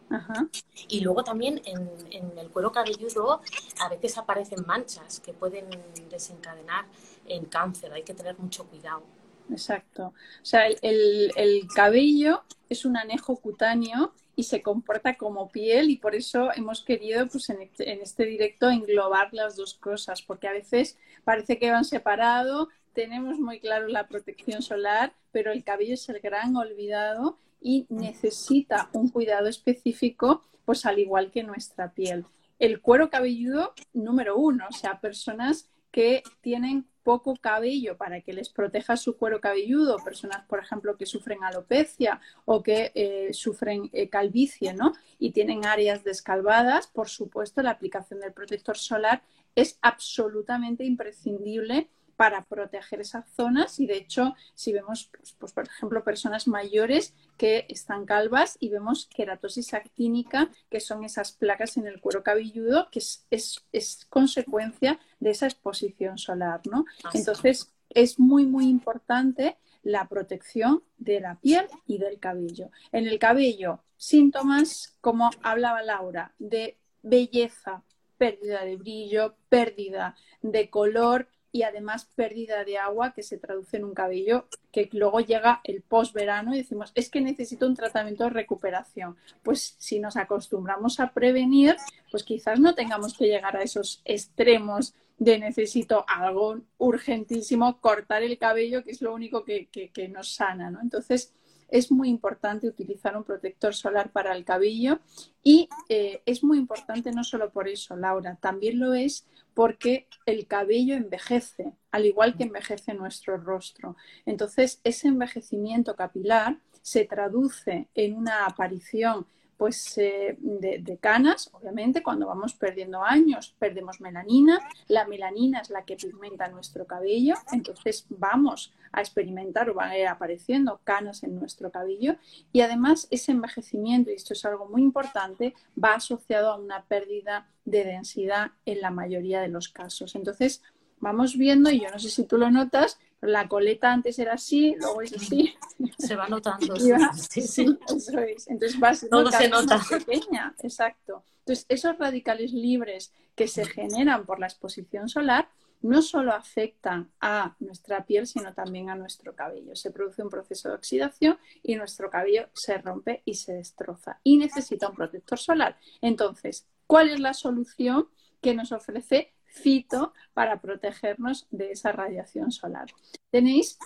Y 0.88 1.01
luego 1.01 1.25
también 1.25 1.61
en, 1.64 1.90
en, 2.11 2.38
el 2.38 2.51
cuero 2.51 2.72
cabelludo 2.72 3.40
a 3.81 3.88
veces 3.88 4.18
aparecen 4.18 4.64
manchas 4.66 5.20
que 5.20 5.33
pueden 5.33 5.66
desencadenar 6.11 6.87
en 7.27 7.44
cáncer. 7.46 7.92
Hay 7.92 8.03
que 8.03 8.14
tener 8.14 8.38
mucho 8.38 8.64
cuidado. 8.64 9.03
Exacto. 9.51 10.07
O 10.07 10.44
sea, 10.44 10.66
el, 10.66 11.33
el 11.37 11.66
cabello 11.75 12.42
es 12.68 12.85
un 12.85 12.96
anejo 12.96 13.37
cutáneo 13.37 14.12
y 14.35 14.44
se 14.44 14.62
comporta 14.62 15.16
como 15.16 15.51
piel 15.51 15.90
y 15.90 15.96
por 15.96 16.14
eso 16.14 16.51
hemos 16.55 16.83
querido 16.83 17.27
pues 17.29 17.51
en 17.51 17.62
este, 18.01 18.25
directo 18.25 18.70
englobar 18.70 19.29
las 19.33 19.57
dos 19.57 19.75
cosas 19.75 20.22
porque 20.22 20.48
a 20.48 20.53
veces 20.53 20.98
parece 21.25 21.59
que 21.59 21.70
van 21.70 21.85
separado 21.85 22.68
tenemos 22.94 23.38
muy 23.38 23.61
claro 23.61 23.88
la 23.88 24.09
protección 24.09 24.62
solar 24.62 25.12
pero 25.33 25.53
el 25.53 25.64
cabello 25.64 25.94
es 25.94 26.09
el 26.09 26.20
gran 26.20 26.57
olvidado 26.57 27.37
y 27.62 27.87
necesita 27.88 28.88
un 28.92 29.09
cuidado 29.09 29.48
específico 29.48 30.42
pues 30.64 30.87
al 30.87 30.98
igual 30.98 31.31
que 31.31 31.42
nuestra 31.42 31.92
piel 31.92 32.25
el 32.59 32.81
cuero 32.81 33.11
cabelludo 33.11 33.75
número 33.92 34.37
uno 34.37 34.66
o 34.68 34.72
sea 34.72 35.01
personas 35.01 35.68
que 35.90 36.22
tienen 36.40 36.87
poco 37.03 37.37
cabello 37.37 37.96
para 37.96 38.20
que 38.20 38.33
les 38.33 38.48
proteja 38.48 38.96
su 38.96 39.16
cuero 39.16 39.40
cabelludo, 39.40 39.96
personas, 39.98 40.44
por 40.46 40.61
ejemplo, 40.61 40.96
que 40.96 41.07
sufren 41.07 41.44
alopecia 41.44 42.20
o 42.44 42.62
que 42.62 42.92
eh, 42.94 43.33
sufren 43.33 43.90
eh, 43.92 44.08
calvicie, 44.08 44.73
¿no? 44.73 44.94
Y 45.19 45.33
tienen 45.33 45.67
áreas 45.67 46.04
descalvadas, 46.04 46.87
por 46.87 47.08
supuesto, 47.08 47.63
la 47.63 47.71
aplicación 47.71 48.21
del 48.21 48.33
protector 48.33 48.79
solar 48.79 49.23
es 49.54 49.79
absolutamente 49.83 50.85
imprescindible 50.85 51.88
para 52.23 52.44
proteger 52.44 53.00
esas 53.00 53.29
zonas 53.35 53.81
y 53.81 53.87
de 53.88 53.96
hecho 53.96 54.37
si 54.54 54.73
vemos, 54.73 55.10
pues, 55.10 55.35
pues, 55.37 55.52
por 55.52 55.64
ejemplo, 55.66 56.04
personas 56.04 56.46
mayores 56.46 57.14
que 57.37 57.66
están 57.68 58.06
calvas 58.06 58.56
y 58.60 58.68
vemos 58.68 59.06
queratosis 59.06 59.75
actínica, 59.75 60.48
que 60.70 60.79
son 60.79 61.02
esas 61.02 61.33
placas 61.33 61.77
en 61.79 61.88
el 61.88 62.00
cuero 62.00 62.23
cabelludo, 62.23 62.87
que 62.92 63.00
es, 63.00 63.27
es, 63.73 64.06
consecuencia 64.08 65.00
de 65.18 65.31
esa 65.31 65.46
exposición 65.46 66.16
solar, 66.16 66.60
¿no? 66.70 66.85
Entonces 67.12 67.73
es 67.88 68.20
muy, 68.20 68.46
muy 68.46 68.68
importante 68.68 69.56
la 69.83 70.06
protección 70.06 70.85
de 70.98 71.18
la 71.18 71.40
piel 71.40 71.66
y 71.88 71.98
del 71.98 72.20
cabello. 72.20 72.70
En 72.92 73.08
el 73.08 73.18
cabello, 73.18 73.81
síntomas, 73.96 74.96
como 75.00 75.29
hablaba 75.42 75.83
Laura, 75.83 76.35
de 76.38 76.79
belleza, 77.02 77.83
pérdida 78.16 78.64
de 78.64 78.77
brillo, 78.77 79.35
pérdida 79.48 80.14
de 80.40 80.70
color 80.70 81.27
y 81.53 81.63
además 81.63 82.09
pérdida 82.15 82.65
de 82.65 82.79
agua 82.79 83.13
que 83.13 83.23
se 83.23 83.38
traduce 83.38 83.77
en 83.77 83.85
un 83.85 83.94
cabello 83.94 84.48
que 84.73 84.88
luego 84.92 85.21
llega 85.21 85.61
el 85.65 85.83
posverano 85.83 86.55
y 86.55 86.59
decimos, 86.59 86.92
es 86.94 87.11
que 87.11 87.21
necesito 87.21 87.67
un 87.67 87.77
tratamiento 87.77 88.25
de 88.25 88.31
recuperación. 88.31 89.17
Pues 89.42 89.77
si 89.79 90.00
nos 90.00 90.17
acostumbramos 90.17 90.98
a 90.98 91.13
prevenir, 91.13 91.77
pues 92.11 92.25
quizás 92.25 92.59
no 92.59 92.75
tengamos 92.75 93.17
que 93.17 93.27
llegar 93.27 93.57
a 93.57 93.63
esos 93.63 94.00
extremos 94.07 94.94
de 95.19 95.38
necesito 95.38 96.05
algo 96.09 96.63
urgentísimo, 96.79 97.81
cortar 97.81 98.23
el 98.23 98.38
cabello, 98.38 98.83
que 98.83 98.90
es 98.90 99.03
lo 99.03 99.15
único 99.15 99.44
que, 99.44 99.69
que 99.69 100.09
nos 100.09 100.35
sana, 100.35 100.71
¿no? 100.71 100.81
Entonces, 100.81 101.35
es 101.73 101.90
muy 101.90 102.11
importante 102.11 102.69
utilizar 102.69 103.17
un 103.17 103.25
protector 103.25 103.75
solar 103.75 104.13
para 104.13 104.37
el 104.37 104.44
cabello 104.44 105.00
y 105.42 105.71
eh, 105.88 106.23
es 106.27 106.44
muy 106.44 106.59
importante 106.59 107.11
no 107.13 107.25
solo 107.25 107.50
por 107.50 107.67
eso, 107.67 107.96
Laura, 107.96 108.37
también 108.40 108.79
lo 108.79 108.92
es 108.92 109.27
porque 109.55 110.07
el 110.27 110.46
cabello 110.46 110.94
envejece, 110.94 111.73
al 111.90 112.07
igual 112.07 112.37
que 112.37 112.44
envejece 112.44 112.94
nuestro 112.94 113.37
rostro. 113.37 113.96
Entonces, 114.27 114.81
ese 114.85 115.09
envejecimiento 115.09 115.94
capilar 115.96 116.59
se 116.83 117.05
traduce 117.05 117.88
en 117.94 118.15
una 118.15 118.46
aparición 118.46 119.27
pues 119.57 119.96
eh, 119.98 120.37
de, 120.40 120.98
canas, 121.00 121.50
obviamente, 121.53 122.03
cuando 122.03 122.27
vamos 122.27 122.55
perdiendo 122.55 123.03
años, 123.03 123.55
perdemos 123.59 124.00
melanina. 124.00 124.61
La 124.88 125.07
melanina 125.07 125.61
es 125.61 125.71
la 125.71 125.85
que 125.85 125.96
pigmenta 125.96 126.48
nuestro 126.48 126.87
cabello, 126.87 127.35
entonces 127.53 128.07
vamos 128.09 128.73
a 128.90 129.00
experimentar 129.00 129.71
o 129.71 129.75
van 129.75 129.90
a 129.90 129.98
ir 129.98 130.09
apareciendo 130.09 130.81
canas 130.85 131.23
en 131.23 131.38
nuestro 131.38 131.71
cabello. 131.71 132.17
Y 132.53 132.61
además 132.63 133.07
ese 133.11 133.33
envejecimiento, 133.33 134.11
y 134.11 134.15
esto 134.15 134.33
es 134.33 134.44
algo 134.44 134.67
muy 134.67 134.83
importante, 134.83 135.55
va 135.83 135.94
asociado 135.94 136.50
a 136.50 136.57
una 136.57 136.85
pérdida 136.85 137.48
de 137.65 137.85
densidad 137.85 138.53
en 138.67 138.81
la 138.81 138.90
mayoría 138.90 139.40
de 139.40 139.48
los 139.48 139.69
casos. 139.69 140.15
Entonces, 140.15 140.63
vamos 140.98 141.37
viendo, 141.37 141.71
y 141.71 141.81
yo 141.81 141.90
no 141.90 141.98
sé 141.98 142.11
si 142.11 142.25
tú 142.25 142.38
lo 142.38 142.50
notas, 142.50 142.98
la 143.23 143.48
coleta 143.48 143.92
antes 143.92 144.18
era 144.18 144.35
así, 144.35 144.75
luego 144.79 145.00
es 145.00 145.12
así. 145.14 145.54
Se 145.98 146.16
va 146.16 146.29
notando. 146.29 146.75
sí, 147.31 147.40
sí, 147.42 147.79
eso 147.87 148.18
es. 148.18 148.48
Entonces 148.48 148.83
va 148.83 148.90
a 148.90 148.94
ser 148.94 149.08
Todo 149.08 149.31
se 149.31 149.48
nota. 149.48 149.81
pequeña, 149.88 150.54
exacto. 150.62 151.25
Entonces, 151.38 151.66
esos 151.68 151.98
radicales 151.98 152.52
libres 152.52 153.12
que 153.35 153.48
se 153.48 153.64
generan 153.64 154.27
por 154.27 154.38
la 154.38 154.46
exposición 154.46 155.08
solar 155.08 155.48
no 155.83 156.00
solo 156.02 156.33
afectan 156.33 157.10
a 157.20 157.56
nuestra 157.58 158.04
piel, 158.06 158.27
sino 158.27 158.54
también 158.54 158.90
a 158.90 158.94
nuestro 158.94 159.35
cabello. 159.35 159.75
Se 159.75 159.90
produce 159.90 160.23
un 160.23 160.31
proceso 160.31 160.68
de 160.68 160.77
oxidación 160.77 161.38
y 161.62 161.75
nuestro 161.75 162.10
cabello 162.10 162.48
se 162.54 162.79
rompe 162.79 163.23
y 163.25 163.35
se 163.35 163.54
destroza 163.54 164.20
y 164.23 164.37
necesita 164.37 164.88
un 164.88 164.94
protector 164.94 165.38
solar. 165.38 165.77
Entonces, 166.00 166.66
¿cuál 166.87 167.10
es 167.10 167.18
la 167.18 167.35
solución 167.35 168.08
que 168.40 168.54
nos 168.54 168.73
ofrece 168.73 169.33
fito 169.53 170.13
para 170.33 170.61
protegernos 170.61 171.46
de 171.50 171.73
esa 171.73 171.92
radiación 171.92 172.50
solar. 172.50 172.87
Tenéis 173.31 173.79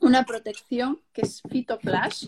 una 0.00 0.24
protección 0.24 1.00
que 1.12 1.22
es 1.22 1.40
Fitoplash, 1.48 2.26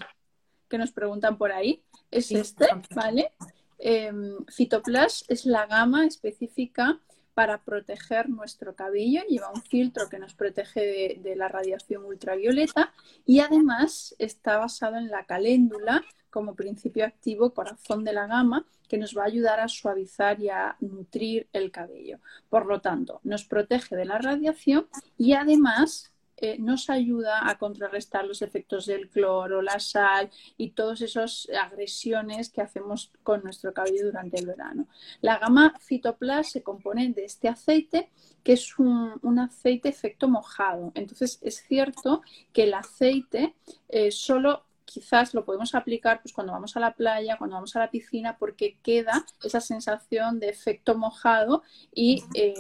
que 0.69 0.79
nos 0.79 0.93
preguntan 0.93 1.37
por 1.37 1.53
ahí. 1.53 1.83
Es 2.11 2.31
este, 2.31 2.67
¿vale? 2.95 3.33
Eh, 3.79 4.13
Fitoplash 4.49 5.23
es 5.29 5.45
la 5.47 5.67
gama 5.67 6.07
específica 6.07 7.01
para 7.35 7.63
proteger 7.63 8.31
nuestro 8.31 8.75
cabello. 8.75 9.21
Lleva 9.29 9.51
un 9.53 9.63
filtro 9.63 10.09
que 10.09 10.19
nos 10.19 10.35
protege 10.35 11.19
de, 11.23 11.37
la 11.37 11.49
radiación 11.49 12.05
ultravioleta 12.05 12.95
y 13.27 13.41
además 13.41 14.15
está 14.19 14.57
basado 14.57 14.97
en 14.97 15.11
la 15.11 15.27
caléndula 15.27 16.03
como 16.37 16.55
principio 16.55 17.07
activo 17.07 17.55
corazón 17.55 18.05
de 18.05 18.13
la 18.13 18.27
gama 18.27 18.67
que 18.91 18.99
nos 18.99 19.17
va 19.17 19.23
a 19.23 19.33
ayudar 19.33 19.59
a 19.59 19.69
suavizar 19.69 20.39
y 20.39 20.51
a 20.51 20.77
nutrir 20.81 21.49
el 21.55 21.71
cabello. 21.71 22.19
Por 22.51 22.67
lo 22.67 22.83
tanto, 22.83 23.21
nos 23.25 23.47
protege 23.47 23.97
de 23.97 24.05
la 24.05 24.19
radiación 24.19 24.87
y 25.17 25.33
además 25.33 26.13
eh, 26.37 26.59
nos 26.59 26.91
ayuda 26.91 27.49
a 27.49 27.57
contrarrestar 27.57 28.27
los 28.27 28.43
efectos 28.43 28.85
del 28.85 29.09
cloro, 29.09 29.63
la 29.63 29.81
sal 29.81 30.29
y 30.59 30.73
todas 30.73 31.01
esas 31.01 31.49
agresiones 31.59 32.51
que 32.51 32.61
hacemos 32.61 33.11
con 33.23 33.43
nuestro 33.43 33.73
cabello 33.73 34.05
durante 34.05 34.39
el 34.39 34.45
verano. 34.45 34.89
La 35.23 35.39
gama 35.39 35.73
Phytoplast 35.81 36.53
se 36.53 36.63
compone 36.63 37.09
de 37.15 37.25
este 37.25 37.49
aceite 37.49 38.11
que 38.45 38.53
es 38.53 38.79
un, 38.79 39.39
aceite 39.39 39.89
efecto 39.89 40.29
mojado. 40.29 40.93
Entonces 40.95 41.39
es 41.41 41.65
cierto 41.67 42.21
que 42.53 42.65
el 42.65 42.75
aceite 42.75 43.55
eh, 43.89 44.11
solo 44.11 44.66
quizás 44.87 45.35
lo 45.35 45.45
podemos 45.45 45.75
aplicar 45.75 46.23
pues, 46.23 46.33
cuando 46.33 46.55
vamos 46.55 46.77
a 46.77 46.81
la 46.81 46.95
playa, 46.95 47.37
cuando 47.37 47.57
vamos 47.57 47.77
a 47.77 47.81
la 47.81 47.91
piscina, 47.91 48.39
porque 48.39 48.79
queda 48.83 49.27
esa 49.43 49.61
sensación 49.61 50.41
de 50.41 50.49
efecto 50.49 50.97
mojado 50.97 51.63
y, 51.93 52.25
eh, 52.35 52.55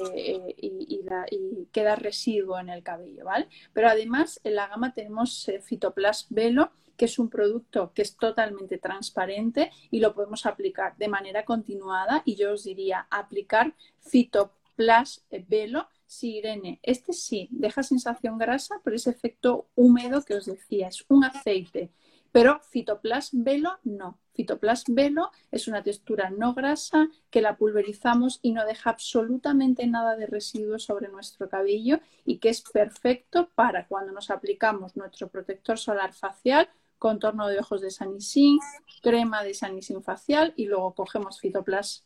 y, 0.59 1.69
queda 1.73 1.97
residuo 1.97 2.59
en 2.59 2.69
el 2.69 2.83
cabello, 2.83 3.25
¿vale? 3.25 3.49
Pero 3.73 3.89
además 3.89 4.41
en 4.45 4.57
la 4.57 4.67
gama 4.69 4.93
tenemos 4.93 5.49
eh, 5.49 5.61
Phytoplast 5.61 6.27
Velo, 6.31 6.71
que 6.97 7.05
es 7.05 7.19
un 7.19 7.29
producto 7.29 7.93
que 7.95 8.03
es 8.03 8.17
totalmente 8.17 8.79
transparente 8.79 9.71
y 9.91 10.01
lo 10.01 10.15
podemos 10.15 10.47
aplicar 10.47 10.97
de 10.97 11.09
manera 11.09 11.45
continuada 11.45 12.23
y 12.25 12.37
yo 12.37 12.53
os 12.53 12.65
diría 12.65 13.07
aplicar 13.11 13.75
Phytoplast 14.01 15.23
Velo 15.49 15.89
Sí, 16.07 16.37
Irene, 16.37 16.79
este 16.85 17.13
sí, 17.13 17.49
deja 17.51 17.83
sensación 17.83 18.39
grasa, 18.39 18.81
pero 18.85 18.95
ese 18.95 19.11
efecto 19.11 19.67
húmedo 19.75 20.23
que 20.23 20.35
os 20.35 20.47
decía, 20.47 20.87
es 20.87 21.05
un 21.09 21.25
aceite 21.25 21.91
pero 22.33 22.61
Phytoplast 22.71 23.33
Velo 23.35 23.79
no. 23.85 24.19
Phytoplast 24.35 24.89
Velo 24.91 25.31
es 25.51 25.67
una 25.67 25.83
textura 25.83 26.31
no 26.31 26.55
grasa 26.55 27.09
que 27.31 27.41
la 27.41 27.57
pulverizamos 27.57 28.39
y 28.43 28.53
no 28.53 28.67
deja 28.67 28.91
absolutamente 28.91 29.87
nada 29.87 30.17
de 30.17 30.27
residuos 30.27 30.85
sobre 30.85 31.09
nuestro 31.09 31.49
cabello 31.49 32.01
y 32.25 32.39
que 32.39 32.51
es 32.51 32.61
perfecto 32.63 33.51
para 33.55 33.87
cuando 33.87 34.13
nos 34.13 34.31
aplicamos 34.31 34.97
nuestro 34.97 35.29
protector 35.29 35.79
solar 35.79 36.13
facial, 36.13 36.69
contorno 36.99 37.49
de 37.49 37.59
ojos 37.59 37.81
de 37.81 37.91
Sanisin, 37.91 38.59
crema 39.03 39.43
de 39.43 39.55
Sanisin 39.55 40.03
facial 40.03 40.53
y 40.57 40.67
luego 40.67 40.95
cogemos 40.95 41.41
Phytoplast 41.41 42.05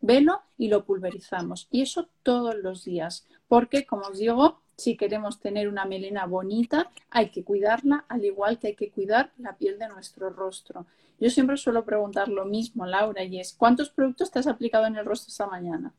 Velo 0.00 0.42
y 0.56 0.68
lo 0.68 0.84
pulverizamos. 0.84 1.68
Y 1.70 1.82
eso 1.82 2.08
todos 2.22 2.56
los 2.56 2.84
días, 2.84 3.26
porque 3.48 3.86
como 3.86 4.08
os 4.08 4.18
digo, 4.18 4.60
si 4.80 4.96
queremos 4.96 5.40
tener 5.40 5.68
una 5.68 5.84
melena 5.84 6.26
bonita, 6.26 6.90
hay 7.10 7.30
que 7.30 7.44
cuidarla, 7.44 8.04
al 8.08 8.24
igual 8.24 8.58
que 8.58 8.68
hay 8.68 8.74
que 8.74 8.90
cuidar 8.90 9.32
la 9.38 9.56
piel 9.56 9.78
de 9.78 9.88
nuestro 9.88 10.30
rostro. 10.30 10.86
Yo 11.18 11.28
siempre 11.30 11.56
suelo 11.56 11.84
preguntar 11.84 12.28
lo 12.28 12.46
mismo, 12.46 12.86
Laura, 12.86 13.22
y 13.22 13.38
es, 13.38 13.52
¿cuántos 13.52 13.90
productos 13.90 14.30
te 14.30 14.38
has 14.38 14.46
aplicado 14.46 14.86
en 14.86 14.96
el 14.96 15.04
rostro 15.04 15.30
esta 15.30 15.46
mañana? 15.46 15.92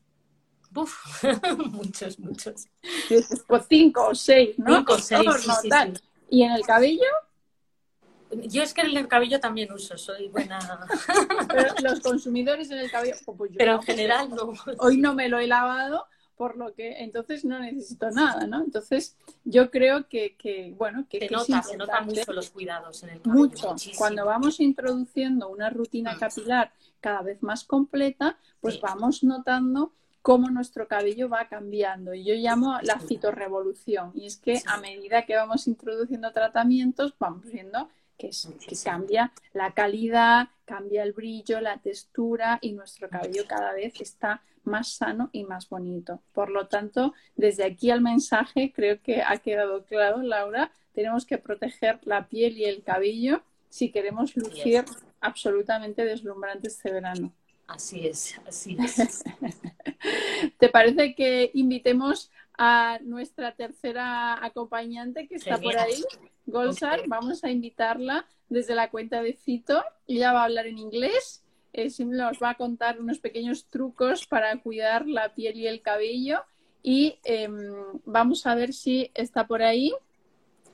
Uf, 0.74 1.22
muchos, 1.70 2.18
muchos. 2.18 2.66
Pues 3.46 3.66
cinco 3.68 4.08
o 4.08 4.14
seis, 4.14 4.58
¿no? 4.58 4.78
Cinco 4.78 4.94
o 4.94 4.98
seis, 4.98 5.30
sí, 5.62 5.68
¿Y 6.28 6.42
en 6.42 6.52
el 6.52 6.62
cabello? 6.62 7.04
Yo 8.30 8.62
es 8.62 8.72
que 8.72 8.80
en 8.80 8.96
el 8.96 9.06
cabello 9.06 9.38
también 9.38 9.70
uso, 9.70 9.98
soy 9.98 10.28
buena. 10.28 10.58
Pero 11.48 11.74
los 11.82 12.00
consumidores 12.00 12.70
en 12.70 12.78
el 12.78 12.90
cabello. 12.90 13.14
Pues 13.26 13.52
Pero 13.56 13.74
en 13.74 13.82
general 13.82 14.30
no. 14.30 14.54
Hoy 14.78 14.96
no 14.96 15.14
me 15.14 15.28
lo 15.28 15.38
he 15.38 15.46
lavado 15.46 16.06
por 16.42 16.56
lo 16.56 16.74
que 16.74 17.04
entonces 17.04 17.44
no 17.44 17.60
necesito 17.60 18.10
nada, 18.10 18.48
¿no? 18.48 18.64
Entonces 18.64 19.16
yo 19.44 19.70
creo 19.70 20.08
que, 20.08 20.74
bueno, 20.76 21.06
que, 21.08 21.20
se, 21.20 21.30
nota, 21.30 21.62
se 21.62 21.76
notan 21.76 22.06
mucho 22.06 22.32
los 22.32 22.50
cuidados 22.50 23.00
en 23.04 23.10
el 23.10 23.22
cabello. 23.22 23.38
Mucho. 23.38 23.76
Cuando 23.96 24.26
vamos 24.26 24.58
introduciendo 24.58 25.48
una 25.48 25.70
rutina 25.70 26.14
mm. 26.14 26.18
capilar 26.18 26.72
cada 27.00 27.22
vez 27.22 27.44
más 27.44 27.62
completa, 27.62 28.38
pues 28.60 28.80
vamos 28.80 29.22
notando 29.22 29.92
cómo 30.20 30.50
nuestro 30.50 30.88
cabello 30.88 31.28
va 31.28 31.46
cambiando. 31.46 32.12
Y 32.12 32.24
yo 32.24 32.34
llamo 32.34 32.76
la 32.82 32.98
fitorrevolución. 32.98 34.10
Y 34.16 34.26
es 34.26 34.36
que 34.36 34.62
a 34.66 34.78
medida 34.78 35.24
que 35.24 35.36
vamos 35.36 35.68
introduciendo 35.68 36.32
tratamientos, 36.32 37.14
vamos 37.20 37.44
viendo 37.44 37.88
que, 38.18 38.30
que, 38.66 38.76
cambia 38.82 39.32
la 39.52 39.72
calidad, 39.72 40.48
cambia 40.64 41.02
el 41.02 41.12
brillo, 41.12 41.60
la 41.60 41.78
textura 41.78 42.58
y 42.60 42.72
nuestro 42.72 43.08
cabello 43.08 43.44
cada 43.46 43.72
vez 43.72 44.00
está 44.00 44.42
más 44.64 44.94
sano 44.94 45.30
y 45.32 45.44
más 45.44 45.68
bonito. 45.68 46.20
Por 46.32 46.50
lo 46.50 46.68
tanto, 46.68 47.14
desde 47.36 47.64
aquí 47.64 47.90
al 47.90 48.00
mensaje 48.00 48.72
creo 48.74 49.00
que 49.02 49.22
ha 49.22 49.38
quedado 49.38 49.84
claro, 49.84 50.22
Laura, 50.22 50.70
tenemos 50.94 51.26
que 51.26 51.38
proteger 51.38 52.00
la 52.04 52.28
piel 52.28 52.58
y 52.58 52.64
el 52.64 52.82
cabello 52.82 53.42
si 53.68 53.90
queremos 53.90 54.36
lucir 54.36 54.84
absolutamente 55.20 56.04
deslumbrantes 56.04 56.74
este 56.76 56.92
verano. 56.92 57.32
Así 57.66 58.06
es, 58.06 58.38
así 58.46 58.76
es. 58.78 59.24
¿Te 60.58 60.68
parece 60.68 61.14
que 61.14 61.50
invitemos 61.54 62.30
a 62.58 62.98
nuestra 63.02 63.54
tercera 63.54 64.44
acompañante 64.44 65.26
que 65.26 65.36
está 65.36 65.58
por 65.58 65.76
ahí, 65.76 66.02
Golsar. 66.46 67.02
Vamos 67.06 67.44
a 67.44 67.50
invitarla 67.50 68.26
desde 68.48 68.74
la 68.74 68.90
cuenta 68.90 69.22
de 69.22 69.32
Cito. 69.34 69.82
Ella 70.06 70.32
va 70.32 70.42
a 70.42 70.44
hablar 70.44 70.66
en 70.66 70.78
inglés. 70.78 71.42
Eh, 71.72 71.90
nos 72.04 72.42
va 72.42 72.50
a 72.50 72.56
contar 72.56 73.00
unos 73.00 73.18
pequeños 73.18 73.66
trucos 73.66 74.26
para 74.26 74.60
cuidar 74.60 75.06
la 75.06 75.34
piel 75.34 75.56
y 75.56 75.66
el 75.66 75.80
cabello. 75.80 76.42
Y 76.82 77.18
em, 77.24 77.54
vamos 78.04 78.46
a 78.46 78.54
ver 78.54 78.72
si 78.72 79.10
está 79.14 79.46
por 79.46 79.62
ahí 79.62 79.92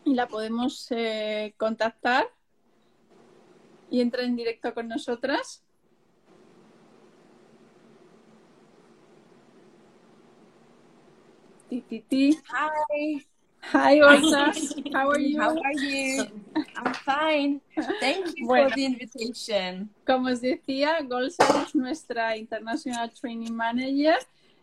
y 0.05 0.15
la 0.15 0.27
podemos 0.27 0.87
eh, 0.91 1.55
contactar 1.57 2.27
y 3.91 4.01
entra 4.01 4.23
en 4.23 4.37
directo 4.37 4.75
con 4.75 4.89
nosotras. 4.89 5.63
Hi. 11.71 13.21
Hi, 13.61 14.01
Olga. 14.01 14.53
How 14.93 15.11
are 15.11 15.19
you? 15.29 15.39
How 15.39 15.51
are 15.51 15.73
you? 15.75 16.25
I'm 16.77 16.95
fine. 16.95 17.61
Thank 18.01 18.39
you 18.39 18.47
for 18.47 18.71
the 18.71 18.85
invitation. 18.85 19.91
Como 20.07 20.29
os 20.29 20.41
decía, 20.41 21.03
Golsa 21.03 21.45
es 21.63 21.75
nuestra 21.75 22.37
International 22.37 23.11
Training 23.11 23.53
Manager. 23.53 24.17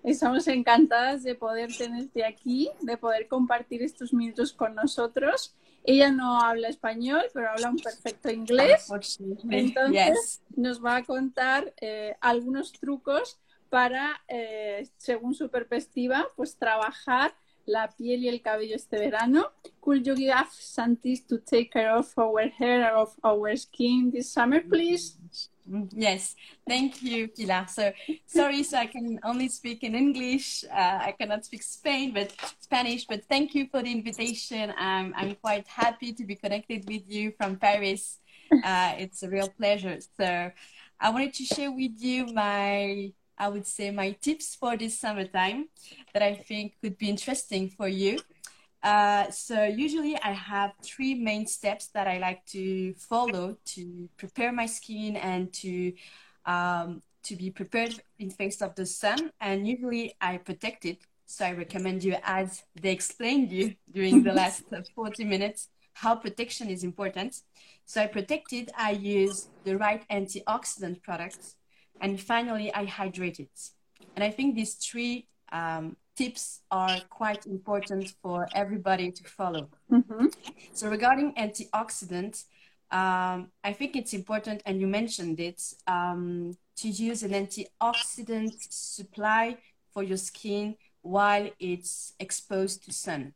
Estamos 0.04 0.48
encantadas 0.48 1.24
de 1.24 1.36
poder 1.36 1.76
tenerte 1.76 2.26
aquí, 2.26 2.70
de 2.82 2.98
poder 2.98 3.28
compartir 3.28 3.84
estos 3.84 4.14
minutos 4.14 4.54
con 4.54 4.74
nosotros. 4.74 5.56
Ella 5.84 6.12
no 6.12 6.40
habla 6.42 6.70
español, 6.70 7.26
pero 7.34 7.50
habla 7.50 7.70
un 7.70 7.78
perfecto 7.78 8.32
inglés. 8.32 8.88
Entonces 9.50 10.42
nos 10.56 10.84
va 10.84 10.98
a 10.98 11.04
contar 11.04 11.72
eh, 11.82 12.16
algunos 12.22 12.72
trucos 12.72 13.38
para, 13.70 14.22
eh, 14.28 14.88
según 14.98 15.34
su 15.34 15.50
perspectiva, 15.50 16.28
pues 16.36 16.58
trabajar 16.58 17.36
la 17.66 17.90
piel 17.90 18.24
y 18.24 18.30
el 18.30 18.42
cabello 18.42 18.76
este 18.76 18.98
verano. 18.98 19.52
Could 19.82 20.04
you 20.04 20.16
give 20.16 20.34
some 20.52 20.96
tips 20.96 21.26
to 21.28 21.40
take 21.40 21.72
care 21.72 21.92
of 21.92 22.08
our 22.18 22.48
hair 22.50 22.96
of 22.96 23.16
our 23.24 23.56
skin 23.58 24.12
this 24.12 24.32
summer, 24.32 24.62
please? 24.62 25.18
Yes, 25.92 26.36
thank 26.68 27.02
you, 27.02 27.28
Pilar. 27.28 27.68
So 27.68 27.92
sorry, 28.28 28.64
so 28.64 28.78
I 28.78 28.86
can 28.86 29.20
only 29.24 29.50
speak 29.50 29.84
in 29.84 29.96
English. 29.96 30.64
Uh, 30.66 31.00
I 31.02 31.16
cannot 31.18 31.44
speak 31.44 31.64
Spain, 31.64 32.14
but 32.14 32.32
Spanish. 32.60 33.06
But 33.06 33.26
thank 33.26 33.56
you 33.56 33.68
for 33.72 33.82
the 33.82 33.92
invitation. 33.92 34.72
I'm 34.78 35.14
I'm 35.16 35.36
quite 35.36 35.68
happy 35.68 36.14
to 36.14 36.24
be 36.24 36.36
connected 36.36 36.88
with 36.88 37.10
you 37.10 37.34
from 37.38 37.58
Paris. 37.58 38.20
Uh, 38.52 38.94
it's 39.00 39.24
a 39.24 39.30
real 39.30 39.50
pleasure. 39.50 39.98
So 40.18 40.52
I 41.00 41.10
wanted 41.10 41.34
to 41.34 41.44
share 41.46 41.72
with 41.72 41.98
you 41.98 42.28
my 42.28 43.12
I 43.38 43.50
would 43.50 43.68
say 43.68 43.92
my 43.92 44.12
tips 44.12 44.56
for 44.56 44.78
this 44.78 45.00
summertime 45.00 45.70
that 46.14 46.24
I 46.24 46.36
think 46.36 46.74
could 46.82 46.98
be 46.98 47.10
interesting 47.10 47.70
for 47.70 47.88
you. 47.88 48.20
Uh, 48.82 49.32
so 49.32 49.64
usually 49.64 50.16
I 50.22 50.32
have 50.32 50.74
three 50.84 51.16
main 51.16 51.48
steps 51.48 51.88
that 51.88 52.08
I 52.08 52.20
like 52.20 52.46
to 52.48 52.94
follow 52.94 53.58
to 53.74 54.10
prepare 54.16 54.52
my 54.52 54.68
skin 54.68 55.16
and 55.16 55.52
to 55.54 55.94
um, 56.46 57.02
to 57.24 57.36
be 57.36 57.50
prepared 57.50 58.00
in 58.20 58.30
face 58.30 58.62
of 58.62 58.76
the 58.76 58.86
sun. 58.86 59.32
And 59.42 59.68
usually 59.68 60.16
I 60.22 60.38
protect 60.38 60.86
it. 60.86 61.00
So 61.26 61.44
I 61.44 61.54
recommend 61.54 62.04
you, 62.04 62.16
as 62.24 62.64
they 62.80 62.92
explained 62.92 63.52
you 63.52 63.74
during 63.92 64.22
the 64.22 64.34
last 64.34 64.64
40 64.96 65.24
minutes, 65.24 65.70
how 65.94 66.16
protection 66.16 66.70
is 66.70 66.84
important. 66.84 67.42
So 67.86 68.02
I 68.02 68.08
protect 68.08 68.54
it. 68.54 68.70
I 68.78 68.92
use 68.92 69.50
the 69.64 69.78
right 69.78 70.06
antioxidant 70.12 71.02
products 71.02 71.56
and 72.02 72.20
finally, 72.20 72.74
I 72.74 72.86
hydrate 72.86 73.40
it. 73.40 73.70
And 74.16 74.24
I 74.24 74.32
think 74.32 74.56
these 74.56 74.76
three 74.76 75.28
um, 75.52 75.96
tips 76.16 76.62
are 76.72 77.00
quite 77.10 77.46
important 77.46 78.14
for 78.22 78.48
everybody 78.54 79.12
to 79.12 79.24
follow. 79.24 79.70
Mm-hmm. 79.92 80.28
So, 80.74 80.90
regarding 80.90 81.34
antioxidants, 81.36 82.46
um, 82.92 83.52
I 83.64 83.74
think 83.74 83.96
it's 83.96 84.14
important, 84.14 84.62
and 84.66 84.80
you 84.80 84.88
mentioned 84.88 85.40
it, 85.40 85.62
um, 85.88 86.58
to 86.78 86.90
use 86.90 87.24
an 87.24 87.32
antioxidant 87.32 88.54
supply 88.70 89.58
for 89.94 90.04
your 90.04 90.18
skin 90.18 90.76
while 91.02 91.50
it's 91.60 92.14
exposed 92.20 92.84
to 92.86 92.92
sun. 92.92 93.34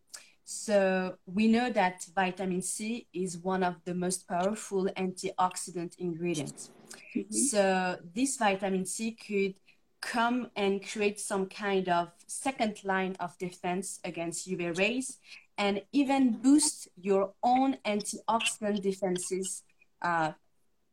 So 0.51 1.13
we 1.27 1.47
know 1.47 1.69
that 1.69 2.03
vitamin 2.15 2.63
C 2.63 3.05
is 3.13 3.37
one 3.37 3.61
of 3.61 3.75
the 3.85 3.93
most 3.93 4.27
powerful 4.27 4.85
antioxidant 4.97 5.95
ingredients. 5.99 6.71
Mm-hmm. 7.15 7.31
So 7.31 7.97
this 8.15 8.37
vitamin 8.37 8.87
C 8.87 9.11
could 9.11 9.53
come 10.01 10.49
and 10.55 10.83
create 10.83 11.19
some 11.19 11.45
kind 11.45 11.87
of 11.87 12.09
second 12.25 12.83
line 12.83 13.15
of 13.19 13.37
defense 13.37 13.99
against 14.03 14.49
UV 14.49 14.75
rays 14.75 15.19
and 15.59 15.83
even 15.91 16.39
boost 16.41 16.87
your 16.99 17.31
own 17.43 17.77
antioxidant 17.85 18.81
defenses 18.81 19.61
uh, 20.01 20.31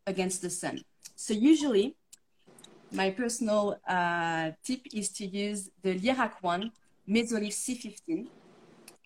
against 0.06 0.42
the 0.42 0.50
sun. 0.50 0.82
So 1.14 1.32
usually 1.32 1.96
my 2.92 3.08
personal 3.08 3.80
uh, 3.88 4.50
tip 4.62 4.82
is 4.92 5.08
to 5.12 5.24
use 5.24 5.70
the 5.82 5.98
Lirac 5.98 6.42
one, 6.42 6.72
Mesolith 7.08 7.54
C15. 7.54 8.26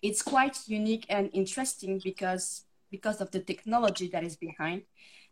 It's 0.02 0.22
quite 0.22 0.58
unique 0.66 1.06
and 1.08 1.30
interesting 1.32 2.00
because 2.02 2.64
because 2.90 3.20
of 3.20 3.30
the 3.30 3.40
technology 3.40 4.08
that 4.08 4.24
is 4.24 4.36
behind 4.36 4.82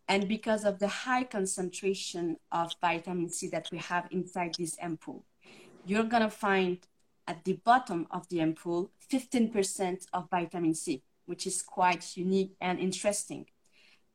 and 0.08 0.28
because 0.28 0.64
of 0.64 0.78
the 0.78 0.88
high 0.88 1.24
concentration 1.24 2.36
of 2.50 2.72
vitamin 2.80 3.28
C 3.28 3.48
that 3.48 3.68
we 3.70 3.78
have 3.78 4.08
inside 4.10 4.54
this 4.58 4.76
ampoule. 4.82 5.22
You're 5.84 6.04
going 6.04 6.22
to 6.22 6.30
find 6.30 6.78
at 7.26 7.44
the 7.44 7.54
bottom 7.64 8.06
of 8.10 8.28
the 8.28 8.38
ampoule 8.38 8.90
15% 9.12 10.06
of 10.12 10.30
vitamin 10.30 10.74
C, 10.74 11.02
which 11.26 11.46
is 11.46 11.62
quite 11.62 12.16
unique 12.16 12.56
and 12.60 12.78
interesting. 12.78 13.46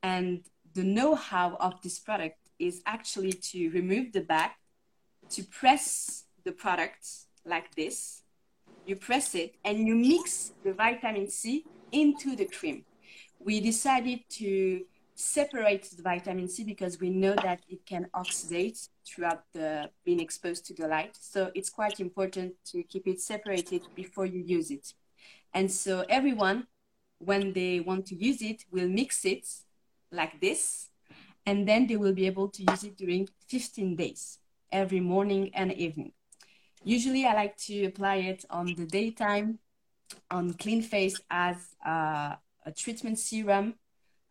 And 0.02 0.44
the 0.74 0.84
know 0.84 1.14
how 1.14 1.56
of 1.60 1.80
this 1.82 2.00
product 2.00 2.38
is 2.58 2.82
actually 2.86 3.34
to 3.34 3.70
remove 3.70 4.14
the 4.14 4.22
back, 4.22 4.58
to 5.30 5.44
press 5.44 6.24
the 6.44 6.52
product 6.52 7.08
like 7.46 7.76
this. 7.76 8.23
You 8.86 8.96
press 8.98 9.34
it 9.36 9.56
and 9.64 9.88
you 9.88 9.96
mix 9.96 10.52
the 10.64 10.74
vitamin 10.74 11.30
C 11.30 11.66
into 11.92 12.36
the 12.36 12.46
cream. 12.46 12.84
We 13.40 13.60
decided 13.60 14.22
to 14.32 14.86
separate 15.16 15.90
the 15.96 16.02
vitamin 16.02 16.50
C 16.50 16.64
because 16.64 17.00
we 17.00 17.10
know 17.10 17.36
that 17.36 17.62
it 17.70 17.86
can 17.86 18.08
oxidate 18.14 18.90
throughout 19.06 19.44
the 19.54 19.90
being 20.04 20.20
exposed 20.20 20.66
to 20.66 20.74
the 20.74 20.88
light. 20.88 21.16
So 21.20 21.52
it's 21.56 21.70
quite 21.70 22.00
important 22.00 22.54
to 22.72 22.84
keep 22.84 23.08
it 23.08 23.22
separated 23.22 23.84
before 23.96 24.26
you 24.26 24.42
use 24.42 24.72
it. 24.72 24.94
And 25.54 25.72
so 25.72 26.04
everyone, 26.10 26.68
when 27.20 27.54
they 27.54 27.80
want 27.80 28.08
to 28.08 28.16
use 28.16 28.42
it, 28.42 28.66
will 28.72 28.90
mix 28.90 29.24
it 29.24 29.48
like 30.12 30.42
this, 30.42 30.90
and 31.46 31.68
then 31.68 31.88
they 31.88 31.96
will 31.96 32.14
be 32.14 32.26
able 32.26 32.50
to 32.50 32.64
use 32.64 32.84
it 32.84 32.98
during 32.98 33.28
15 33.48 33.96
days, 33.96 34.40
every 34.72 35.00
morning 35.00 35.52
and 35.54 35.72
evening. 35.74 36.12
Usually, 36.84 37.26
I 37.26 37.34
like 37.34 37.56
to 37.58 37.86
apply 37.86 38.16
it 38.16 38.44
on 38.50 38.66
the 38.76 38.86
daytime, 38.86 39.60
on 40.30 40.54
clean 40.54 40.82
face 40.82 41.20
as 41.30 41.56
uh, 41.86 42.36
a 42.66 42.72
treatment 42.76 43.20
serum 43.20 43.76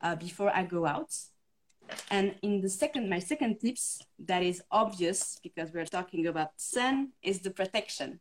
uh, 0.02 0.16
before 0.16 0.54
I 0.54 0.64
go 0.64 0.84
out. 0.84 1.14
And 2.10 2.34
in 2.42 2.60
the 2.60 2.68
second, 2.68 3.08
my 3.08 3.18
second 3.18 3.60
tips 3.60 4.02
that 4.26 4.42
is 4.42 4.62
obvious 4.70 5.38
because 5.42 5.72
we're 5.72 5.86
talking 5.86 6.26
about 6.26 6.50
sun 6.56 7.12
is 7.22 7.40
the 7.40 7.50
protection. 7.50 8.20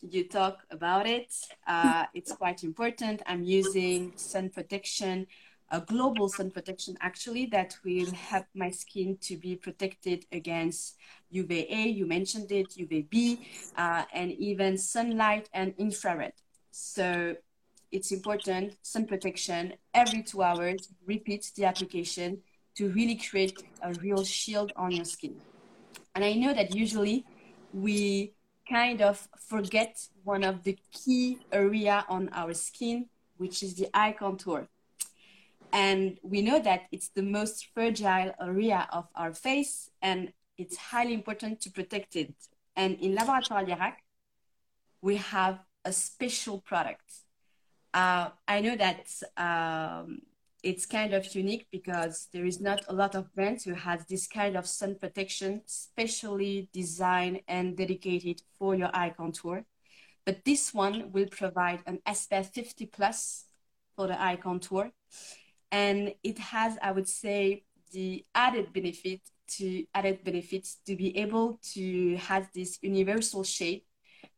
You 0.00 0.28
talk 0.28 0.58
about 0.70 1.06
it. 1.06 1.32
Uh, 1.66 2.06
it's 2.14 2.32
quite 2.32 2.64
important. 2.64 3.22
I'm 3.26 3.44
using 3.44 4.12
sun 4.16 4.50
protection, 4.50 5.26
a 5.70 5.80
global 5.80 6.28
sun 6.28 6.50
protection 6.50 6.96
actually 7.00 7.46
that 7.46 7.76
will 7.84 8.10
help 8.12 8.46
my 8.54 8.70
skin 8.70 9.18
to 9.20 9.36
be 9.36 9.56
protected 9.56 10.24
against 10.32 10.96
UVA. 11.30 11.88
You 11.88 12.06
mentioned 12.06 12.50
it, 12.52 12.70
UVB, 12.70 13.38
uh, 13.76 14.04
and 14.14 14.32
even 14.32 14.78
sunlight 14.78 15.48
and 15.52 15.74
infrared. 15.78 16.32
So 16.70 17.36
it's 17.92 18.12
important, 18.12 18.76
sun 18.82 19.06
protection 19.06 19.74
every 19.94 20.22
two 20.22 20.42
hours, 20.42 20.88
repeat 21.06 21.50
the 21.56 21.64
application 21.64 22.38
to 22.76 22.88
really 22.90 23.16
create 23.16 23.62
a 23.82 23.92
real 23.94 24.24
shield 24.24 24.72
on 24.76 24.92
your 24.92 25.04
skin. 25.04 25.36
And 26.14 26.24
I 26.24 26.34
know 26.34 26.54
that 26.54 26.74
usually 26.74 27.24
we 27.72 28.34
kind 28.68 29.00
of 29.02 29.28
forget 29.48 29.98
one 30.24 30.44
of 30.44 30.62
the 30.62 30.78
key 30.92 31.38
area 31.52 32.04
on 32.08 32.28
our 32.32 32.54
skin, 32.54 33.06
which 33.36 33.62
is 33.62 33.74
the 33.74 33.88
eye 33.94 34.14
contour. 34.18 34.68
And 35.72 36.18
we 36.22 36.42
know 36.42 36.60
that 36.60 36.82
it's 36.92 37.08
the 37.10 37.22
most 37.22 37.68
fragile 37.74 38.32
area 38.40 38.88
of 38.92 39.06
our 39.14 39.32
face 39.32 39.90
and 40.02 40.32
it's 40.56 40.76
highly 40.76 41.14
important 41.14 41.60
to 41.62 41.70
protect 41.70 42.16
it. 42.16 42.34
And 42.74 42.98
in 43.00 43.14
Laboratoire 43.14 43.66
Lirac, 43.66 43.94
we 45.02 45.16
have 45.16 45.60
a 45.84 45.92
special 45.92 46.60
product 46.60 47.22
uh, 47.94 48.30
I 48.46 48.60
know 48.60 48.76
that 48.76 49.10
um, 49.36 50.20
it's 50.62 50.86
kind 50.86 51.14
of 51.14 51.34
unique 51.34 51.66
because 51.70 52.28
there 52.32 52.44
is 52.44 52.60
not 52.60 52.84
a 52.88 52.92
lot 52.92 53.14
of 53.14 53.34
brands 53.34 53.64
who 53.64 53.74
has 53.74 54.04
this 54.06 54.26
kind 54.26 54.56
of 54.56 54.66
sun 54.66 54.96
protection, 54.96 55.62
specially 55.66 56.68
designed 56.72 57.40
and 57.48 57.76
dedicated 57.76 58.42
for 58.58 58.74
your 58.74 58.90
eye 58.94 59.14
contour. 59.16 59.64
But 60.24 60.44
this 60.44 60.74
one 60.74 61.10
will 61.12 61.28
provide 61.30 61.80
an 61.86 62.00
SPF 62.06 62.52
50 62.52 62.86
plus 62.86 63.46
for 63.96 64.06
the 64.06 64.20
eye 64.20 64.36
contour. 64.36 64.90
And 65.70 66.14
it 66.22 66.38
has, 66.38 66.78
I 66.82 66.92
would 66.92 67.08
say, 67.08 67.64
the 67.92 68.24
added 68.34 68.72
benefit 68.72 69.20
to 69.56 69.84
added 69.94 70.24
benefits 70.24 70.78
to 70.86 70.94
be 70.94 71.16
able 71.16 71.58
to 71.72 72.16
have 72.16 72.48
this 72.54 72.78
universal 72.82 73.42
shade 73.42 73.82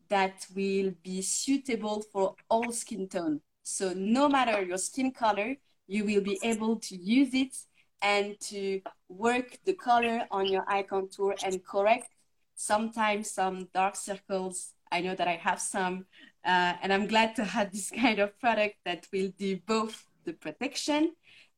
that 0.08 0.46
will 0.54 0.92
be 1.02 1.22
suitable 1.22 2.02
for 2.12 2.34
all 2.48 2.70
skin 2.72 3.08
tone. 3.08 3.40
So 3.62 3.92
no 3.92 4.28
matter 4.28 4.62
your 4.62 4.78
skin 4.78 5.12
color, 5.12 5.56
you 5.86 6.04
will 6.04 6.20
be 6.20 6.38
able 6.42 6.76
to 6.76 6.96
use 6.96 7.34
it 7.34 7.56
and 8.02 8.38
to 8.40 8.80
work 9.08 9.58
the 9.64 9.74
color 9.74 10.26
on 10.30 10.46
your 10.46 10.64
eye 10.68 10.82
contour 10.82 11.34
and 11.44 11.64
correct 11.64 12.08
sometimes 12.54 13.30
some 13.30 13.68
dark 13.72 13.96
circles. 13.96 14.74
I 14.92 15.00
know 15.00 15.14
that 15.14 15.28
I 15.28 15.36
have 15.36 15.60
some, 15.60 16.06
uh, 16.44 16.74
and 16.82 16.92
I'm 16.92 17.06
glad 17.06 17.34
to 17.36 17.44
have 17.44 17.72
this 17.72 17.90
kind 18.02 18.18
of 18.18 18.38
product 18.38 18.76
that 18.84 19.06
will 19.12 19.32
do 19.38 19.58
both 19.66 20.06
the 20.24 20.32
protection 20.34 21.12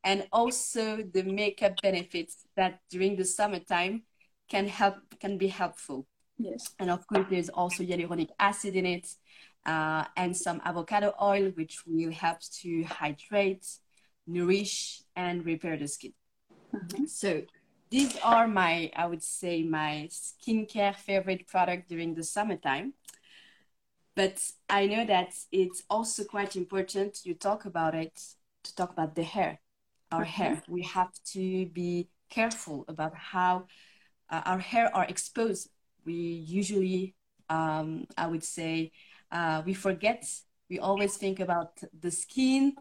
and 0.05 0.26
also 0.32 0.98
the 1.03 1.22
makeup 1.22 1.80
benefits 1.82 2.46
that 2.57 2.80
during 2.90 3.16
the 3.16 3.24
summertime 3.24 4.03
can 4.48 4.66
help 4.68 4.96
can 5.20 5.38
be 5.38 5.48
helpful. 5.48 6.07
Yes. 6.38 6.74
And 6.78 6.90
of 6.90 7.07
course, 7.07 7.26
there's 7.30 7.48
also 7.48 7.84
hyaluronic 7.84 8.30
acid 8.38 8.74
in 8.74 8.86
it 8.86 9.09
uh, 9.64 10.05
and 10.16 10.36
some 10.36 10.61
avocado 10.64 11.14
oil, 11.20 11.53
which 11.55 11.82
will 11.86 12.11
help 12.11 12.38
to 12.62 12.82
hydrate, 12.84 13.66
nourish, 14.26 15.03
and 15.14 15.44
repair 15.44 15.76
the 15.76 15.88
skin. 15.88 16.12
Mm-hmm. 16.74 17.07
So 17.07 17.42
these 17.90 18.16
are 18.24 18.48
my, 18.48 18.90
I 18.96 19.07
would 19.07 19.22
say, 19.22 19.62
my 19.62 20.09
skincare 20.11 20.96
favorite 20.96 21.46
product 21.46 21.88
during 21.88 22.14
the 22.14 22.24
summertime. 22.24 22.94
But 24.14 24.42
I 24.68 24.86
know 24.86 25.07
that 25.07 25.34
it's 25.50 25.82
also 25.88 26.24
quite 26.24 26.57
important 26.57 27.24
you 27.24 27.34
talk 27.34 27.64
about 27.64 27.94
it 27.94 28.20
to 28.64 28.74
talk 28.74 28.92
about 28.92 29.14
the 29.14 29.22
hair, 29.22 29.61
our 30.12 30.24
hair. 30.24 30.62
We 30.68 30.82
have 30.82 31.10
to 31.32 31.66
be 31.66 32.08
careful 32.30 32.84
about 32.88 33.14
how 33.14 33.66
uh, 34.30 34.42
our 34.44 34.58
hair 34.58 34.94
are 34.94 35.04
exposed. 35.04 35.68
We 36.04 36.14
usually, 36.14 37.14
um, 37.48 38.06
I 38.16 38.26
would 38.26 38.44
say, 38.44 38.92
uh, 39.30 39.62
we 39.64 39.74
forget. 39.74 40.24
We 40.70 40.78
always 40.78 41.16
think 41.16 41.40
about 41.40 41.80
the 41.98 42.10
skin, 42.10 42.74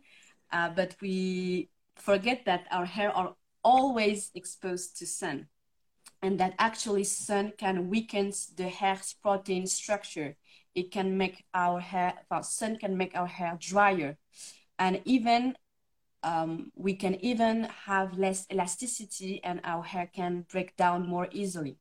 uh, 0.51 0.69
but 0.69 0.95
we 1.01 1.69
forget 1.95 2.45
that 2.45 2.67
our 2.71 2.85
hair 2.85 3.11
are 3.15 3.35
always 3.63 4.31
exposed 4.33 4.97
to 4.97 5.05
sun 5.05 5.47
and 6.21 6.39
that 6.39 6.53
actually 6.59 7.03
sun 7.03 7.53
can 7.57 7.89
weaken 7.89 8.31
the 8.55 8.67
hair's 8.67 9.13
protein 9.21 9.67
structure 9.67 10.35
it 10.73 10.91
can 10.91 11.17
make 11.17 11.43
our 11.53 11.79
hair 11.79 12.13
well, 12.29 12.43
sun 12.43 12.77
can 12.77 12.97
make 12.97 13.15
our 13.15 13.27
hair 13.27 13.57
drier 13.59 14.17
and 14.79 15.01
even 15.05 15.55
um, 16.23 16.71
we 16.75 16.93
can 16.93 17.15
even 17.23 17.63
have 17.85 18.17
less 18.17 18.45
elasticity 18.51 19.43
and 19.43 19.59
our 19.63 19.83
hair 19.83 20.09
can 20.13 20.45
break 20.51 20.75
down 20.77 21.07
more 21.07 21.27
easily 21.31 21.77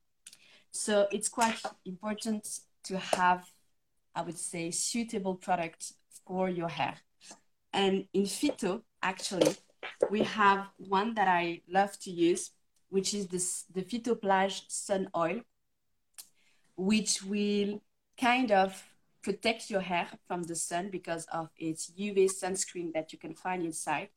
so 0.70 1.07
it's 1.12 1.28
quite 1.28 1.61
important 1.84 2.61
to 2.82 2.99
have 2.99 3.51
i 4.14 4.22
would 4.22 4.38
say 4.38 4.70
suitable 4.70 5.34
products 5.34 5.95
for 6.26 6.49
your 6.49 6.68
hair 6.68 6.95
and 7.72 8.07
in 8.12 8.22
phyto 8.22 8.82
actually 9.03 9.55
we 10.11 10.22
have 10.22 10.68
one 10.76 11.14
that 11.14 11.28
I 11.28 11.62
love 11.68 11.99
to 12.01 12.11
use, 12.11 12.51
which 12.88 13.14
is 13.14 13.26
this, 13.26 13.64
the 13.72 13.82
Phytoplage 13.82 14.62
Sun 14.68 15.09
Oil, 15.16 15.41
which 16.76 17.22
will 17.22 17.82
kind 18.18 18.51
of 18.53 18.82
protect 19.22 19.70
your 19.70 19.80
hair 19.80 20.09
from 20.26 20.45
the 20.45 20.57
sun 20.57 20.88
because 20.91 21.26
of 21.26 21.51
its 21.57 21.91
UV 21.91 22.30
sunscreen 22.30 22.93
that 22.95 23.12
you 23.12 23.18
can 23.18 23.34
find 23.34 23.64
inside. 23.64 24.09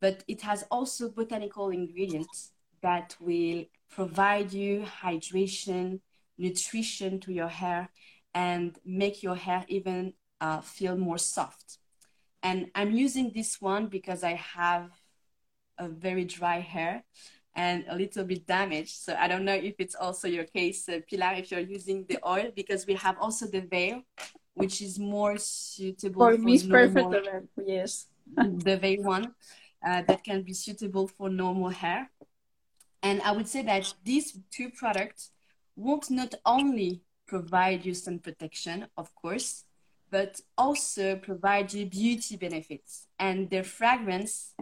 But 0.00 0.24
it 0.28 0.42
has 0.42 0.64
also 0.70 1.10
botanical 1.10 1.70
ingredients 1.70 2.52
that 2.82 3.16
will 3.20 3.64
provide 3.90 4.52
you 4.52 4.84
hydration, 5.02 6.00
nutrition 6.36 7.20
to 7.20 7.32
your 7.32 7.48
hair, 7.48 7.88
and 8.34 8.78
make 8.84 9.22
your 9.22 9.34
hair 9.34 9.64
even 9.68 10.12
uh, 10.40 10.60
feel 10.60 10.96
more 10.96 11.18
soft. 11.18 11.78
And 12.42 12.70
I'm 12.74 12.92
using 12.92 13.32
this 13.34 13.60
one 13.60 13.86
because 13.86 14.22
I 14.22 14.34
have 14.34 14.90
a 15.76 15.88
very 15.88 16.24
dry 16.24 16.60
hair 16.60 17.04
and 17.54 17.84
a 17.88 17.96
little 17.96 18.24
bit 18.24 18.46
damaged. 18.46 18.94
So 18.96 19.16
I 19.18 19.26
don't 19.26 19.44
know 19.44 19.54
if 19.54 19.74
it's 19.78 19.96
also 19.96 20.28
your 20.28 20.44
case, 20.44 20.88
uh, 20.88 21.00
Pilar, 21.10 21.34
if 21.34 21.50
you're 21.50 21.60
using 21.60 22.04
the 22.08 22.18
oil, 22.24 22.52
because 22.54 22.86
we 22.86 22.94
have 22.94 23.16
also 23.20 23.46
the 23.46 23.62
veil, 23.62 24.02
which 24.54 24.80
is 24.80 24.98
more 24.98 25.36
suitable 25.38 26.26
for, 26.26 26.36
for 26.36 26.42
me. 26.42 26.54
It's 26.54 26.64
perfect, 26.64 27.48
yes. 27.66 28.06
the 28.36 28.76
veil 28.76 29.02
one 29.02 29.34
uh, 29.86 30.02
that 30.02 30.24
can 30.24 30.42
be 30.42 30.52
suitable 30.52 31.08
for 31.08 31.28
normal 31.28 31.68
hair. 31.68 32.10
And 33.02 33.22
I 33.22 33.32
would 33.32 33.48
say 33.48 33.62
that 33.62 33.94
these 34.04 34.38
two 34.50 34.70
products 34.70 35.30
won't 35.76 36.10
not 36.10 36.34
only 36.44 37.02
provide 37.26 37.84
you 37.84 37.94
sun 37.94 38.18
protection, 38.18 38.86
of 38.96 39.14
course, 39.14 39.64
but 40.10 40.40
also 40.56 41.16
provide 41.16 41.72
you 41.72 41.86
beauty 41.86 42.36
benefits. 42.36 43.06
And 43.18 43.48
their 43.50 43.64
fragrance 43.64 44.54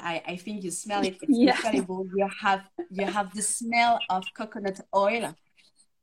I, 0.00 0.22
I 0.26 0.36
think 0.36 0.62
you 0.62 0.70
smell 0.70 1.04
it. 1.04 1.16
It's 1.22 1.38
yeah. 1.38 1.52
incredible. 1.52 2.06
You 2.14 2.28
have 2.40 2.64
you 2.90 3.06
have 3.06 3.34
the 3.34 3.42
smell 3.42 3.98
of 4.10 4.24
coconut 4.36 4.80
oil, 4.94 5.34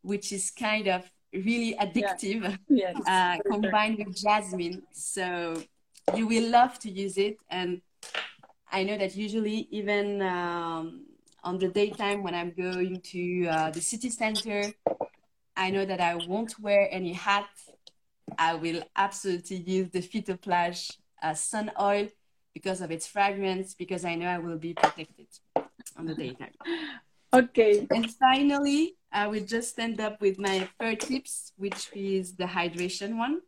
which 0.01 0.31
is 0.31 0.51
kind 0.51 0.87
of 0.87 1.09
really 1.33 1.75
addictive, 1.79 2.57
yeah. 2.69 2.93
uh, 3.07 3.37
combined 3.51 3.99
with 3.99 4.15
jasmine. 4.15 4.83
So 4.91 5.61
you 6.15 6.27
will 6.27 6.49
love 6.49 6.79
to 6.79 6.89
use 6.89 7.17
it. 7.17 7.37
And 7.49 7.81
I 8.73 8.83
know 8.83 8.97
that 8.97 9.15
usually 9.15 9.67
even 9.69 10.19
um, 10.23 11.05
on 11.43 11.59
the 11.59 11.67
daytime 11.67 12.23
when 12.23 12.33
I'm 12.33 12.51
going 12.51 13.01
to 13.01 13.45
uh, 13.45 13.69
the 13.69 13.79
city 13.79 14.09
center, 14.09 14.73
I 15.55 15.69
know 15.69 15.85
that 15.85 16.01
I 16.01 16.15
won't 16.15 16.59
wear 16.59 16.89
any 16.91 17.13
hat. 17.13 17.47
I 18.39 18.55
will 18.55 18.81
absolutely 18.95 19.57
use 19.57 19.89
the 19.91 19.99
Phytoplage 19.99 20.97
uh, 21.21 21.35
sun 21.35 21.71
oil 21.79 22.07
because 22.55 22.81
of 22.81 22.89
its 22.89 23.05
fragrance, 23.05 23.75
because 23.75 24.05
I 24.05 24.15
know 24.15 24.25
I 24.25 24.39
will 24.39 24.57
be 24.57 24.73
protected 24.73 25.27
on 25.95 26.07
the 26.07 26.15
daytime. 26.15 26.53
Okay. 27.31 27.85
And 27.91 28.09
finally, 28.15 28.95
I 29.11 29.27
will 29.27 29.45
just 29.45 29.77
end 29.77 30.01
up 30.01 30.19
with 30.19 30.39
my 30.39 30.67
third 30.79 30.99
tips, 30.99 31.53
which 31.57 31.89
is 31.93 32.35
the 32.35 32.45
hydration 32.45 33.17
one. 33.17 33.41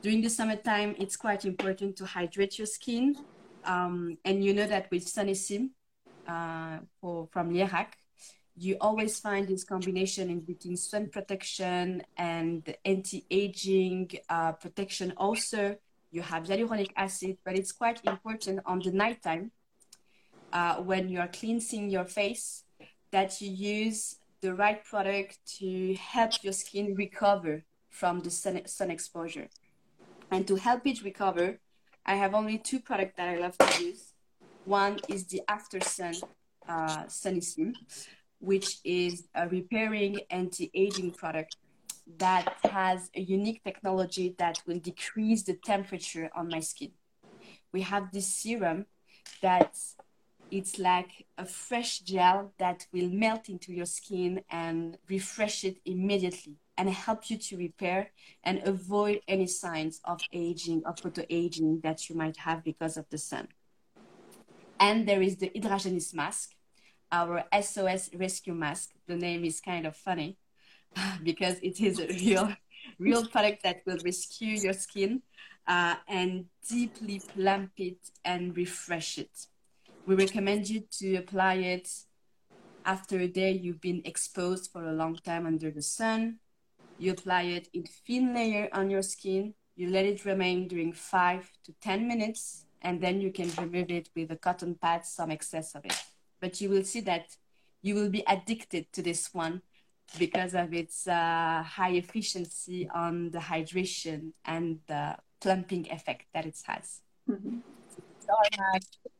During 0.00 0.22
the 0.22 0.30
summertime, 0.30 0.94
it's 0.98 1.16
quite 1.16 1.44
important 1.44 1.96
to 1.96 2.06
hydrate 2.06 2.56
your 2.56 2.66
skin. 2.66 3.14
Um, 3.68 4.18
and 4.24 4.42
you 4.42 4.52
know 4.54 4.66
that 4.66 4.90
with 4.90 5.04
Sunnisim 5.06 5.70
uh, 6.26 6.78
for, 7.00 7.28
from 7.30 7.52
Lierac, 7.52 7.92
you 8.56 8.76
always 8.80 9.20
find 9.20 9.46
this 9.46 9.62
combination 9.62 10.30
in 10.30 10.40
between 10.40 10.76
sun 10.76 11.10
protection 11.10 12.02
and 12.16 12.74
anti-aging 12.84 14.10
uh, 14.28 14.52
protection 14.52 15.12
also 15.16 15.76
you 16.10 16.22
have 16.22 16.44
hyaluronic 16.44 16.90
acid, 16.96 17.38
but 17.44 17.54
it's 17.54 17.72
quite 17.72 18.00
important 18.06 18.60
on 18.64 18.78
the 18.80 18.90
nighttime 18.90 19.50
uh, 20.52 20.76
when 20.76 21.08
you 21.08 21.20
are 21.20 21.28
cleansing 21.28 21.90
your 21.90 22.06
face 22.06 22.64
that 23.10 23.40
you 23.40 23.50
use 23.50 24.16
the 24.40 24.54
right 24.54 24.84
product 24.84 25.38
to 25.58 25.94
help 25.94 26.32
your 26.42 26.52
skin 26.52 26.94
recover 26.94 27.64
from 27.90 28.20
the 28.20 28.30
sun, 28.30 28.60
sun 28.66 28.90
exposure. 28.90 29.48
And 30.30 30.46
to 30.46 30.56
help 30.56 30.86
it 30.86 31.02
recover, 31.02 31.58
I 32.06 32.14
have 32.16 32.34
only 32.34 32.58
two 32.58 32.80
products 32.80 33.14
that 33.16 33.28
I 33.28 33.38
love 33.38 33.56
to 33.58 33.84
use. 33.84 34.12
One 34.64 34.98
is 35.08 35.26
the 35.26 35.42
After 35.48 35.80
Sun 35.80 36.14
uh, 36.68 37.04
which 38.40 38.78
is 38.84 39.28
a 39.34 39.48
repairing 39.48 40.20
anti-aging 40.30 41.12
product 41.12 41.56
that 42.18 42.56
has 42.64 43.10
a 43.14 43.20
unique 43.20 43.62
technology 43.64 44.34
that 44.38 44.62
will 44.66 44.78
decrease 44.78 45.42
the 45.42 45.54
temperature 45.54 46.30
on 46.34 46.48
my 46.48 46.60
skin. 46.60 46.92
We 47.72 47.82
have 47.82 48.12
this 48.12 48.28
serum 48.28 48.86
that 49.42 49.76
it's 50.50 50.78
like 50.78 51.26
a 51.36 51.44
fresh 51.44 52.00
gel 52.00 52.52
that 52.58 52.86
will 52.92 53.10
melt 53.10 53.48
into 53.48 53.72
your 53.72 53.86
skin 53.86 54.42
and 54.50 54.96
refresh 55.08 55.64
it 55.64 55.78
immediately 55.84 56.56
and 56.78 56.88
help 56.88 57.28
you 57.28 57.36
to 57.36 57.56
repair 57.56 58.10
and 58.44 58.62
avoid 58.64 59.20
any 59.26 59.48
signs 59.48 60.00
of 60.04 60.20
aging 60.32 60.80
or 60.86 60.92
photoaging 60.92 61.82
that 61.82 62.08
you 62.08 62.14
might 62.14 62.36
have 62.36 62.62
because 62.62 62.96
of 62.96 63.04
the 63.10 63.18
sun. 63.18 63.48
And 64.78 65.06
there 65.06 65.20
is 65.20 65.36
the 65.36 65.50
Hydragenis 65.50 66.14
mask, 66.14 66.54
our 67.10 67.44
SOS 67.60 68.10
rescue 68.14 68.54
mask. 68.54 68.90
The 69.08 69.16
name 69.16 69.44
is 69.44 69.60
kind 69.60 69.86
of 69.86 69.96
funny 69.96 70.38
because 71.24 71.56
it 71.62 71.80
is 71.80 71.98
a 71.98 72.06
real, 72.06 72.54
real 73.00 73.26
product 73.26 73.64
that 73.64 73.82
will 73.84 73.98
rescue 74.04 74.56
your 74.56 74.72
skin 74.72 75.22
uh, 75.66 75.96
and 76.06 76.44
deeply 76.68 77.20
plump 77.34 77.72
it 77.76 77.98
and 78.24 78.56
refresh 78.56 79.18
it. 79.18 79.46
We 80.06 80.14
recommend 80.14 80.70
you 80.70 80.84
to 81.00 81.16
apply 81.16 81.54
it 81.54 81.90
after 82.84 83.18
a 83.18 83.26
day 83.26 83.50
you've 83.50 83.80
been 83.80 84.00
exposed 84.04 84.70
for 84.70 84.84
a 84.84 84.92
long 84.92 85.16
time 85.16 85.44
under 85.44 85.70
the 85.72 85.82
sun, 85.82 86.38
You 86.98 87.12
apply 87.12 87.42
it 87.42 87.68
in 87.72 87.84
thin 87.84 88.34
layer 88.34 88.68
on 88.72 88.90
your 88.90 89.02
skin. 89.02 89.54
You 89.76 89.88
let 89.90 90.04
it 90.04 90.24
remain 90.24 90.66
during 90.66 90.92
five 90.92 91.48
to 91.64 91.72
10 91.80 92.08
minutes, 92.08 92.64
and 92.82 93.00
then 93.00 93.20
you 93.20 93.30
can 93.30 93.50
remove 93.56 93.90
it 93.90 94.08
with 94.16 94.32
a 94.32 94.36
cotton 94.36 94.74
pad, 94.74 95.06
some 95.06 95.30
excess 95.30 95.76
of 95.76 95.84
it. 95.84 95.94
But 96.40 96.60
you 96.60 96.68
will 96.68 96.82
see 96.82 97.00
that 97.02 97.36
you 97.82 97.94
will 97.94 98.10
be 98.10 98.24
addicted 98.26 98.92
to 98.92 99.02
this 99.02 99.32
one 99.32 99.62
because 100.18 100.54
of 100.54 100.74
its 100.74 101.06
uh, 101.06 101.62
high 101.62 101.92
efficiency 101.92 102.88
on 102.92 103.30
the 103.30 103.38
hydration 103.38 104.32
and 104.44 104.80
the 104.88 105.16
plumping 105.40 105.86
effect 105.92 106.24
that 106.34 106.46
it 106.46 106.58
has. 106.66 107.02
Mm-hmm. 107.30 107.58
So 108.20 108.34
my, 108.58 108.78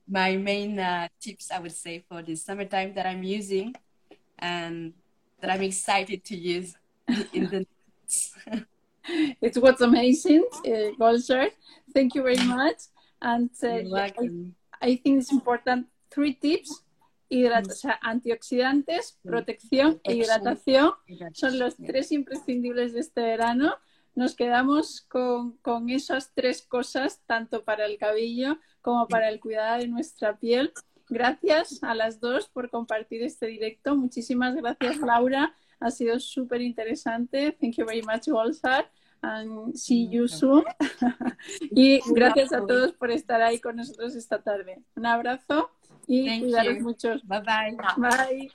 my 0.08 0.36
main 0.36 0.78
uh, 0.80 1.08
tips, 1.20 1.52
I 1.52 1.60
would 1.60 1.72
say, 1.72 2.04
for 2.08 2.22
this 2.22 2.44
summertime 2.44 2.94
that 2.94 3.06
I'm 3.06 3.22
using 3.22 3.74
and 4.38 4.94
that 5.40 5.50
I'm 5.50 5.62
excited 5.62 6.24
to 6.24 6.36
use 6.36 6.74
it 9.40 9.56
was 9.56 9.80
amazing, 9.80 10.44
uh, 10.66 10.90
Goldsher. 10.98 11.50
Thank 11.94 12.14
you 12.14 12.22
very 12.22 12.44
much. 12.44 12.76
And 13.20 13.50
uh, 13.62 13.98
I, 14.80 14.96
think 14.96 15.20
it's 15.20 15.32
important 15.32 15.86
three 16.10 16.34
tips 16.34 16.82
sea, 17.70 17.98
antioxidantes, 18.02 19.18
protección 19.22 20.00
e 20.04 20.14
hidratación 20.14 20.92
son 21.32 21.58
los 21.58 21.76
tres 21.76 22.12
imprescindibles 22.12 22.92
de 22.92 23.00
este 23.00 23.20
verano. 23.20 23.74
Nos 24.14 24.34
quedamos 24.34 25.02
con, 25.02 25.52
con, 25.58 25.90
esas 25.90 26.32
tres 26.34 26.62
cosas, 26.62 27.20
tanto 27.26 27.64
para 27.64 27.86
el 27.86 27.98
cabello 27.98 28.58
como 28.82 29.06
para 29.06 29.28
el 29.28 29.40
cuidado 29.40 29.78
de 29.78 29.88
nuestra 29.88 30.38
piel. 30.38 30.72
Gracias 31.08 31.82
a 31.82 31.94
las 31.94 32.20
dos 32.20 32.48
por 32.48 32.70
compartir 32.70 33.22
este 33.22 33.46
directo. 33.46 33.96
Muchísimas 33.96 34.56
gracias, 34.56 34.98
Laura. 34.98 35.54
Ha 35.80 35.90
sido 35.90 36.18
súper 36.18 36.60
interesante. 36.60 37.52
Thank 37.60 37.76
you 37.76 37.86
very 37.86 38.02
much, 38.02 38.28
Golsar. 38.28 38.90
And 39.20 39.74
see 39.74 40.08
you 40.08 40.28
soon. 40.28 40.64
y 41.60 42.00
gracias 42.12 42.52
a 42.52 42.64
todos 42.64 42.92
por 42.92 43.10
estar 43.10 43.42
ahí 43.42 43.58
con 43.58 43.76
nosotros 43.76 44.14
esta 44.14 44.42
tarde. 44.42 44.82
Un 44.94 45.06
abrazo 45.06 45.70
y 46.06 46.26
Thank 46.26 46.42
cuidaros 46.42 46.76
you. 46.76 46.82
mucho. 46.82 47.08
Bye 47.24 47.40
bye. 47.40 47.76
Bye. 47.96 48.52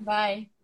Bye. 0.00 0.59